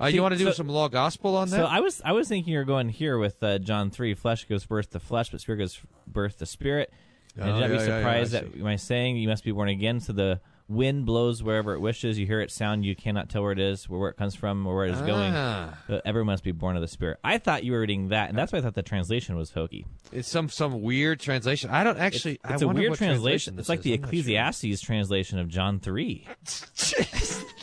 Uh, 0.01 0.07
you 0.07 0.23
want 0.23 0.33
to 0.33 0.39
do 0.39 0.45
so- 0.47 0.53
some 0.53 0.69
law 0.69 0.89
gospel 0.89 1.37
on 1.37 1.49
that? 1.51 1.57
So 1.57 1.65
I 1.65 1.81
was 1.81 2.01
I 2.05 2.13
was 2.13 2.29
thinking 2.29 2.53
you're 2.53 2.65
going 2.65 2.89
here 2.89 3.19
with 3.19 3.43
uh, 3.43 3.59
John 3.59 3.91
three. 3.91 4.15
Flesh 4.15 4.47
gives 4.49 4.65
birth 4.67 4.91
to 4.91 5.01
flesh, 5.01 5.31
but 5.31 5.41
spirit 5.41 5.59
gives 5.59 5.81
birth 6.07 6.39
to 6.39 6.47
spirit. 6.47 6.93
And 7.37 7.51
Oh, 7.51 7.53
did 7.55 7.61
not 7.61 7.61
yeah, 7.61 7.67
be 7.69 7.73
yeah, 7.75 7.79
yeah, 7.81 7.99
surprised 7.99 8.35
I 8.35 8.43
my 8.63 8.77
saying 8.77 9.17
you 9.17 9.29
must 9.29 9.45
be 9.45 9.53
born 9.53 9.69
again. 9.69 10.01
So 10.01 10.13
the 10.13 10.41
wind 10.69 11.07
blows 11.07 11.43
wherever 11.43 11.73
it 11.73 11.81
wishes. 11.81 12.19
You 12.19 12.27
hear 12.27 12.41
its 12.41 12.53
sound. 12.55 12.85
You 12.85 12.95
cannot 12.97 13.29
tell 13.31 13.43
where 13.43 13.53
it 13.53 13.59
is, 13.61 13.89
where 13.89 14.09
it 14.11 14.17
comes 14.17 14.35
from, 14.35 14.67
or 14.67 14.75
where 14.77 14.87
it 14.87 14.91
is 14.93 15.01
going. 15.03 15.33
Ah. 15.35 15.79
But 15.89 16.03
everyone 16.05 16.27
must 16.27 16.43
be 16.45 16.53
born 16.53 16.75
of 16.77 16.83
the 16.83 16.89
spirit. 16.89 17.19
I 17.25 17.39
thought 17.39 17.65
you 17.65 17.73
were 17.73 17.81
reading 17.81 18.09
that, 18.09 18.29
and 18.29 18.37
that's 18.37 18.53
why 18.53 18.59
I 18.59 18.63
thought 18.63 18.75
the 18.75 18.83
translation 18.83 19.37
was 19.37 19.51
hokey. 19.53 19.87
It's 20.13 20.29
some 20.29 20.49
some 20.49 20.83
weird 20.83 21.21
translation. 21.21 21.71
I 21.71 21.85
don't 21.85 21.99
actually. 21.99 22.39
I 22.45 22.55
It's 22.55 22.63
a 22.63 22.69
weird 22.69 22.91
what 22.91 22.99
translation. 22.99 23.57
this 23.57 23.63
It's 23.65 23.69
like 23.69 23.79
is. 23.81 23.85
the 23.85 23.95
I'm 23.95 24.01
not 24.03 24.07
sure. 24.11 24.19
Ecclesiastes 24.21 24.81
translation 24.81 25.39
of 25.39 25.49
John 25.49 25.79
three. 25.81 26.27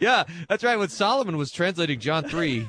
Yeah, 0.00 0.24
that's 0.48 0.64
right. 0.64 0.78
When 0.78 0.88
Solomon 0.88 1.36
was 1.36 1.50
translating 1.50 2.00
John 2.00 2.24
three, 2.24 2.68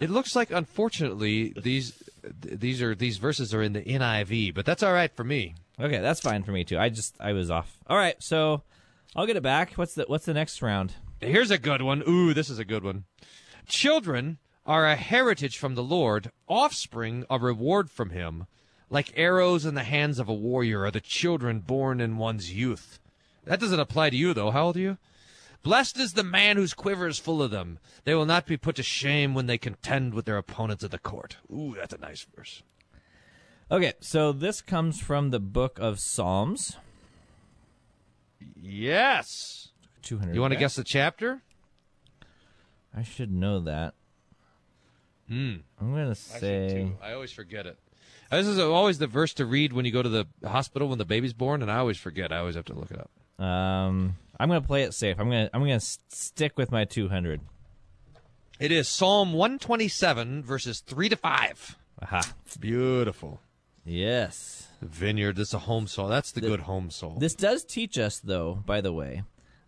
it 0.00 0.10
looks 0.10 0.36
like 0.36 0.50
unfortunately 0.50 1.54
these 1.56 2.02
these 2.40 2.82
are 2.82 2.94
these 2.94 3.18
verses 3.18 3.54
are 3.54 3.62
in 3.62 3.72
the 3.72 3.82
NIV, 3.82 4.54
but 4.54 4.64
that's 4.66 4.82
all 4.82 4.92
right 4.92 5.14
for 5.14 5.24
me. 5.24 5.54
Okay, 5.80 5.98
that's 5.98 6.20
fine 6.20 6.42
for 6.42 6.52
me 6.52 6.64
too. 6.64 6.78
I 6.78 6.88
just 6.88 7.14
I 7.20 7.32
was 7.32 7.50
off. 7.50 7.78
All 7.86 7.96
right, 7.96 8.20
so 8.22 8.62
I'll 9.14 9.26
get 9.26 9.36
it 9.36 9.42
back. 9.42 9.72
What's 9.74 9.94
the 9.94 10.04
what's 10.06 10.26
the 10.26 10.34
next 10.34 10.62
round? 10.62 10.94
Here's 11.20 11.50
a 11.50 11.58
good 11.58 11.82
one. 11.82 12.02
Ooh, 12.06 12.34
this 12.34 12.50
is 12.50 12.58
a 12.58 12.64
good 12.64 12.84
one. 12.84 13.04
Children 13.66 14.38
are 14.66 14.86
a 14.86 14.96
heritage 14.96 15.58
from 15.58 15.74
the 15.74 15.82
Lord, 15.82 16.30
offspring 16.48 17.24
a 17.30 17.38
reward 17.38 17.90
from 17.90 18.10
him. 18.10 18.46
Like 18.90 19.12
arrows 19.16 19.64
in 19.64 19.74
the 19.74 19.82
hands 19.82 20.18
of 20.18 20.28
a 20.28 20.34
warrior 20.34 20.84
are 20.84 20.90
the 20.90 21.00
children 21.00 21.60
born 21.60 22.00
in 22.00 22.18
one's 22.18 22.52
youth. 22.52 23.00
That 23.46 23.60
doesn't 23.60 23.80
apply 23.80 24.10
to 24.10 24.16
you, 24.16 24.34
though. 24.34 24.50
How 24.50 24.66
old 24.66 24.76
are 24.76 24.80
you? 24.80 24.98
Blessed 25.62 25.98
is 25.98 26.12
the 26.12 26.22
man 26.22 26.56
whose 26.56 26.74
quiver 26.74 27.08
is 27.08 27.18
full 27.18 27.42
of 27.42 27.50
them. 27.50 27.78
They 28.04 28.14
will 28.14 28.26
not 28.26 28.46
be 28.46 28.56
put 28.56 28.76
to 28.76 28.82
shame 28.82 29.34
when 29.34 29.46
they 29.46 29.58
contend 29.58 30.14
with 30.14 30.24
their 30.24 30.36
opponents 30.36 30.84
at 30.84 30.90
the 30.90 30.98
court. 30.98 31.38
Ooh, 31.50 31.74
that's 31.76 31.94
a 31.94 31.98
nice 31.98 32.26
verse. 32.36 32.62
Okay, 33.70 33.94
so 34.00 34.30
this 34.32 34.60
comes 34.60 35.00
from 35.00 35.30
the 35.30 35.40
book 35.40 35.78
of 35.80 35.98
Psalms. 35.98 36.76
Yes. 38.54 39.70
Two 40.02 40.18
hundred. 40.18 40.36
You 40.36 40.40
want 40.40 40.52
to 40.52 40.58
guess 40.58 40.76
the 40.76 40.84
chapter? 40.84 41.42
I 42.96 43.02
should 43.02 43.32
know 43.32 43.60
that. 43.60 43.94
Hmm. 45.28 45.56
I'm 45.80 45.92
gonna 45.92 46.14
say. 46.14 46.68
should 46.68 46.76
too. 46.76 46.96
I 47.02 47.12
always 47.12 47.32
forget 47.32 47.66
it. 47.66 47.76
This 48.30 48.46
is 48.46 48.58
always 48.58 48.98
the 48.98 49.06
verse 49.06 49.34
to 49.34 49.46
read 49.46 49.72
when 49.72 49.84
you 49.84 49.90
go 49.92 50.02
to 50.02 50.08
the 50.08 50.26
hospital 50.44 50.88
when 50.88 50.98
the 50.98 51.04
baby's 51.04 51.32
born, 51.32 51.62
and 51.62 51.70
I 51.70 51.78
always 51.78 51.98
forget. 51.98 52.32
I 52.32 52.38
always 52.38 52.54
have 52.54 52.64
to 52.66 52.74
look 52.74 52.90
it 52.90 52.98
up. 52.98 53.10
Um, 53.38 54.16
I'm 54.38 54.48
gonna 54.48 54.60
play 54.62 54.82
it 54.82 54.94
safe. 54.94 55.18
I'm 55.18 55.28
gonna 55.28 55.50
I'm 55.52 55.60
gonna 55.62 55.80
stick 55.80 56.56
with 56.56 56.70
my 56.72 56.84
200. 56.84 57.40
It 58.58 58.72
is 58.72 58.88
Psalm 58.88 59.34
127, 59.34 60.42
verses 60.42 60.80
3 60.80 61.10
to 61.10 61.16
5. 61.16 61.76
Aha. 62.02 62.22
Beautiful. 62.58 63.40
Yes. 63.84 64.68
Vineyard, 64.80 65.36
this 65.36 65.48
is 65.48 65.54
a 65.54 65.58
home 65.60 65.86
soul. 65.86 66.08
That's 66.08 66.32
the, 66.32 66.40
The- 66.40 66.48
good 66.48 66.60
home 66.60 66.90
soul. 66.90 67.16
This 67.18 67.34
does 67.34 67.64
teach 67.64 67.98
us, 67.98 68.18
though, 68.18 68.62
by 68.64 68.80
the 68.80 68.92
way, 68.94 69.22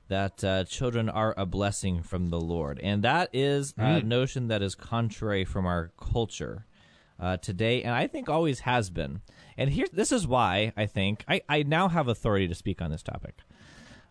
that 0.08 0.42
uh, 0.42 0.64
children 0.64 1.08
are 1.10 1.34
a 1.36 1.44
blessing 1.44 2.02
from 2.02 2.30
the 2.30 2.40
Lord, 2.40 2.80
and 2.82 3.02
that 3.04 3.28
is 3.34 3.74
a 3.78 4.00
Hmm. 4.00 4.08
notion 4.08 4.48
that 4.48 4.62
is 4.62 4.74
contrary 4.74 5.44
from 5.44 5.66
our 5.66 5.90
culture. 5.98 6.64
uh, 7.20 7.36
today, 7.36 7.82
and 7.82 7.92
I 7.92 8.06
think 8.06 8.28
always 8.28 8.60
has 8.60 8.90
been. 8.90 9.22
And 9.56 9.70
here, 9.70 9.86
this 9.92 10.12
is 10.12 10.24
why 10.24 10.72
I 10.76 10.86
think 10.86 11.24
I, 11.26 11.40
I 11.48 11.64
now 11.64 11.88
have 11.88 12.06
authority 12.06 12.46
to 12.46 12.54
speak 12.54 12.80
on 12.80 12.92
this 12.92 13.02
topic. 13.02 13.38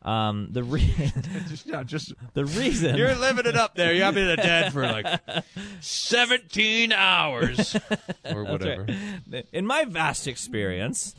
Um, 0.07 0.47
the 0.51 0.63
re- 0.63 1.11
just, 1.49 1.67
no, 1.67 1.83
just 1.83 2.13
the 2.33 2.45
reason 2.45 2.95
you're 2.95 3.13
living 3.13 3.45
it 3.45 3.57
up 3.57 3.75
there. 3.75 3.93
You've 3.93 4.15
been 4.15 4.37
dead 4.37 4.71
for 4.71 4.83
like 4.83 5.05
17 5.81 6.93
hours 6.93 7.75
or 8.23 8.45
whatever. 8.45 8.87
in 9.51 9.65
my 9.65 9.83
vast 9.83 10.25
experience, 10.25 11.13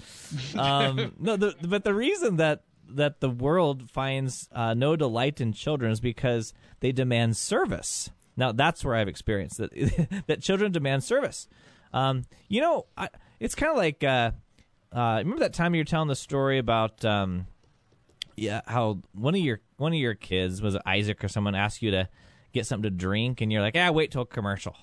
um, 0.56 1.12
no, 1.18 1.36
the, 1.36 1.54
but 1.60 1.84
the 1.84 1.92
reason 1.92 2.36
that 2.36 2.62
that 2.88 3.20
the 3.20 3.28
world 3.28 3.90
finds 3.90 4.48
uh, 4.52 4.72
no 4.72 4.96
delight 4.96 5.38
in 5.38 5.52
children 5.52 5.92
is 5.92 6.00
because 6.00 6.54
they 6.80 6.90
demand 6.90 7.36
service. 7.36 8.08
Now 8.38 8.52
that's 8.52 8.82
where 8.86 8.94
I've 8.94 9.08
experienced 9.08 9.58
that 9.58 10.22
that 10.28 10.40
children 10.40 10.72
demand 10.72 11.04
service. 11.04 11.46
Um, 11.92 12.24
you 12.48 12.62
know, 12.62 12.86
I, 12.96 13.10
it's 13.38 13.54
kind 13.54 13.70
of 13.70 13.76
like 13.76 14.02
uh, 14.02 14.30
uh, 14.92 15.16
remember 15.18 15.40
that 15.40 15.52
time 15.52 15.74
you 15.74 15.82
were 15.82 15.84
telling 15.84 16.08
the 16.08 16.16
story 16.16 16.56
about 16.56 17.04
um, 17.04 17.46
yeah 18.38 18.60
how 18.66 18.98
one 19.12 19.34
of 19.34 19.40
your 19.40 19.60
one 19.76 19.92
of 19.92 19.98
your 19.98 20.14
kids 20.14 20.62
was 20.62 20.74
it 20.74 20.82
Isaac 20.86 21.22
or 21.22 21.28
someone 21.28 21.54
asked 21.54 21.82
you 21.82 21.90
to 21.90 22.08
get 22.52 22.66
something 22.66 22.90
to 22.90 22.96
drink 22.96 23.40
and 23.40 23.52
you're 23.52 23.62
like 23.62 23.76
ah 23.76 23.90
wait 23.90 24.10
till 24.10 24.24
commercial. 24.24 24.76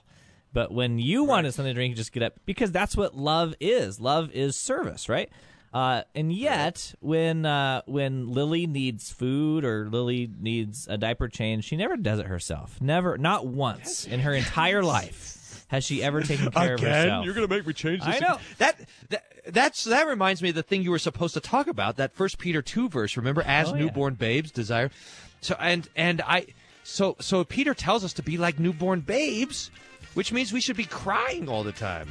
But 0.53 0.71
when 0.71 0.99
you 0.99 1.25
wanted 1.25 1.53
something 1.53 1.71
to 1.71 1.75
drink, 1.75 1.91
you 1.91 1.95
just 1.97 2.13
get 2.13 2.23
up 2.23 2.35
because 2.45 2.71
that's 2.71 2.95
what 2.95 3.13
love 3.13 3.55
is. 3.59 3.99
Love 3.99 4.31
is 4.31 4.55
service, 4.55 5.09
right? 5.09 5.29
Uh, 5.73 6.03
and 6.15 6.31
yet, 6.31 6.95
when 7.01 7.45
uh, 7.45 7.81
when 7.85 8.31
Lily 8.31 8.65
needs 8.65 9.11
food 9.11 9.65
or 9.65 9.89
Lily 9.89 10.31
needs 10.39 10.87
a 10.89 10.97
diaper 10.97 11.27
change, 11.27 11.65
she 11.65 11.75
never 11.75 11.97
does 11.97 12.19
it 12.19 12.27
herself. 12.27 12.81
Never, 12.81 13.17
not 13.17 13.45
once 13.45 14.05
in 14.05 14.21
her 14.21 14.33
entire 14.33 14.81
life 14.81 15.34
has 15.67 15.83
she 15.83 16.03
ever 16.03 16.21
taken 16.21 16.51
care 16.51 16.75
of 16.75 16.79
herself. 16.79 17.25
You're 17.25 17.33
gonna 17.33 17.47
make 17.47 17.65
me 17.65 17.73
change 17.73 18.03
this. 18.03 18.15
I 18.15 18.19
know. 18.19 18.37
that, 18.59 18.79
that. 19.09 19.23
That's 19.47 19.83
that 19.83 20.07
reminds 20.07 20.41
me 20.41 20.49
of 20.49 20.55
the 20.55 20.63
thing 20.63 20.81
you 20.81 20.89
were 20.89 20.97
supposed 20.97 21.35
to 21.35 21.39
talk 21.39 21.67
about. 21.67 21.97
That 21.97 22.15
First 22.15 22.39
Peter 22.39 22.61
two 22.63 22.89
verse. 22.89 23.15
Remember, 23.15 23.43
as 23.43 23.69
Oh, 23.71 23.75
yeah. 23.75 23.81
newborn 23.85 24.15
babes 24.15 24.49
desire. 24.51 24.89
So 25.41 25.55
and 25.59 25.87
and 25.95 26.21
I. 26.21 26.47
So 26.83 27.15
so 27.19 27.43
Peter 27.43 27.73
tells 27.75 28.03
us 28.03 28.13
to 28.13 28.23
be 28.23 28.37
like 28.37 28.59
newborn 28.59 29.01
babes, 29.01 29.69
which 30.15 30.31
means 30.31 30.51
we 30.51 30.61
should 30.61 30.77
be 30.77 30.85
crying 30.85 31.47
all 31.47 31.63
the 31.63 31.71
time. 31.71 32.07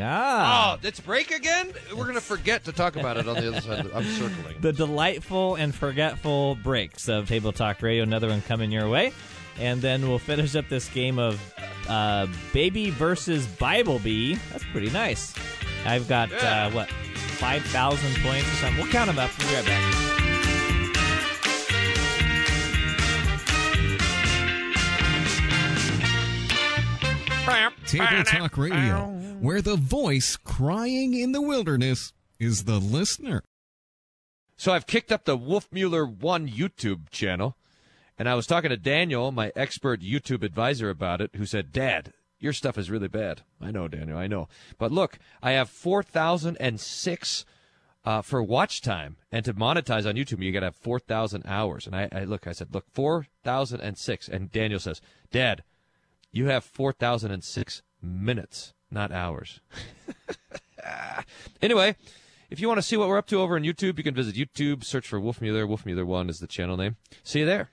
Ah. 0.00 0.76
Oh, 0.82 0.86
it's 0.86 1.00
break 1.00 1.30
again. 1.30 1.72
We're 1.96 2.06
gonna 2.06 2.20
forget 2.20 2.64
to 2.64 2.72
talk 2.72 2.96
about 2.96 3.16
it 3.16 3.28
on 3.28 3.36
the 3.36 3.48
other 3.48 3.60
side. 3.60 3.86
I'm 3.94 4.04
circling. 4.04 4.56
the 4.60 4.72
delightful 4.72 5.54
and 5.54 5.74
forgetful 5.74 6.56
breaks 6.56 7.08
of 7.08 7.28
Table 7.28 7.52
Talk 7.52 7.80
Radio. 7.80 8.02
Another 8.02 8.28
one 8.28 8.42
coming 8.42 8.70
your 8.72 8.88
way. 8.88 9.12
And 9.58 9.80
then 9.80 10.08
we'll 10.08 10.18
finish 10.18 10.54
up 10.56 10.68
this 10.68 10.88
game 10.88 11.18
of 11.18 11.40
uh, 11.88 12.26
Baby 12.52 12.90
versus 12.90 13.46
Bible 13.46 13.98
Bee. 14.00 14.34
That's 14.50 14.64
pretty 14.72 14.90
nice. 14.90 15.34
I've 15.84 16.08
got, 16.08 16.30
Yeah. 16.30 16.66
uh, 16.66 16.70
what, 16.72 16.88
5,000 16.90 18.22
points 18.22 18.48
or 18.48 18.56
something. 18.56 18.82
We'll 18.82 18.92
count 18.92 19.08
them 19.08 19.18
up. 19.18 19.30
We'll 19.38 19.48
be 19.48 19.54
right 19.54 19.66
back. 19.66 20.14
Table 27.86 28.24
Talk 28.24 28.56
Radio, 28.56 29.06
where 29.40 29.60
the 29.62 29.76
voice 29.76 30.36
crying 30.36 31.14
in 31.14 31.32
the 31.32 31.42
wilderness 31.42 32.12
is 32.38 32.64
the 32.64 32.78
listener. 32.80 33.42
So 34.56 34.72
I've 34.72 34.86
kicked 34.86 35.12
up 35.12 35.24
the 35.24 35.36
Wolfmueller 35.38 36.08
One 36.08 36.48
YouTube 36.48 37.10
channel, 37.10 37.56
and 38.18 38.28
I 38.28 38.34
was 38.34 38.46
talking 38.46 38.70
to 38.70 38.76
Daniel, 38.76 39.32
my 39.32 39.52
expert 39.56 40.00
YouTube 40.00 40.42
advisor, 40.42 40.90
about 40.90 41.20
it, 41.20 41.30
who 41.36 41.46
said, 41.46 41.72
"Dad, 41.72 42.12
your 42.38 42.52
stuff 42.52 42.78
is 42.78 42.90
really 42.90 43.08
bad." 43.08 43.42
I 43.60 43.70
know, 43.70 43.88
Daniel, 43.88 44.18
I 44.18 44.26
know. 44.26 44.48
But 44.78 44.92
look, 44.92 45.18
I 45.42 45.52
have 45.52 45.70
four 45.70 46.02
thousand 46.02 46.56
and 46.58 46.80
six 46.80 47.44
uh, 48.04 48.22
for 48.22 48.42
watch 48.42 48.80
time, 48.80 49.16
and 49.32 49.44
to 49.44 49.54
monetize 49.54 50.06
on 50.06 50.14
YouTube, 50.14 50.42
you 50.42 50.52
got 50.52 50.60
to 50.60 50.66
have 50.66 50.76
four 50.76 50.98
thousand 50.98 51.44
hours. 51.46 51.86
And 51.86 51.96
I, 51.96 52.08
I 52.12 52.24
look, 52.24 52.46
I 52.46 52.52
said, 52.52 52.72
"Look, 52.72 52.86
four 52.92 53.26
thousand 53.42 53.80
and 53.80 53.98
six. 53.98 54.28
And 54.28 54.52
Daniel 54.52 54.80
says, 54.80 55.00
"Dad, 55.30 55.62
you 56.32 56.46
have 56.46 56.64
four 56.64 56.92
thousand 56.92 57.30
and 57.30 57.42
six 57.42 57.82
minutes, 58.02 58.74
not 58.90 59.12
hours." 59.12 59.60
Anyway, 61.62 61.96
if 62.50 62.60
you 62.60 62.68
want 62.68 62.78
to 62.78 62.82
see 62.82 62.96
what 62.96 63.08
we're 63.08 63.18
up 63.18 63.26
to 63.28 63.40
over 63.40 63.56
on 63.56 63.62
YouTube, 63.62 63.96
you 63.96 64.04
can 64.04 64.14
visit 64.14 64.34
YouTube, 64.34 64.84
search 64.84 65.08
for. 65.08 65.20
Wolfmueller 65.20 66.06
One 66.06 66.28
is 66.28 66.40
the 66.40 66.46
channel 66.46 66.76
name. 66.76 66.96
See 67.22 67.40
you 67.40 67.46
there. 67.46 67.70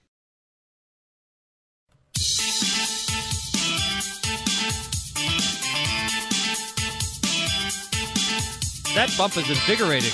That 8.93 9.13
bump 9.17 9.37
is 9.37 9.49
invigorating. 9.49 10.11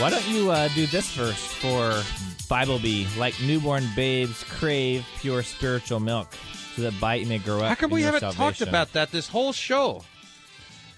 Why 0.00 0.10
don't 0.10 0.28
you 0.28 0.50
uh, 0.50 0.66
do 0.74 0.86
this 0.86 1.08
verse 1.12 1.38
for 1.38 2.02
Bible 2.48 2.80
Bee? 2.80 3.06
Like 3.16 3.40
newborn 3.40 3.86
babes 3.94 4.42
crave 4.42 5.06
pure 5.20 5.44
spiritual 5.44 6.00
milk, 6.00 6.32
so 6.74 6.82
that 6.82 6.98
bite 7.00 7.28
may 7.28 7.38
grow 7.38 7.58
up. 7.58 7.68
How 7.68 7.74
come 7.76 7.92
we 7.92 8.02
haven't 8.02 8.32
talked 8.32 8.60
about 8.60 8.92
that 8.94 9.12
this 9.12 9.28
whole 9.28 9.52
show? 9.52 10.02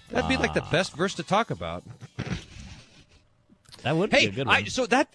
That'd 0.09 0.27
be 0.27 0.37
like 0.37 0.55
the 0.55 0.65
best 0.71 0.93
verse 0.93 1.13
to 1.15 1.23
talk 1.23 1.51
about. 1.51 1.83
That 3.83 3.95
would 3.95 4.09
be 4.09 4.25
a 4.25 4.31
good 4.31 4.47
I, 4.47 4.61
one. 4.61 4.65
so 4.65 4.87
that 4.87 5.13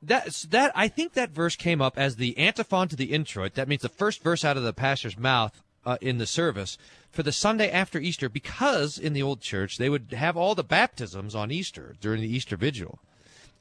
that's 0.00 0.42
that 0.44 0.70
I 0.76 0.86
think 0.86 1.14
that 1.14 1.30
verse 1.30 1.56
came 1.56 1.82
up 1.82 1.98
as 1.98 2.16
the 2.16 2.38
antiphon 2.38 2.86
to 2.88 2.96
the 2.96 3.06
introit. 3.06 3.54
That 3.54 3.66
means 3.66 3.82
the 3.82 3.88
first 3.88 4.22
verse 4.22 4.44
out 4.44 4.56
of 4.56 4.62
the 4.62 4.72
pastor's 4.72 5.18
mouth 5.18 5.60
uh, 5.84 5.98
in 6.00 6.18
the 6.18 6.26
service 6.26 6.78
for 7.10 7.22
the 7.22 7.32
Sunday 7.32 7.70
after 7.70 7.98
Easter, 7.98 8.28
because 8.28 8.98
in 8.98 9.12
the 9.12 9.22
old 9.22 9.40
church 9.40 9.78
they 9.78 9.88
would 9.88 10.12
have 10.12 10.36
all 10.36 10.54
the 10.54 10.64
baptisms 10.64 11.34
on 11.34 11.50
Easter 11.50 11.96
during 12.00 12.20
the 12.20 12.34
Easter 12.34 12.56
vigil. 12.56 12.98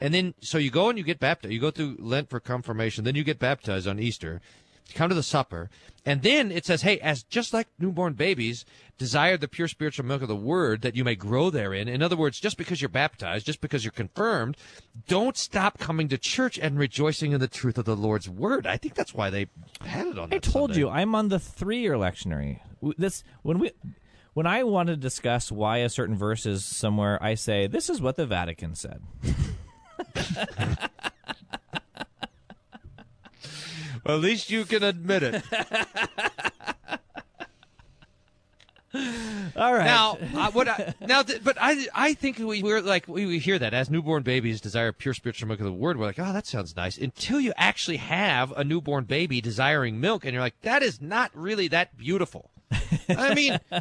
And 0.02 0.14
then, 0.14 0.34
so 0.40 0.58
you 0.58 0.72
go 0.72 0.90
and 0.90 0.98
you 0.98 1.04
get 1.04 1.20
baptized. 1.20 1.54
You 1.54 1.60
go 1.60 1.72
through 1.72 1.98
Lent 2.00 2.30
for 2.30 2.40
confirmation. 2.40 3.04
Then 3.04 3.16
you 3.16 3.24
get 3.24 3.40
baptized 3.40 3.88
on 3.88 4.00
Easter. 4.00 4.42
You 4.90 4.96
come 4.96 5.10
to 5.10 5.16
the 5.16 5.24
supper. 5.24 5.70
And 6.06 6.22
then 6.22 6.52
it 6.52 6.66
says, 6.66 6.82
hey, 6.82 7.00
as 7.00 7.24
just 7.24 7.54
like 7.54 7.68
newborn 7.78 8.14
babies, 8.14 8.66
desire 8.98 9.38
the 9.38 9.48
pure 9.48 9.68
spiritual 9.68 10.06
milk 10.06 10.22
of 10.22 10.28
the 10.28 10.36
word 10.36 10.82
that 10.82 10.96
you 10.96 11.04
may 11.04 11.16
grow 11.16 11.50
therein. 11.50 11.88
In 11.88 12.02
other 12.02 12.16
words, 12.16 12.40
just 12.40 12.58
because 12.58 12.82
you're 12.82 12.90
baptized, 12.90 13.46
just 13.46 13.62
because 13.62 13.84
you're 13.84 13.92
confirmed, 13.92 14.58
don't 15.08 15.38
stop 15.38 15.78
coming 15.78 16.08
to 16.10 16.18
church 16.18 16.58
and 16.58 16.80
rejoicing 16.80 17.32
in 17.32 17.40
the 17.40 17.48
truth 17.48 17.78
of 17.78 17.86
the 17.86 17.96
Lord's 17.96 18.30
word. 18.30 18.66
I 18.66 18.78
think 18.78 18.96
that's 18.96 19.14
why 19.14 19.30
they 19.30 19.48
had 19.82 20.08
it 20.08 20.18
on 20.18 20.26
I 20.34 20.38
that 20.38 20.44
told 20.44 20.72
Sunday. 20.72 20.80
you 20.80 20.90
I'm 20.90 21.14
on 21.16 21.30
the 21.30 21.40
three-year 21.40 21.94
lectionary. 21.94 22.60
This 22.98 23.24
when 23.42 23.60
we 23.60 23.72
when 24.34 24.48
I 24.48 24.64
want 24.64 24.88
to 24.88 24.96
discuss 24.96 25.52
why 25.52 25.78
a 25.80 25.90
certain 25.90 26.16
verse 26.16 26.46
is 26.46 26.64
somewhere, 26.64 27.22
I 27.22 27.36
say 27.36 27.68
this 27.68 27.90
is 27.90 28.02
what 28.02 28.16
the 28.16 28.26
Vatican 28.26 28.74
said. 28.76 29.02
Well, 34.06 34.18
at 34.18 34.22
least 34.22 34.50
you 34.50 34.66
can 34.66 34.84
admit 34.84 35.24
it. 35.24 35.44
All 39.56 39.74
right. 39.74 39.86
Now, 39.86 40.18
uh, 40.36 40.50
what? 40.52 40.68
I, 40.68 40.96
now, 41.00 41.22
th- 41.22 41.44
but 41.44 41.58
I, 41.62 41.86
I 41.94 42.14
think 42.16 42.40
we, 42.40 42.64
we're 42.64 42.82
like 42.82 43.08
we, 43.08 43.26
we 43.28 43.38
hear 43.38 43.60
that 43.60 43.74
as 43.74 43.90
newborn 43.90 44.24
babies 44.24 44.60
desire 44.62 44.92
pure 44.92 45.14
spiritual 45.14 45.48
milk 45.48 45.60
of 45.60 45.66
the 45.66 45.72
word. 45.72 45.98
We're 45.98 46.08
like, 46.08 46.18
oh, 46.18 46.34
that 46.34 46.48
sounds 46.48 46.76
nice. 46.76 46.98
Until 46.98 47.40
you 47.40 47.54
actually 47.56 47.98
have 47.98 48.52
a 48.54 48.64
newborn 48.64 49.04
baby 49.04 49.42
desiring 49.42 50.00
milk, 50.00 50.26
and 50.26 50.34
you're 50.34 50.42
like, 50.42 50.60
that 50.62 50.82
is 50.82 51.00
not 51.02 51.30
really 51.36 51.68
that 51.68 51.98
beautiful. 51.98 52.50
I 53.10 53.36
mean, 53.36 53.60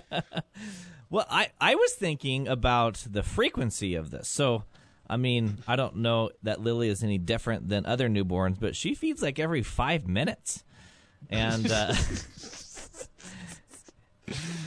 Well, 1.11 1.27
I, 1.31 1.49
I 1.61 1.75
was 1.75 1.93
thinking 1.95 2.47
about 2.47 3.07
the 3.11 3.23
frequency 3.23 3.95
of 3.95 4.11
this. 4.11 4.29
So, 4.29 4.65
I 5.09 5.17
mean, 5.17 5.59
I 5.67 5.77
don't 5.77 5.97
know 5.97 6.31
that 6.43 6.61
Lily 6.61 6.89
is 6.89 7.03
any 7.03 7.19
different 7.19 7.69
than 7.69 7.87
other 7.87 8.09
newborns, 8.09 8.61
but 8.61 8.77
she 8.77 8.95
feeds 8.95 9.23
like 9.23 9.39
every 9.39 9.63
five 9.63 10.07
minutes. 10.07 10.65
And, 11.31 11.71
uh, 11.71 11.95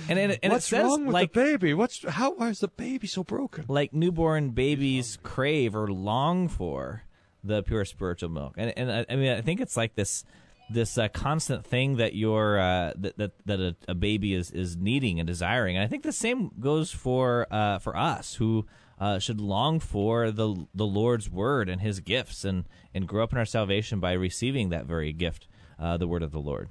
and, 0.10 0.20
it, 0.20 0.40
and 0.42 0.52
what's 0.52 0.66
it 0.66 0.70
says 0.70 0.84
wrong 0.86 1.06
with 1.06 1.14
like, 1.14 1.34
the 1.34 1.40
baby? 1.40 1.74
What's 1.74 2.04
how? 2.08 2.34
Why 2.34 2.50
is 2.50 2.60
the 2.60 2.68
baby 2.68 3.08
so 3.08 3.24
broken? 3.24 3.66
like 3.68 3.94
newborn 3.94 4.50
babies 4.52 5.18
crave 5.24 5.76
or 5.76 5.92
long 5.92 6.48
for 6.48 7.04
the 7.44 7.64
pure 7.64 7.86
spiritual 7.86 8.30
milk. 8.30 8.56
And, 8.58 8.74
and 8.78 8.92
I, 8.92 9.06
I 9.10 9.16
mean, 9.16 9.32
I 9.32 9.42
think 9.42 9.62
it's 9.62 9.78
like 9.78 9.96
this 9.96 10.24
this 10.70 10.98
uh, 10.98 11.10
constant 11.10 11.66
thing 11.66 11.98
that 11.98 12.16
you're 12.16 12.60
uh, 12.60 12.94
that 12.98 13.18
that, 13.18 13.32
that 13.46 13.60
a, 13.60 13.76
a 13.90 13.96
baby 13.96 14.34
is, 14.34 14.52
is 14.52 14.78
needing 14.78 15.20
and 15.20 15.28
desiring. 15.28 15.76
And 15.78 15.84
I 15.84 15.88
think 15.88 16.04
the 16.04 16.12
same 16.12 16.52
goes 16.60 16.92
for 16.92 17.48
uh, 17.52 17.80
for 17.80 17.96
us 17.96 18.36
who 18.36 18.66
uh, 19.02 19.18
should 19.18 19.42
long 19.42 19.80
for 19.80 20.30
the 20.30 20.68
the 20.76 20.86
Lord's 20.86 21.30
word 21.30 21.68
and 21.68 21.82
His 21.82 22.00
gifts 22.00 22.46
and 22.46 22.66
and 22.94 23.08
grow 23.08 23.24
up 23.24 23.32
in 23.32 23.40
our 23.40 23.46
salvation 23.46 24.00
by 24.00 24.14
receiving 24.14 24.70
that 24.70 24.86
very 24.86 25.12
gift, 25.12 25.48
uh, 25.80 25.98
the 25.98 26.08
word 26.08 26.22
of 26.22 26.32
the 26.32 26.40
Lord. 26.40 26.70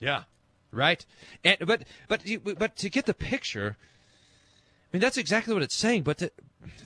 Yeah, 0.00 0.24
right. 0.72 1.04
And 1.44 1.58
but 1.60 1.84
but 2.08 2.22
but 2.58 2.76
to 2.76 2.88
get 2.88 3.04
the 3.04 3.12
picture, 3.12 3.76
I 3.78 4.96
mean 4.96 5.02
that's 5.02 5.18
exactly 5.18 5.52
what 5.52 5.62
it's 5.62 5.76
saying. 5.76 6.04
But 6.04 6.18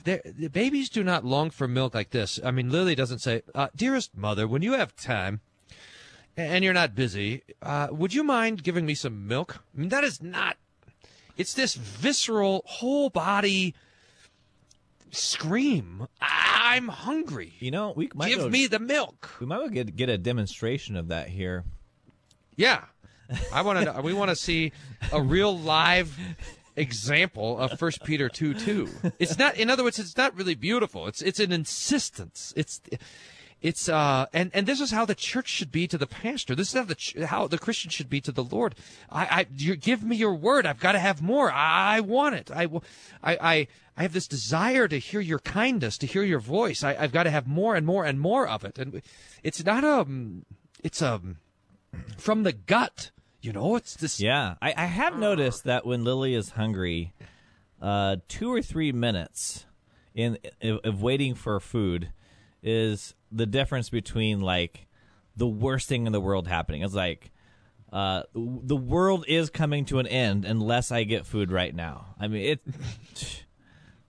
the, 0.02 0.50
babies 0.52 0.90
do 0.90 1.04
not 1.04 1.24
long 1.24 1.50
for 1.50 1.68
milk 1.68 1.94
like 1.94 2.10
this. 2.10 2.40
I 2.44 2.50
mean, 2.50 2.70
Lily 2.70 2.96
doesn't 2.96 3.20
say, 3.20 3.42
uh, 3.54 3.68
"Dearest 3.76 4.16
mother, 4.16 4.48
when 4.48 4.62
you 4.62 4.72
have 4.72 4.96
time." 4.96 5.40
and 6.36 6.62
you're 6.62 6.72
not 6.72 6.94
busy, 6.94 7.42
uh, 7.62 7.88
would 7.90 8.14
you 8.14 8.22
mind 8.22 8.62
giving 8.62 8.86
me 8.86 8.94
some 8.94 9.26
milk? 9.26 9.60
I 9.76 9.80
mean, 9.80 9.88
that 9.88 10.04
is 10.04 10.22
not. 10.22 10.56
It's 11.36 11.52
this 11.52 11.74
visceral, 11.74 12.62
whole 12.64 13.10
body 13.10 13.74
scream. 15.10 16.06
I'm 16.20 16.88
hungry. 16.88 17.54
You 17.60 17.70
know, 17.70 17.92
we 17.96 18.08
might 18.14 18.28
Give 18.28 18.38
go- 18.40 18.48
me 18.48 18.66
the 18.66 18.78
milk. 18.78 19.36
We 19.40 19.46
might 19.46 19.72
get 19.72 19.94
get 19.96 20.08
a 20.08 20.18
demonstration 20.18 20.96
of 20.96 21.08
that 21.08 21.28
here. 21.28 21.64
Yeah, 22.56 22.84
I 23.52 23.62
want 23.62 23.84
to. 23.84 24.02
We 24.02 24.12
want 24.12 24.30
to 24.30 24.36
see 24.36 24.72
a 25.12 25.20
real 25.22 25.56
live 25.58 26.16
example 26.76 27.58
of 27.58 27.78
First 27.78 28.04
Peter 28.04 28.28
two 28.28 28.54
two. 28.54 28.88
It's 29.18 29.38
not. 29.38 29.56
In 29.56 29.70
other 29.70 29.84
words, 29.84 29.98
it's 29.98 30.16
not 30.16 30.36
really 30.36 30.54
beautiful. 30.54 31.06
It's 31.06 31.22
it's 31.22 31.40
an 31.40 31.52
insistence. 31.52 32.52
It's 32.56 32.80
it's 33.60 33.88
uh 33.88 34.26
and 34.32 34.50
and 34.54 34.66
this 34.66 34.80
is 34.80 34.90
how 34.92 35.04
the 35.04 35.14
church 35.14 35.48
should 35.48 35.72
be 35.72 35.88
to 35.88 35.98
the 35.98 36.06
pastor. 36.06 36.54
This 36.54 36.68
is 36.68 36.74
how 36.74 36.84
the 36.84 36.94
ch- 36.94 37.16
how 37.16 37.48
the 37.48 37.58
Christian 37.58 37.90
should 37.90 38.08
be 38.08 38.20
to 38.20 38.32
the 38.32 38.44
Lord. 38.44 38.74
I 39.10 39.24
I 39.24 39.46
you 39.56 39.74
give 39.74 40.02
me 40.02 40.16
your 40.16 40.34
word. 40.34 40.64
I've 40.64 40.78
got 40.78 40.92
to 40.92 40.98
have 40.98 41.20
more. 41.20 41.50
I, 41.50 41.96
I 41.96 42.00
want 42.00 42.36
it. 42.36 42.50
I, 42.52 42.68
I, 43.22 43.66
I 43.96 44.02
have 44.02 44.12
this 44.12 44.28
desire 44.28 44.86
to 44.86 44.98
hear 44.98 45.20
your 45.20 45.40
kindness, 45.40 45.98
to 45.98 46.06
hear 46.06 46.22
your 46.22 46.38
voice. 46.38 46.84
I, 46.84 46.94
I've 46.94 47.12
got 47.12 47.24
to 47.24 47.30
have 47.30 47.48
more 47.48 47.74
and 47.74 47.84
more 47.84 48.04
and 48.04 48.20
more 48.20 48.46
of 48.46 48.64
it. 48.64 48.78
And 48.78 49.02
it's 49.42 49.64
not 49.64 49.82
um 49.82 50.44
it's 50.84 51.02
um 51.02 51.38
from 52.16 52.44
the 52.44 52.52
gut. 52.52 53.10
You 53.40 53.52
know, 53.52 53.76
it's 53.76 53.94
this. 53.94 54.20
Yeah, 54.20 54.54
I, 54.60 54.74
I 54.76 54.86
have 54.86 55.18
noticed 55.18 55.64
that 55.64 55.86
when 55.86 56.04
Lily 56.04 56.34
is 56.34 56.50
hungry, 56.50 57.14
uh, 57.80 58.16
two 58.26 58.52
or 58.52 58.62
three 58.62 58.90
minutes 58.92 59.64
in 60.14 60.38
of 60.60 61.02
waiting 61.02 61.34
for 61.34 61.58
food 61.60 62.10
is 62.62 63.14
the 63.30 63.46
difference 63.46 63.90
between 63.90 64.40
like 64.40 64.86
the 65.36 65.46
worst 65.46 65.88
thing 65.88 66.06
in 66.06 66.12
the 66.12 66.20
world 66.20 66.48
happening. 66.48 66.82
It's 66.82 66.94
like 66.94 67.30
uh, 67.92 68.22
the 68.34 68.76
world 68.76 69.24
is 69.28 69.50
coming 69.50 69.84
to 69.86 69.98
an 69.98 70.06
end 70.06 70.44
unless 70.44 70.92
I 70.92 71.04
get 71.04 71.26
food 71.26 71.50
right 71.50 71.74
now. 71.74 72.14
I 72.20 72.28
mean, 72.28 72.42
it 72.42 72.60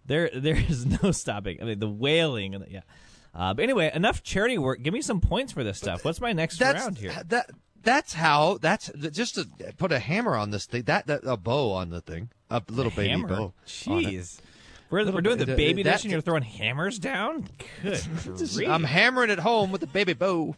there 0.05 0.29
there 0.33 0.57
is 0.57 0.85
no 1.01 1.11
stopping. 1.13 1.61
I 1.61 1.65
mean, 1.65 1.79
the 1.79 1.89
wailing 1.89 2.55
and 2.55 2.65
the, 2.65 2.71
yeah. 2.71 2.81
Uh, 3.33 3.53
but 3.53 3.63
anyway, 3.63 3.91
enough 3.93 4.23
charity 4.23 4.57
work. 4.57 4.81
Give 4.81 4.93
me 4.93 5.01
some 5.01 5.21
points 5.21 5.53
for 5.53 5.63
this 5.63 5.77
stuff. 5.77 6.03
What's 6.03 6.19
my 6.19 6.33
next 6.33 6.57
That's 6.57 6.81
round 6.81 6.97
here? 6.97 7.13
that. 7.27 7.49
That's 7.81 8.13
how. 8.13 8.57
That's 8.59 8.91
just 9.11 9.35
to 9.35 9.47
put 9.77 9.93
a 9.93 9.99
hammer 9.99 10.35
on 10.35 10.51
this 10.51 10.65
thing. 10.65 10.83
That, 10.83 11.07
that 11.07 11.21
a 11.23 11.37
bow 11.37 11.71
on 11.71 11.91
the 11.91 12.01
thing. 12.01 12.29
A 12.49 12.61
little 12.67 12.91
baby 12.91 13.09
Hammer. 13.09 13.27
bow. 13.27 13.53
Jeez. 13.65 14.39
We're, 14.89 14.99
we're 14.99 15.05
Little 15.05 15.21
doing 15.21 15.37
the 15.37 15.45
bit- 15.45 15.57
baby 15.57 15.83
that- 15.83 15.91
dish 15.97 16.03
and 16.03 16.11
you're 16.11 16.21
throwing 16.21 16.43
hammers 16.43 16.97
down? 16.99 17.47
Good 17.83 18.01
grief. 18.23 18.67
I'm 18.69 18.83
hammering 18.83 19.29
it 19.29 19.39
home 19.39 19.71
with 19.71 19.81
the 19.81 19.87
baby 19.87 20.13
bow. 20.13 20.55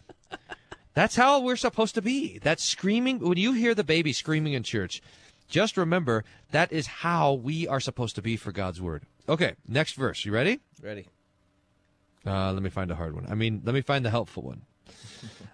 That's 0.94 1.16
how 1.16 1.40
we're 1.42 1.56
supposed 1.58 1.96
to 1.96 2.02
be. 2.02 2.38
That 2.40 2.60
screaming. 2.60 3.20
When 3.20 3.38
you 3.38 3.54
hear 3.54 3.74
the 3.74 3.84
baby 3.84 4.12
screaming 4.14 4.54
in 4.54 4.64
church, 4.64 5.02
just 5.48 5.78
remember 5.78 6.24
that 6.52 6.72
is 6.72 6.88
how 6.88 7.34
we 7.34 7.68
are 7.68 7.80
supposed 7.80 8.16
to 8.16 8.22
be 8.22 8.36
for 8.38 8.52
God's 8.52 8.82
word. 8.82 9.04
Okay, 9.30 9.56
next 9.68 9.94
verse. 9.94 10.26
You 10.26 10.32
ready? 10.34 10.60
Ready. 10.82 11.08
Uh, 12.26 12.52
let 12.54 12.62
me 12.62 12.70
find 12.70 12.92
a 12.92 12.96
hard 12.96 13.16
one. 13.16 13.26
I 13.30 13.36
mean, 13.36 13.62
let 13.66 13.74
me 13.74 13.82
find 13.82 14.04
the 14.06 14.10
helpful 14.10 14.44
one. 14.44 14.64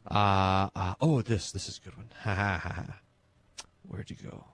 Uh, 0.09 0.69
uh, 0.73 0.93
oh, 1.01 1.21
this 1.21 1.51
this 1.51 1.67
is 1.67 1.79
a 1.79 1.81
good 1.81 1.97
one. 1.97 2.07
Ha 2.23 2.33
ha 2.33 2.57
ha 2.63 2.69
ha. 2.69 2.99
Where'd 3.85 4.09
you 4.09 4.15
go? 4.15 4.45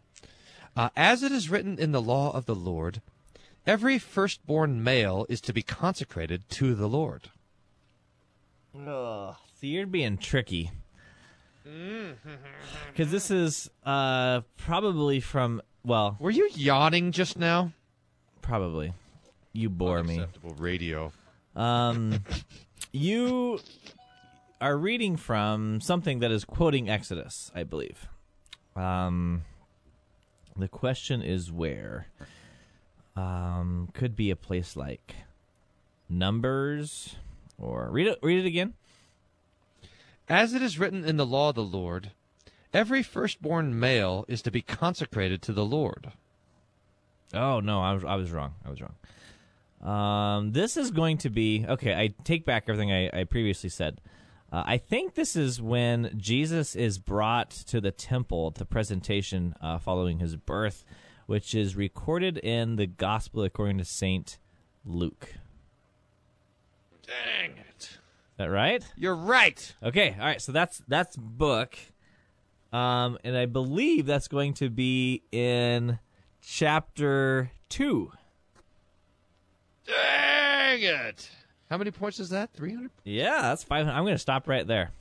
Uh, 0.76 0.90
as 0.96 1.22
it 1.22 1.32
is 1.32 1.48
written 1.48 1.78
in 1.78 1.92
the 1.92 2.02
law 2.02 2.32
of 2.36 2.48
the 2.48 2.56
Lord, 2.56 3.00
every 3.66 3.98
firstborn 4.00 4.84
male 4.84 5.26
is 5.30 5.42
to 5.42 5.54
be 5.54 5.62
consecrated 5.62 6.50
to 6.52 6.76
the 6.76 6.88
Lord. 6.88 7.30
Ugh. 8.88 9.36
See, 9.60 9.68
you're 9.68 9.86
being 9.88 10.18
tricky. 10.18 10.72
Because 11.64 13.12
this 13.12 13.32
is 13.32 13.70
uh, 13.86 14.42
probably 14.58 15.20
from, 15.22 15.62
well, 15.86 16.18
Were 16.20 16.32
you 16.32 16.50
yawning 16.54 17.12
just 17.12 17.38
now? 17.38 17.72
probably. 18.42 18.94
You 19.54 19.70
bore 19.70 20.04
me. 20.04 20.16
Unacceptable 20.16 20.56
radio. 20.58 21.14
Um, 21.56 22.24
you 22.92 23.60
are 24.60 24.76
reading 24.76 25.16
from 25.16 25.80
something 25.80 26.20
that 26.20 26.32
is 26.32 26.44
quoting 26.44 26.90
Exodus, 26.90 27.52
I 27.56 27.64
believe. 27.64 28.08
Um, 28.76 29.44
the 30.58 30.68
question 30.68 31.22
is 31.22 31.52
where. 31.52 32.08
Um, 33.16 33.90
could 33.94 34.16
be 34.16 34.32
a 34.32 34.36
place 34.36 34.76
like 34.76 35.16
Numbers, 36.10 37.16
or 37.60 37.90
read 37.92 38.08
it. 38.08 38.20
Read 38.22 38.40
it 38.40 38.48
again. 38.48 38.74
As 40.28 40.54
it 40.54 40.62
is 40.62 40.80
written 40.80 41.06
in 41.06 41.18
the 41.18 41.26
law 41.26 41.50
of 41.50 41.56
the 41.56 41.64
Lord, 41.64 42.12
every 42.74 43.04
firstborn 43.04 43.80
male 43.80 44.26
is 44.28 44.42
to 44.44 44.52
be 44.52 44.62
consecrated 44.62 45.42
to 45.44 45.54
the 45.54 45.66
Lord. 45.66 46.12
Oh 47.34 47.60
no, 47.60 47.82
I 47.82 47.94
was 47.94 48.04
I 48.04 48.16
was 48.16 48.32
wrong. 48.32 48.54
I 48.66 48.70
was 48.70 48.82
wrong. 48.82 48.96
Um, 49.84 50.54
this 50.54 50.78
is 50.78 50.92
going 50.92 51.18
to 51.20 51.30
be 51.30 51.66
okay. 51.68 51.94
I 51.94 52.14
take 52.24 52.46
back 52.46 52.66
everything 52.68 52.92
I, 52.92 53.10
I 53.22 53.24
previously 53.26 53.70
said. 53.70 54.00
Uh, 54.52 54.64
I 54.66 54.78
think 54.78 55.16
this 55.16 55.36
is 55.36 55.62
when 55.62 56.14
Jesus 56.16 56.76
is 56.76 57.00
brought 57.00 57.50
to 57.50 57.82
the 57.82 57.92
temple, 57.92 58.52
the 58.52 58.66
presentation 58.66 59.56
uh, 59.60 59.80
following 59.80 60.20
his 60.20 60.36
birth, 60.36 60.86
which 61.26 61.56
is 61.56 61.76
recorded 61.76 62.38
in 62.38 62.76
the 62.76 62.88
Gospel 62.88 63.44
according 63.44 63.78
to 63.78 63.86
Saint 63.86 64.38
Luke. 64.86 65.36
Dang 67.06 67.58
it. 67.58 67.82
Is 67.82 68.38
that 68.38 68.46
right? 68.46 68.84
You're 68.96 69.16
right. 69.16 69.74
Okay, 69.84 70.16
all 70.20 70.26
right. 70.26 70.42
So 70.42 70.52
that's 70.52 70.82
that's 70.88 71.16
book, 71.16 71.78
um, 72.72 73.18
and 73.24 73.38
I 73.38 73.46
believe 73.46 74.06
that's 74.06 74.28
going 74.28 74.54
to 74.56 74.70
be 74.70 75.22
in 75.32 76.00
chapter 76.42 77.52
two. 77.70 78.12
Dang 79.86 80.82
it. 80.82 81.30
How 81.70 81.78
many 81.78 81.92
points 81.92 82.20
is 82.20 82.30
that? 82.30 82.54
300? 82.54 82.92
Yeah, 83.04 83.42
that's 83.42 83.64
five. 83.64 83.88
I'm 83.88 84.04
going 84.04 84.14
to 84.14 84.20
stop 84.20 84.48
right 84.48 84.66
there. 84.66 84.92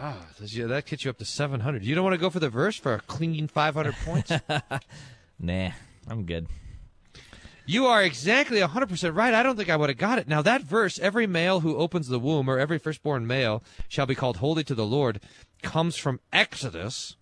Ah, 0.00 0.26
yeah, 0.44 0.66
that 0.66 0.86
gets 0.86 1.04
you 1.04 1.10
up 1.10 1.18
to 1.18 1.24
700. 1.24 1.84
You 1.84 1.94
don't 1.94 2.04
want 2.04 2.14
to 2.14 2.18
go 2.20 2.30
for 2.30 2.38
the 2.38 2.48
verse 2.48 2.76
for 2.76 2.94
a 2.94 3.00
clean 3.00 3.48
500 3.48 3.94
points? 4.04 4.30
Nah, 5.40 5.70
I'm 6.06 6.24
good. 6.24 6.46
you 7.66 7.86
are 7.86 8.02
exactly 8.02 8.60
100% 8.60 9.16
right. 9.16 9.34
I 9.34 9.42
don't 9.42 9.56
think 9.56 9.68
I 9.70 9.76
would 9.76 9.88
have 9.88 9.98
got 9.98 10.18
it. 10.20 10.28
Now, 10.28 10.40
that 10.42 10.62
verse, 10.62 10.98
every 11.00 11.26
male 11.26 11.60
who 11.60 11.76
opens 11.76 12.06
the 12.08 12.20
womb 12.20 12.48
or 12.48 12.58
every 12.60 12.78
firstborn 12.78 13.26
male 13.26 13.62
shall 13.88 14.06
be 14.06 14.14
called 14.14 14.36
holy 14.36 14.62
to 14.64 14.74
the 14.74 14.86
Lord, 14.86 15.20
comes 15.62 15.96
from 15.96 16.20
Exodus, 16.32 17.16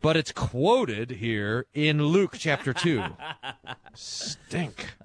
but 0.00 0.16
it's 0.16 0.30
quoted 0.30 1.10
here 1.12 1.66
in 1.74 2.00
Luke 2.04 2.36
chapter 2.38 2.72
2. 2.72 3.02
Stink. 3.94 4.94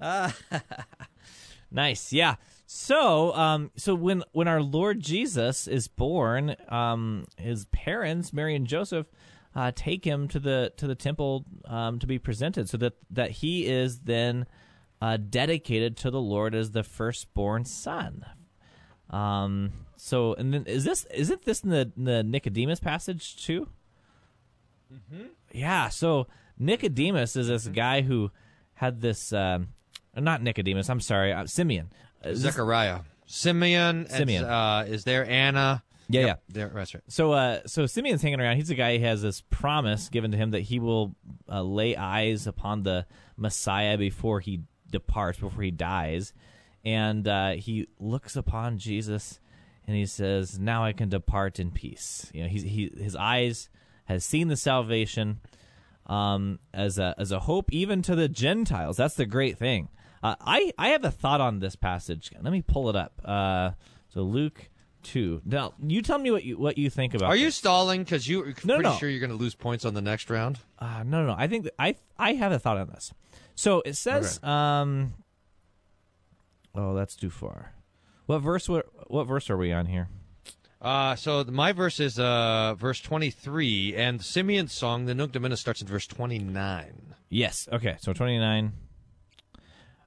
Nice, 1.72 2.12
yeah. 2.12 2.34
So, 2.72 3.34
um, 3.34 3.72
so 3.74 3.96
when 3.96 4.22
when 4.30 4.46
our 4.46 4.62
Lord 4.62 5.00
Jesus 5.00 5.66
is 5.66 5.88
born, 5.88 6.54
um, 6.68 7.24
his 7.36 7.64
parents, 7.64 8.32
Mary 8.32 8.54
and 8.54 8.64
Joseph, 8.64 9.08
uh, 9.56 9.72
take 9.74 10.04
him 10.04 10.28
to 10.28 10.38
the 10.38 10.72
to 10.76 10.86
the 10.86 10.94
temple 10.94 11.46
um, 11.64 11.98
to 11.98 12.06
be 12.06 12.20
presented, 12.20 12.68
so 12.68 12.76
that 12.76 12.92
that 13.10 13.32
he 13.32 13.66
is 13.66 13.98
then 14.02 14.46
uh, 15.02 15.16
dedicated 15.16 15.96
to 15.96 16.12
the 16.12 16.20
Lord 16.20 16.54
as 16.54 16.70
the 16.70 16.84
firstborn 16.84 17.64
son. 17.64 18.24
Um, 19.10 19.72
so, 19.96 20.34
and 20.34 20.54
then 20.54 20.64
is 20.66 20.84
this 20.84 21.06
isn't 21.06 21.44
this 21.44 21.64
in 21.64 21.70
the, 21.70 21.92
in 21.96 22.04
the 22.04 22.22
Nicodemus 22.22 22.78
passage 22.78 23.44
too? 23.44 23.68
Mm-hmm. 24.94 25.26
Yeah. 25.50 25.88
So 25.88 26.28
Nicodemus 26.56 27.34
is 27.34 27.48
this 27.48 27.66
guy 27.66 28.02
who 28.02 28.30
had 28.74 29.00
this. 29.00 29.32
Um, 29.32 29.70
not 30.16 30.42
Nicodemus. 30.42 30.88
I'm 30.88 31.00
sorry, 31.00 31.32
uh, 31.32 31.46
Simeon. 31.46 31.90
Zechariah. 32.34 33.00
Simeon, 33.26 34.06
Simeon. 34.08 34.44
Uh, 34.44 34.86
is 34.88 35.04
there 35.04 35.24
Anna? 35.24 35.82
Yeah, 36.08 36.20
Yep, 36.20 36.26
yeah. 36.26 36.34
There, 36.52 36.72
that's 36.74 36.94
right. 36.94 37.02
So, 37.06 37.32
uh, 37.32 37.60
so 37.66 37.86
Simeon's 37.86 38.20
hanging 38.22 38.40
around. 38.40 38.56
He's 38.56 38.70
a 38.70 38.74
guy 38.74 38.98
who 38.98 39.04
has 39.04 39.22
this 39.22 39.42
promise 39.50 40.08
given 40.08 40.32
to 40.32 40.36
him 40.36 40.50
that 40.50 40.62
he 40.62 40.80
will 40.80 41.14
uh, 41.48 41.62
lay 41.62 41.94
eyes 41.94 42.48
upon 42.48 42.82
the 42.82 43.06
Messiah 43.36 43.96
before 43.96 44.40
he 44.40 44.62
departs, 44.90 45.38
before 45.38 45.62
he 45.62 45.70
dies, 45.70 46.32
and 46.84 47.28
uh, 47.28 47.50
he 47.52 47.86
looks 48.00 48.34
upon 48.34 48.78
Jesus 48.78 49.38
and 49.86 49.96
he 49.96 50.06
says, 50.06 50.58
"Now 50.58 50.84
I 50.84 50.92
can 50.92 51.08
depart 51.08 51.58
in 51.60 51.70
peace." 51.70 52.30
You 52.34 52.42
know, 52.42 52.48
he's, 52.48 52.62
he 52.62 52.92
his 52.96 53.14
eyes 53.16 53.68
has 54.04 54.24
seen 54.24 54.48
the 54.48 54.56
salvation 54.56 55.40
um, 56.06 56.58
as 56.74 56.98
a 56.98 57.14
as 57.18 57.32
a 57.32 57.40
hope 57.40 57.72
even 57.72 58.02
to 58.02 58.16
the 58.16 58.28
Gentiles. 58.28 58.96
That's 58.96 59.14
the 59.14 59.26
great 59.26 59.58
thing. 59.58 59.88
Uh, 60.22 60.34
I 60.40 60.72
I 60.78 60.88
have 60.88 61.04
a 61.04 61.10
thought 61.10 61.40
on 61.40 61.60
this 61.60 61.76
passage. 61.76 62.30
Let 62.40 62.52
me 62.52 62.62
pull 62.62 62.88
it 62.90 62.96
up. 62.96 63.20
Uh, 63.24 63.70
so 64.08 64.22
Luke 64.22 64.68
two. 65.02 65.40
Now 65.46 65.72
you 65.82 66.02
tell 66.02 66.18
me 66.18 66.30
what 66.30 66.44
you 66.44 66.58
what 66.58 66.76
you 66.76 66.90
think 66.90 67.14
about. 67.14 67.28
Are 67.30 67.36
you 67.36 67.50
stalling 67.50 68.04
because 68.04 68.28
you're 68.28 68.46
No, 68.64 68.74
pretty 68.74 68.82
no. 68.82 68.96
sure 68.96 69.08
you're 69.08 69.20
going 69.20 69.30
to 69.30 69.36
lose 69.36 69.54
points 69.54 69.84
on 69.84 69.94
the 69.94 70.02
next 70.02 70.28
round? 70.28 70.58
Uh, 70.78 71.02
no, 71.06 71.22
no, 71.22 71.28
no. 71.28 71.34
I 71.38 71.46
think 71.46 71.68
I 71.78 71.96
I 72.18 72.34
have 72.34 72.52
a 72.52 72.58
thought 72.58 72.76
on 72.76 72.88
this. 72.88 73.12
So 73.54 73.82
it 73.84 73.94
says, 73.96 74.42
um, 74.42 75.14
oh, 76.74 76.94
that's 76.94 77.14
too 77.16 77.30
far. 77.30 77.72
What 78.26 78.38
verse? 78.38 78.68
What, 78.68 78.86
what 79.10 79.24
verse 79.24 79.50
are 79.50 79.56
we 79.56 79.72
on 79.72 79.86
here? 79.86 80.08
Uh, 80.80 81.14
so 81.14 81.42
th- 81.42 81.52
my 81.52 81.72
verse 81.72 82.00
is 82.00 82.18
uh, 82.18 82.74
verse 82.74 83.00
23, 83.00 83.94
and 83.96 84.22
Simeon's 84.22 84.72
song, 84.72 85.04
the 85.04 85.14
Nunc 85.14 85.32
Dimittis, 85.32 85.58
starts 85.58 85.82
in 85.82 85.86
verse 85.88 86.06
29. 86.06 87.14
Yes. 87.28 87.68
Okay. 87.70 87.96
So 88.00 88.14
29. 88.14 88.72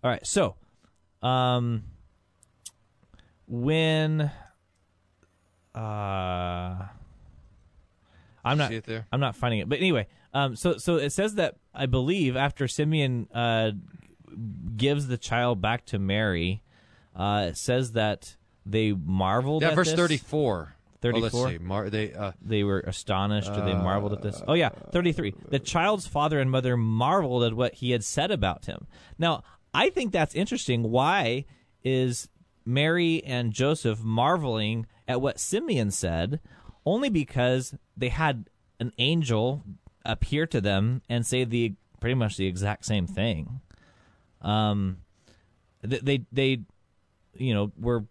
All 0.04 0.10
right. 0.12 0.26
So, 0.26 0.56
um, 1.22 1.84
when, 3.48 4.32
uh, 5.76 6.86
I'm 8.46 8.58
not. 8.58 8.70
See 8.70 8.76
it 8.76 8.84
there? 8.86 9.08
I'm 9.12 9.20
not 9.20 9.36
finding 9.36 9.60
it. 9.62 9.70
But 9.70 9.80
anyway, 9.80 10.08
um, 10.34 10.56
so 10.56 10.78
so 10.78 10.98
it 10.98 11.12
says 11.12 11.36
that 11.36 11.56
I 11.74 11.86
believe 11.86 12.36
after 12.36 12.68
Simeon 12.68 13.28
uh 13.34 13.72
gives 14.76 15.08
the 15.08 15.18
child 15.18 15.62
back 15.62 15.86
to 15.86 16.00
Mary, 16.00 16.64
uh, 17.16 17.48
it 17.50 17.58
says 17.58 17.94
that 17.94 18.36
they 18.66 18.92
marveled 18.92 19.62
Yeah, 19.62 19.70
at 19.70 19.76
verse 19.76 19.90
this. 19.90 19.96
34. 19.96 20.76
Oh, 20.76 20.78
34? 21.02 21.22
let's 21.22 21.54
see. 21.54 21.64
Mar- 21.64 21.90
they, 21.90 22.14
uh, 22.14 22.32
they 22.42 22.64
were 22.64 22.80
astonished 22.80 23.50
or 23.50 23.62
they 23.62 23.74
marveled 23.74 24.14
at 24.14 24.22
this. 24.22 24.42
Oh 24.48 24.54
yeah, 24.54 24.70
33. 24.70 25.36
The 25.50 25.60
child's 25.60 26.08
father 26.08 26.40
and 26.40 26.50
mother 26.50 26.78
marveled 26.78 27.44
at 27.44 27.54
what 27.54 27.76
he 27.76 27.92
had 27.92 28.04
said 28.04 28.32
about 28.32 28.66
him. 28.66 28.88
Now, 29.20 29.44
I 29.74 29.90
think 29.90 30.12
that's 30.12 30.36
interesting. 30.36 30.84
Why 30.84 31.46
is 31.84 32.30
Mary 32.66 33.24
and 33.24 33.52
Joseph 33.52 34.04
marveling 34.04 34.86
at 35.08 35.22
what 35.22 35.40
Simeon 35.40 35.92
said? 35.92 36.40
Only 36.86 37.10
because 37.10 37.74
they 37.98 38.10
had 38.10 38.50
an 38.80 38.92
angel 38.98 39.64
appear 40.06 40.46
to 40.48 40.62
them 40.62 41.02
and 41.10 41.26
say 41.26 41.44
the 41.44 41.74
pretty 42.00 42.16
much 42.16 42.38
the 42.38 42.48
exact 42.48 42.86
same 42.86 43.08
thing. 43.08 43.62
Um, 44.42 44.98
th- 45.88 46.02
they 46.02 46.26
they 46.32 46.62
you 47.36 47.54
know 47.54 47.72
were 47.80 48.06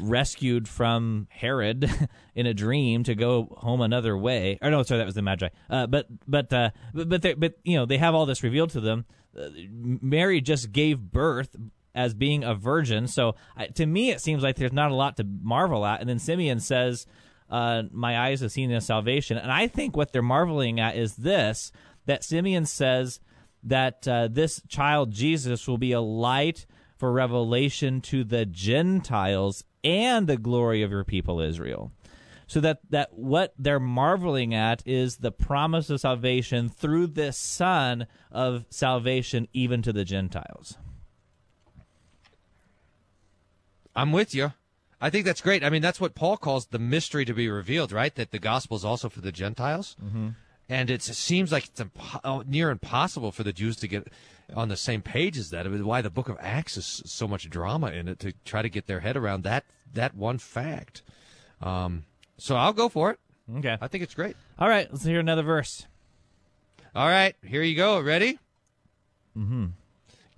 rescued 0.00 0.68
from 0.68 1.26
Herod 1.30 1.90
in 2.34 2.46
a 2.46 2.54
dream 2.54 3.04
to 3.04 3.14
go 3.14 3.56
home 3.58 3.80
another 3.80 4.16
way. 4.16 4.58
Or 4.62 4.70
no, 4.70 4.82
sorry, 4.82 4.98
that 4.98 5.06
was 5.06 5.14
the 5.14 5.22
Magi. 5.22 5.48
Uh, 5.68 5.86
but 5.86 6.06
but 6.26 6.52
uh, 6.52 6.70
but 6.94 7.08
but, 7.08 7.22
they, 7.22 7.34
but 7.34 7.54
you 7.64 7.76
know 7.76 7.86
they 7.86 7.98
have 7.98 8.14
all 8.14 8.26
this 8.26 8.42
revealed 8.42 8.70
to 8.70 8.80
them. 8.80 9.04
Uh, 9.38 9.48
Mary 9.70 10.40
just 10.40 10.72
gave 10.72 10.98
birth 10.98 11.56
as 11.94 12.14
being 12.14 12.42
a 12.42 12.54
virgin, 12.54 13.06
so 13.06 13.34
to 13.74 13.86
me 13.86 14.10
it 14.10 14.20
seems 14.20 14.42
like 14.42 14.56
there's 14.56 14.72
not 14.72 14.90
a 14.90 14.94
lot 14.94 15.16
to 15.18 15.24
marvel 15.24 15.84
at. 15.84 16.00
And 16.00 16.08
then 16.08 16.18
Simeon 16.18 16.60
says, 16.60 17.06
uh, 17.50 17.82
"My 17.90 18.18
eyes 18.18 18.40
have 18.40 18.52
seen 18.52 18.70
the 18.70 18.80
salvation," 18.80 19.36
and 19.36 19.52
I 19.52 19.66
think 19.68 19.96
what 19.96 20.12
they're 20.12 20.22
marveling 20.22 20.80
at 20.80 20.96
is 20.96 21.16
this: 21.16 21.70
that 22.06 22.24
Simeon 22.24 22.64
says 22.64 23.20
that 23.62 24.08
uh, 24.08 24.28
this 24.28 24.62
child 24.68 25.12
Jesus 25.12 25.68
will 25.68 25.78
be 25.78 25.92
a 25.92 26.00
light 26.00 26.66
for 26.96 27.12
revelation 27.12 28.00
to 28.00 28.24
the 28.24 28.46
Gentiles 28.46 29.64
and 29.84 30.26
the 30.26 30.36
glory 30.36 30.82
of 30.82 30.90
your 30.90 31.04
people 31.04 31.40
Israel. 31.40 31.92
So 32.46 32.60
that, 32.60 32.80
that 32.90 33.14
what 33.14 33.54
they're 33.58 33.80
marveling 33.80 34.54
at 34.54 34.82
is 34.84 35.16
the 35.16 35.32
promise 35.32 35.88
of 35.88 36.00
salvation 36.00 36.68
through 36.68 37.08
this 37.08 37.38
son 37.38 38.06
of 38.30 38.66
salvation 38.68 39.48
even 39.52 39.80
to 39.82 39.92
the 39.92 40.04
Gentiles. 40.04 40.76
I'm 43.94 44.12
with 44.12 44.34
you. 44.34 44.52
I 45.00 45.10
think 45.10 45.24
that's 45.24 45.40
great. 45.40 45.64
I 45.64 45.70
mean, 45.70 45.82
that's 45.82 46.00
what 46.00 46.14
Paul 46.14 46.36
calls 46.36 46.66
the 46.66 46.78
mystery 46.78 47.24
to 47.24 47.34
be 47.34 47.48
revealed, 47.48 47.90
right? 47.90 48.14
That 48.14 48.30
the 48.30 48.38
gospel 48.38 48.76
is 48.76 48.84
also 48.84 49.08
for 49.08 49.20
the 49.20 49.32
Gentiles. 49.32 49.96
Mm-hmm. 50.02 50.28
And 50.72 50.88
it's, 50.88 51.06
it 51.10 51.16
seems 51.16 51.52
like 51.52 51.66
it's 51.66 51.82
impo- 51.82 52.20
oh, 52.24 52.42
near 52.46 52.70
impossible 52.70 53.30
for 53.30 53.42
the 53.42 53.52
Jews 53.52 53.76
to 53.76 53.88
get 53.88 54.08
on 54.54 54.68
the 54.68 54.76
same 54.76 55.02
page 55.02 55.36
as 55.36 55.50
that. 55.50 55.66
I 55.66 55.68
mean, 55.68 55.84
why 55.84 56.00
the 56.00 56.08
book 56.08 56.30
of 56.30 56.38
Acts 56.40 56.78
is 56.78 57.02
so 57.04 57.28
much 57.28 57.50
drama 57.50 57.88
in 57.88 58.08
it 58.08 58.18
to 58.20 58.32
try 58.46 58.62
to 58.62 58.70
get 58.70 58.86
their 58.86 59.00
head 59.00 59.14
around 59.14 59.44
that 59.44 59.64
that 59.92 60.14
one 60.14 60.38
fact. 60.38 61.02
Um, 61.60 62.04
so 62.38 62.56
I'll 62.56 62.72
go 62.72 62.88
for 62.88 63.10
it. 63.10 63.18
Okay. 63.58 63.76
I 63.82 63.86
think 63.86 64.02
it's 64.02 64.14
great. 64.14 64.34
All 64.58 64.66
right, 64.66 64.90
let's 64.90 65.04
hear 65.04 65.20
another 65.20 65.42
verse. 65.42 65.86
All 66.94 67.06
right, 67.06 67.34
here 67.44 67.62
you 67.62 67.76
go. 67.76 68.00
Ready? 68.00 68.38
Mm-hmm. 69.36 69.66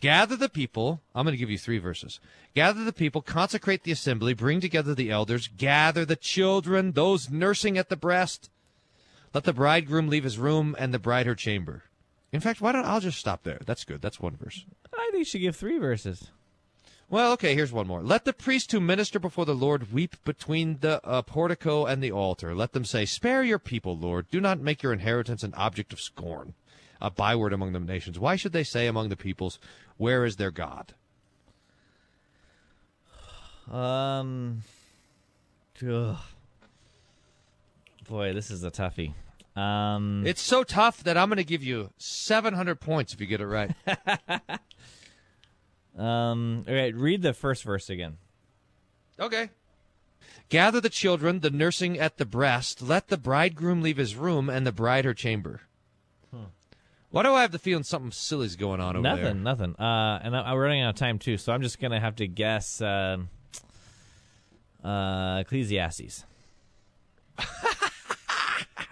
Gather 0.00 0.34
the 0.34 0.48
people. 0.48 1.00
I'm 1.14 1.24
going 1.24 1.34
to 1.34 1.38
give 1.38 1.48
you 1.50 1.58
three 1.58 1.78
verses. 1.78 2.18
Gather 2.56 2.82
the 2.82 2.92
people, 2.92 3.22
consecrate 3.22 3.84
the 3.84 3.92
assembly, 3.92 4.34
bring 4.34 4.60
together 4.60 4.96
the 4.96 5.12
elders, 5.12 5.48
gather 5.48 6.04
the 6.04 6.16
children, 6.16 6.90
those 6.92 7.30
nursing 7.30 7.78
at 7.78 7.88
the 7.88 7.96
breast. 7.96 8.50
Let 9.34 9.44
the 9.44 9.52
bridegroom 9.52 10.08
leave 10.08 10.24
his 10.24 10.38
room 10.38 10.76
and 10.78 10.94
the 10.94 11.00
bride 11.00 11.26
her 11.26 11.34
chamber. 11.34 11.82
In 12.32 12.40
fact, 12.40 12.60
why 12.60 12.70
don't 12.70 12.86
I'll 12.86 13.00
just 13.00 13.18
stop 13.18 13.42
there? 13.42 13.60
That's 13.66 13.84
good. 13.84 14.00
That's 14.00 14.20
one 14.20 14.36
verse. 14.36 14.64
I 14.94 15.08
think 15.10 15.18
you 15.18 15.24
should 15.24 15.40
give 15.40 15.56
three 15.56 15.78
verses. 15.78 16.28
Well, 17.10 17.32
okay, 17.32 17.54
here's 17.54 17.72
one 17.72 17.86
more. 17.86 18.02
Let 18.02 18.24
the 18.24 18.32
priest 18.32 18.72
who 18.72 18.80
minister 18.80 19.18
before 19.18 19.44
the 19.44 19.54
Lord 19.54 19.92
weep 19.92 20.16
between 20.24 20.78
the 20.80 21.04
uh, 21.06 21.22
portico 21.22 21.84
and 21.84 22.02
the 22.02 22.12
altar. 22.12 22.54
Let 22.54 22.72
them 22.72 22.84
say, 22.84 23.04
Spare 23.04 23.42
your 23.42 23.58
people, 23.58 23.96
Lord. 23.96 24.30
Do 24.30 24.40
not 24.40 24.60
make 24.60 24.82
your 24.82 24.92
inheritance 24.92 25.42
an 25.42 25.54
object 25.54 25.92
of 25.92 26.00
scorn, 26.00 26.54
a 27.00 27.10
byword 27.10 27.52
among 27.52 27.72
the 27.72 27.80
nations. 27.80 28.18
Why 28.18 28.36
should 28.36 28.52
they 28.52 28.64
say 28.64 28.86
among 28.86 29.10
the 29.10 29.16
peoples, 29.16 29.58
Where 29.96 30.24
is 30.24 30.36
their 30.36 30.50
God? 30.50 30.94
Um, 33.70 34.62
ugh. 35.86 36.18
boy, 38.08 38.32
this 38.32 38.50
is 38.50 38.64
a 38.64 38.70
toughie. 38.70 39.14
Um, 39.56 40.24
It's 40.26 40.42
so 40.42 40.64
tough 40.64 41.04
that 41.04 41.16
I'm 41.16 41.28
going 41.28 41.36
to 41.36 41.44
give 41.44 41.62
you 41.62 41.90
700 41.98 42.80
points 42.80 43.14
if 43.14 43.20
you 43.20 43.26
get 43.26 43.40
it 43.40 43.46
right. 43.46 43.70
um, 45.98 46.64
all 46.68 46.74
right, 46.74 46.94
read 46.94 47.22
the 47.22 47.32
first 47.32 47.62
verse 47.64 47.88
again. 47.88 48.16
okay. 49.18 49.50
Gather 50.50 50.80
the 50.80 50.90
children, 50.90 51.40
the 51.40 51.50
nursing 51.50 51.98
at 51.98 52.18
the 52.18 52.26
breast. 52.26 52.82
Let 52.82 53.08
the 53.08 53.16
bridegroom 53.16 53.80
leave 53.80 53.96
his 53.96 54.14
room 54.14 54.50
and 54.50 54.66
the 54.66 54.72
bride 54.72 55.04
her 55.04 55.14
chamber. 55.14 55.62
Why 57.10 57.22
do 57.22 57.32
I 57.32 57.42
have 57.42 57.52
the 57.52 57.60
feeling 57.60 57.84
something 57.84 58.10
silly's 58.10 58.56
going 58.56 58.80
on 58.80 58.96
over 58.96 59.02
nothing, 59.02 59.22
there? 59.22 59.34
nothing. 59.34 59.76
Uh, 59.78 60.18
and 60.22 60.36
I, 60.36 60.50
I'm 60.50 60.58
running 60.58 60.82
out 60.82 60.90
of 60.90 60.96
time 60.96 61.20
too, 61.20 61.36
so 61.38 61.52
I'm 61.52 61.62
just 61.62 61.78
gonna 61.80 62.00
have 62.00 62.16
to 62.16 62.26
guess. 62.26 62.80
Uh, 62.82 63.18
uh, 64.82 65.38
Ecclesiastes. 65.42 66.24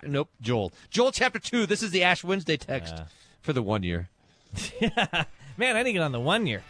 Nope, 0.02 0.28
Joel. 0.40 0.72
Joel 0.90 1.12
chapter 1.12 1.38
2. 1.38 1.66
This 1.66 1.82
is 1.82 1.90
the 1.90 2.02
Ash 2.02 2.24
Wednesday 2.24 2.56
text 2.56 2.94
Uh. 2.94 3.04
for 3.40 3.52
the 3.52 3.62
one 3.62 3.82
year. 3.82 4.08
Man, 4.80 5.76
I 5.76 5.82
didn't 5.82 5.92
get 5.94 6.02
on 6.02 6.12
the 6.12 6.20
one 6.20 6.46
year. 6.46 6.62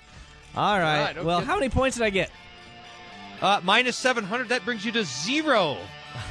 All 0.54 0.78
right. 0.78 1.02
right, 1.04 1.16
no 1.16 1.24
well, 1.24 1.40
how 1.40 1.54
many 1.54 1.68
points 1.70 1.96
did 1.96 2.04
I 2.04 2.10
get? 2.10 2.30
Uh, 3.40 3.60
minus 3.64 3.96
700, 3.96 4.50
that 4.50 4.64
brings 4.64 4.84
you 4.84 4.92
to 4.92 5.04
zero. 5.04 5.78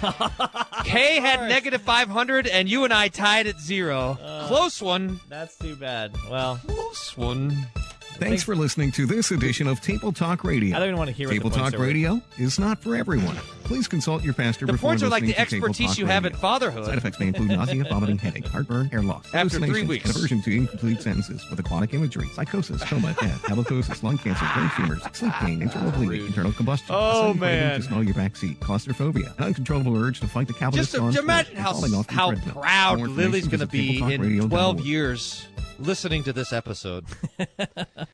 Kay 0.84 1.20
had 1.20 1.49
negative 1.49 1.82
500, 1.82 2.45
and 2.47 2.70
you 2.70 2.84
and 2.84 2.93
I 2.93 3.08
tied 3.08 3.47
at 3.47 3.60
zero. 3.60 4.18
Close 4.47 4.82
one. 4.82 5.20
That's 5.28 5.58
too 5.58 5.76
bad. 5.76 6.16
Well, 6.30 6.62
Close 6.68 7.18
one. 7.18 7.68
Thanks 8.20 8.43
for 8.43 8.55
listening 8.55 8.91
to 8.91 9.07
this 9.07 9.32
edition 9.32 9.68
of 9.68 9.82
Table 9.82 10.12
Talk 10.12 10.43
Radio. 10.43 10.76
I 10.76 10.80
don't 10.80 10.89
even 10.89 10.97
want 10.99 11.09
to 11.09 11.16
hear 11.16 11.28
Table 11.28 11.49
Talk. 11.49 11.74
Radio 11.78 12.22
is 12.38 12.59
not 12.59 12.78
for 12.78 12.95
everyone. 12.95 13.36
Please 13.64 13.88
consult 13.88 14.24
your 14.24 14.34
pastor 14.36 14.66
The 14.68 14.74
before 14.74 14.91
points 14.91 15.01
are 15.03 15.09
like 15.09 15.24
listening 15.24 15.38
the 15.39 15.45
to 15.45 15.49
Table 15.51 15.68
expertise 15.70 15.88
Talk 15.91 15.97
you 15.97 16.05
have 16.05 16.24
Radio. 16.24 16.36
at 16.36 16.41
fatherhood. 16.41 16.86
Side 16.86 16.97
effects 16.99 17.20
may 17.20 17.28
include 17.30 17.49
nausea, 17.49 17.84
vomiting, 17.86 18.20
headache, 18.20 18.45
heartburn, 18.47 18.88
hair 18.89 19.01
loss, 19.01 19.26
After 19.34 19.57
three 19.57 19.68
hallucinations, 19.70 19.89
weeks. 19.89 20.05
and 20.05 20.16
aversion 20.16 20.41
to 20.43 20.51
incomplete 20.55 21.01
sentences 21.01 21.49
with 21.49 21.59
aquatic 21.59 21.93
imagery, 21.95 22.28
psychosis, 22.36 22.84
coma, 22.84 23.14
death, 23.22 23.41
halitosis, 23.43 24.03
lung 24.03 24.18
cancer, 24.20 24.45
brain 24.53 24.70
tumors, 24.76 25.01
sleep 25.14 25.34
pain, 25.34 25.59
ah, 25.59 25.64
internal 25.64 25.91
bleeding, 25.91 26.28
internal 26.28 26.51
combustion, 26.51 26.88
Oh, 26.95 27.14
sudden 27.14 27.39
craving 27.39 27.59
man. 27.70 27.80
to 27.82 27.86
smell 27.88 28.03
your 28.03 28.14
backseat, 28.14 28.59
claustrophobia, 28.59 29.34
an 29.39 29.45
uncontrollable 29.45 29.97
urge 29.97 30.20
to 30.20 30.28
fight 30.28 30.47
the 30.47 30.53
capitalist 30.53 30.91
Just 30.91 31.01
on 31.01 31.16
imagine 31.18 31.55
how, 31.55 31.72
falling 31.74 31.95
off 31.95 32.05
the 32.07 32.14
how 32.14 32.36
proud 32.36 32.99
Lily's 32.99 33.47
going 33.47 33.62
to 33.62 33.68
be 33.68 33.99
in 33.99 34.47
12 34.47 34.82
years 34.86 35.47
listening 35.80 36.24
to 36.26 36.32
this 36.34 36.53
episode. 36.53 37.05